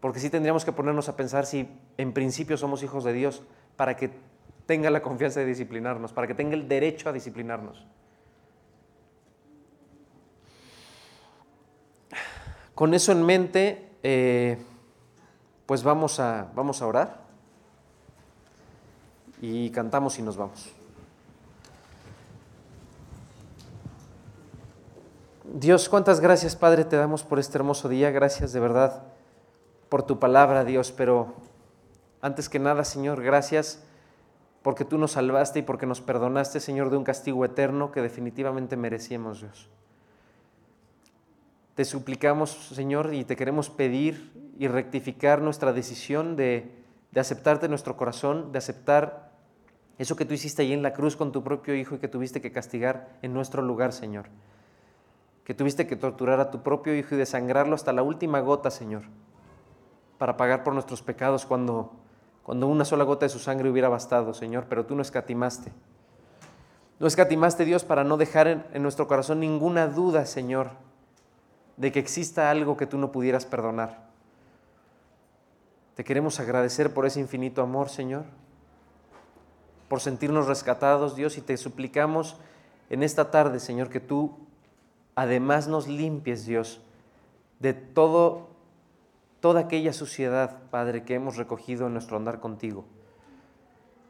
porque 0.00 0.18
sí 0.18 0.30
tendríamos 0.30 0.64
que 0.64 0.72
ponernos 0.72 1.08
a 1.08 1.14
pensar 1.14 1.46
si 1.46 1.68
en 1.96 2.12
principio 2.12 2.56
somos 2.56 2.82
hijos 2.82 3.04
de 3.04 3.12
Dios 3.12 3.44
para 3.76 3.94
que 3.94 4.10
tenga 4.66 4.90
la 4.90 5.00
confianza 5.00 5.38
de 5.38 5.46
disciplinarnos, 5.46 6.12
para 6.12 6.26
que 6.26 6.34
tenga 6.34 6.54
el 6.54 6.66
derecho 6.66 7.08
a 7.08 7.12
disciplinarnos. 7.12 7.86
Con 12.74 12.94
eso 12.94 13.12
en 13.12 13.24
mente, 13.24 13.90
eh, 14.02 14.58
pues 15.66 15.84
vamos 15.84 16.18
a, 16.18 16.50
vamos 16.52 16.82
a 16.82 16.86
orar 16.88 17.20
y 19.40 19.70
cantamos 19.70 20.18
y 20.18 20.22
nos 20.22 20.36
vamos. 20.36 20.81
Dios, 25.54 25.90
cuántas 25.90 26.20
gracias, 26.20 26.56
Padre, 26.56 26.86
te 26.86 26.96
damos 26.96 27.24
por 27.24 27.38
este 27.38 27.58
hermoso 27.58 27.90
día. 27.90 28.10
Gracias 28.10 28.54
de 28.54 28.60
verdad 28.60 29.02
por 29.90 30.02
tu 30.02 30.18
palabra, 30.18 30.64
Dios. 30.64 30.92
Pero 30.92 31.34
antes 32.22 32.48
que 32.48 32.58
nada, 32.58 32.84
Señor, 32.84 33.22
gracias 33.22 33.82
porque 34.62 34.86
tú 34.86 34.96
nos 34.96 35.12
salvaste 35.12 35.58
y 35.58 35.62
porque 35.62 35.84
nos 35.84 36.00
perdonaste, 36.00 36.58
Señor, 36.58 36.88
de 36.88 36.96
un 36.96 37.04
castigo 37.04 37.44
eterno 37.44 37.92
que 37.92 38.00
definitivamente 38.00 38.78
merecíamos, 38.78 39.40
Dios. 39.42 39.68
Te 41.74 41.84
suplicamos, 41.84 42.50
Señor, 42.74 43.12
y 43.12 43.26
te 43.26 43.36
queremos 43.36 43.68
pedir 43.68 44.32
y 44.58 44.68
rectificar 44.68 45.42
nuestra 45.42 45.74
decisión 45.74 46.34
de, 46.34 46.82
de 47.10 47.20
aceptarte 47.20 47.66
en 47.66 47.72
nuestro 47.72 47.98
corazón, 47.98 48.52
de 48.52 48.58
aceptar 48.58 49.32
eso 49.98 50.16
que 50.16 50.24
tú 50.24 50.32
hiciste 50.32 50.62
ahí 50.62 50.72
en 50.72 50.82
la 50.82 50.94
cruz 50.94 51.14
con 51.14 51.30
tu 51.30 51.44
propio 51.44 51.74
Hijo 51.74 51.96
y 51.96 51.98
que 51.98 52.08
tuviste 52.08 52.40
que 52.40 52.52
castigar 52.52 53.10
en 53.20 53.34
nuestro 53.34 53.60
lugar, 53.60 53.92
Señor. 53.92 54.30
Que 55.44 55.54
tuviste 55.54 55.86
que 55.86 55.96
torturar 55.96 56.40
a 56.40 56.50
tu 56.50 56.62
propio 56.62 56.94
Hijo 56.94 57.14
y 57.14 57.18
desangrarlo 57.18 57.74
hasta 57.74 57.92
la 57.92 58.02
última 58.02 58.40
gota, 58.40 58.70
Señor, 58.70 59.02
para 60.18 60.36
pagar 60.36 60.62
por 60.62 60.74
nuestros 60.74 61.02
pecados 61.02 61.46
cuando 61.46 61.92
cuando 62.42 62.66
una 62.66 62.84
sola 62.84 63.04
gota 63.04 63.26
de 63.26 63.30
su 63.30 63.38
sangre 63.38 63.70
hubiera 63.70 63.88
bastado, 63.88 64.34
Señor, 64.34 64.66
pero 64.68 64.84
tú 64.84 64.96
no 64.96 65.02
escatimaste. 65.02 65.72
No 66.98 67.06
escatimaste, 67.06 67.64
Dios, 67.64 67.84
para 67.84 68.04
no 68.04 68.16
dejar 68.16 68.66
en, 68.72 68.82
nuestro 68.82 69.06
corazón 69.06 69.40
ninguna 69.40 69.86
duda, 69.86 70.26
Señor, 70.26 70.70
de 71.76 71.92
que 71.92 72.00
exista 72.00 72.50
algo 72.50 72.76
que 72.76 72.86
tú 72.86 72.98
no 72.98 73.12
pudieras 73.12 73.46
perdonar. 73.46 74.10
Te 75.94 76.04
queremos 76.04 76.40
agradecer 76.40 76.92
por 76.92 77.06
ese 77.06 77.20
infinito 77.20 77.62
amor, 77.62 77.88
Señor, 77.88 78.24
por 79.88 80.00
sentirnos 80.00 80.46
rescatados, 80.46 81.14
Dios, 81.14 81.38
y 81.38 81.42
te 81.42 81.56
suplicamos 81.56 82.36
en 82.90 83.02
esta 83.02 83.30
tarde, 83.30 83.60
Señor, 83.60 83.88
que 83.88 84.00
tú 84.00 84.36
además 85.14 85.68
nos 85.68 85.88
limpies, 85.88 86.46
Dios, 86.46 86.80
de 87.60 87.74
todo 87.74 88.52
toda 89.42 89.60
aquella 89.60 89.92
suciedad, 89.92 90.62
Padre, 90.70 91.02
que 91.02 91.14
hemos 91.14 91.36
recogido 91.36 91.88
en 91.88 91.94
nuestro 91.94 92.16
andar 92.16 92.38
contigo. 92.38 92.84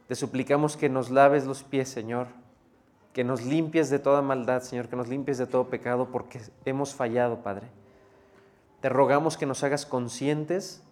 Te 0.07 0.13
suplicamos 0.13 0.77
que 0.77 0.89
nos 0.89 1.09
laves 1.09 1.45
los 1.45 1.63
pies, 1.63 1.89
Señor, 1.89 2.27
que 3.13 3.23
nos 3.23 3.43
limpies 3.43 3.89
de 3.89 3.97
toda 3.97 4.21
maldad, 4.21 4.61
Señor, 4.61 4.89
que 4.89 4.95
nos 4.95 5.07
limpies 5.07 5.39
de 5.39 5.47
todo 5.47 5.69
pecado, 5.69 6.09
porque 6.11 6.39
hemos 6.65 6.93
fallado, 6.93 7.41
Padre. 7.41 7.67
Te 8.79 8.89
rogamos 8.89 9.35
que 9.35 9.47
nos 9.47 9.63
hagas 9.63 9.87
conscientes 9.87 10.83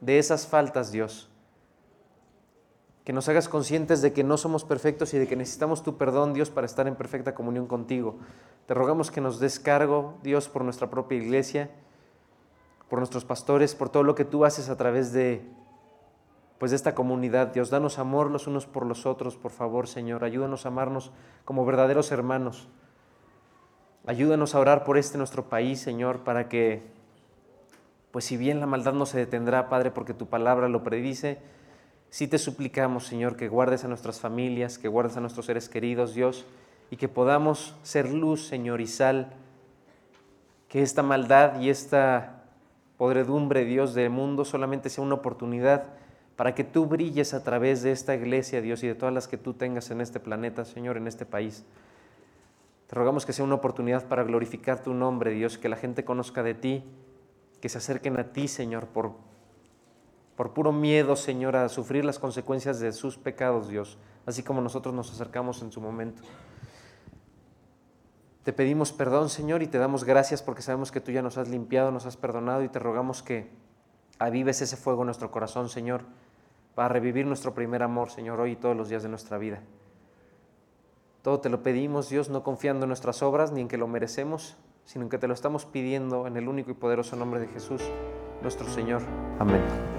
de 0.00 0.20
esas 0.20 0.46
faltas, 0.46 0.92
Dios. 0.92 1.28
Que 3.08 3.14
nos 3.14 3.26
hagas 3.30 3.48
conscientes 3.48 4.02
de 4.02 4.12
que 4.12 4.22
no 4.22 4.36
somos 4.36 4.64
perfectos 4.64 5.14
y 5.14 5.18
de 5.18 5.26
que 5.26 5.34
necesitamos 5.34 5.82
tu 5.82 5.96
perdón, 5.96 6.34
Dios, 6.34 6.50
para 6.50 6.66
estar 6.66 6.86
en 6.86 6.94
perfecta 6.94 7.34
comunión 7.34 7.66
contigo. 7.66 8.18
Te 8.66 8.74
rogamos 8.74 9.10
que 9.10 9.22
nos 9.22 9.40
des 9.40 9.58
cargo, 9.58 10.18
Dios, 10.22 10.50
por 10.50 10.62
nuestra 10.62 10.90
propia 10.90 11.16
iglesia 11.16 11.70
por 12.88 12.98
nuestros 12.98 13.24
pastores, 13.24 13.74
por 13.74 13.90
todo 13.90 14.02
lo 14.02 14.14
que 14.14 14.24
tú 14.24 14.44
haces 14.44 14.68
a 14.68 14.76
través 14.76 15.12
de 15.12 15.42
pues 16.58 16.72
esta 16.72 16.94
comunidad. 16.94 17.48
Dios, 17.48 17.70
danos 17.70 17.98
amor 17.98 18.30
los 18.30 18.46
unos 18.46 18.66
por 18.66 18.84
los 18.84 19.06
otros, 19.06 19.36
por 19.36 19.52
favor, 19.52 19.86
Señor. 19.86 20.24
Ayúdanos 20.24 20.64
a 20.64 20.68
amarnos 20.68 21.12
como 21.44 21.64
verdaderos 21.64 22.10
hermanos. 22.10 22.68
Ayúdanos 24.06 24.54
a 24.54 24.60
orar 24.60 24.84
por 24.84 24.96
este 24.96 25.18
nuestro 25.18 25.48
país, 25.48 25.80
Señor, 25.80 26.20
para 26.24 26.48
que, 26.48 26.82
pues 28.10 28.24
si 28.24 28.36
bien 28.36 28.58
la 28.58 28.66
maldad 28.66 28.94
no 28.94 29.06
se 29.06 29.18
detendrá, 29.18 29.68
Padre, 29.68 29.90
porque 29.90 30.14
tu 30.14 30.26
palabra 30.26 30.68
lo 30.68 30.82
predice, 30.82 31.38
sí 32.10 32.28
te 32.28 32.38
suplicamos, 32.38 33.06
Señor, 33.06 33.36
que 33.36 33.48
guardes 33.48 33.84
a 33.84 33.88
nuestras 33.88 34.20
familias, 34.20 34.78
que 34.78 34.88
guardes 34.88 35.16
a 35.16 35.20
nuestros 35.20 35.46
seres 35.46 35.68
queridos, 35.68 36.14
Dios, 36.14 36.44
y 36.90 36.96
que 36.96 37.08
podamos 37.08 37.74
ser 37.82 38.10
luz, 38.10 38.46
Señor, 38.46 38.80
y 38.80 38.86
sal, 38.86 39.32
que 40.68 40.82
esta 40.82 41.02
maldad 41.02 41.60
y 41.60 41.70
esta 41.70 42.44
podredumbre, 42.96 43.64
Dios, 43.64 43.94
del 43.94 44.10
mundo 44.10 44.44
solamente 44.44 44.90
sea 44.90 45.04
una 45.04 45.14
oportunidad 45.14 45.84
para 46.36 46.54
que 46.54 46.64
tú 46.64 46.86
brilles 46.86 47.34
a 47.34 47.42
través 47.42 47.82
de 47.82 47.92
esta 47.92 48.14
iglesia, 48.14 48.60
Dios, 48.60 48.82
y 48.82 48.86
de 48.86 48.94
todas 48.94 49.14
las 49.14 49.28
que 49.28 49.38
tú 49.38 49.54
tengas 49.54 49.90
en 49.90 50.00
este 50.00 50.20
planeta, 50.20 50.64
Señor, 50.64 50.96
en 50.96 51.06
este 51.06 51.26
país. 51.26 51.64
Te 52.86 52.94
rogamos 52.94 53.26
que 53.26 53.32
sea 53.32 53.44
una 53.44 53.56
oportunidad 53.56 54.06
para 54.06 54.22
glorificar 54.24 54.82
tu 54.82 54.94
nombre, 54.94 55.32
Dios, 55.32 55.58
que 55.58 55.68
la 55.68 55.76
gente 55.76 56.04
conozca 56.04 56.42
de 56.42 56.54
ti, 56.54 56.84
que 57.60 57.68
se 57.68 57.78
acerquen 57.78 58.18
a 58.18 58.32
ti, 58.32 58.48
Señor, 58.48 58.86
por, 58.86 59.16
por 60.38 60.52
puro 60.52 60.70
miedo, 60.70 61.16
Señor, 61.16 61.56
a 61.56 61.68
sufrir 61.68 62.04
las 62.04 62.20
consecuencias 62.20 62.78
de 62.78 62.92
sus 62.92 63.18
pecados, 63.18 63.66
Dios, 63.66 63.98
así 64.24 64.44
como 64.44 64.60
nosotros 64.60 64.94
nos 64.94 65.10
acercamos 65.10 65.62
en 65.62 65.72
su 65.72 65.80
momento. 65.80 66.22
Te 68.44 68.52
pedimos 68.52 68.92
perdón, 68.92 69.30
Señor, 69.30 69.64
y 69.64 69.66
te 69.66 69.78
damos 69.78 70.04
gracias 70.04 70.40
porque 70.40 70.62
sabemos 70.62 70.92
que 70.92 71.00
tú 71.00 71.10
ya 71.10 71.22
nos 71.22 71.38
has 71.38 71.48
limpiado, 71.48 71.90
nos 71.90 72.06
has 72.06 72.16
perdonado 72.16 72.62
y 72.62 72.68
te 72.68 72.78
rogamos 72.78 73.20
que 73.20 73.50
avives 74.20 74.62
ese 74.62 74.76
fuego 74.76 75.02
en 75.02 75.06
nuestro 75.06 75.32
corazón, 75.32 75.68
Señor, 75.68 76.02
para 76.76 76.88
revivir 76.88 77.26
nuestro 77.26 77.52
primer 77.52 77.82
amor, 77.82 78.10
Señor, 78.10 78.38
hoy 78.38 78.52
y 78.52 78.56
todos 78.56 78.76
los 78.76 78.88
días 78.88 79.02
de 79.02 79.08
nuestra 79.08 79.38
vida. 79.38 79.60
Todo 81.22 81.40
te 81.40 81.48
lo 81.48 81.64
pedimos, 81.64 82.10
Dios, 82.10 82.28
no 82.28 82.44
confiando 82.44 82.84
en 82.84 82.90
nuestras 82.90 83.24
obras 83.24 83.50
ni 83.50 83.62
en 83.62 83.66
que 83.66 83.76
lo 83.76 83.88
merecemos, 83.88 84.56
sino 84.84 85.02
en 85.02 85.10
que 85.10 85.18
te 85.18 85.26
lo 85.26 85.34
estamos 85.34 85.64
pidiendo 85.64 86.28
en 86.28 86.36
el 86.36 86.48
único 86.48 86.70
y 86.70 86.74
poderoso 86.74 87.16
nombre 87.16 87.40
de 87.40 87.48
Jesús, 87.48 87.82
nuestro 88.40 88.68
Señor. 88.68 89.02
Amén. 89.40 89.97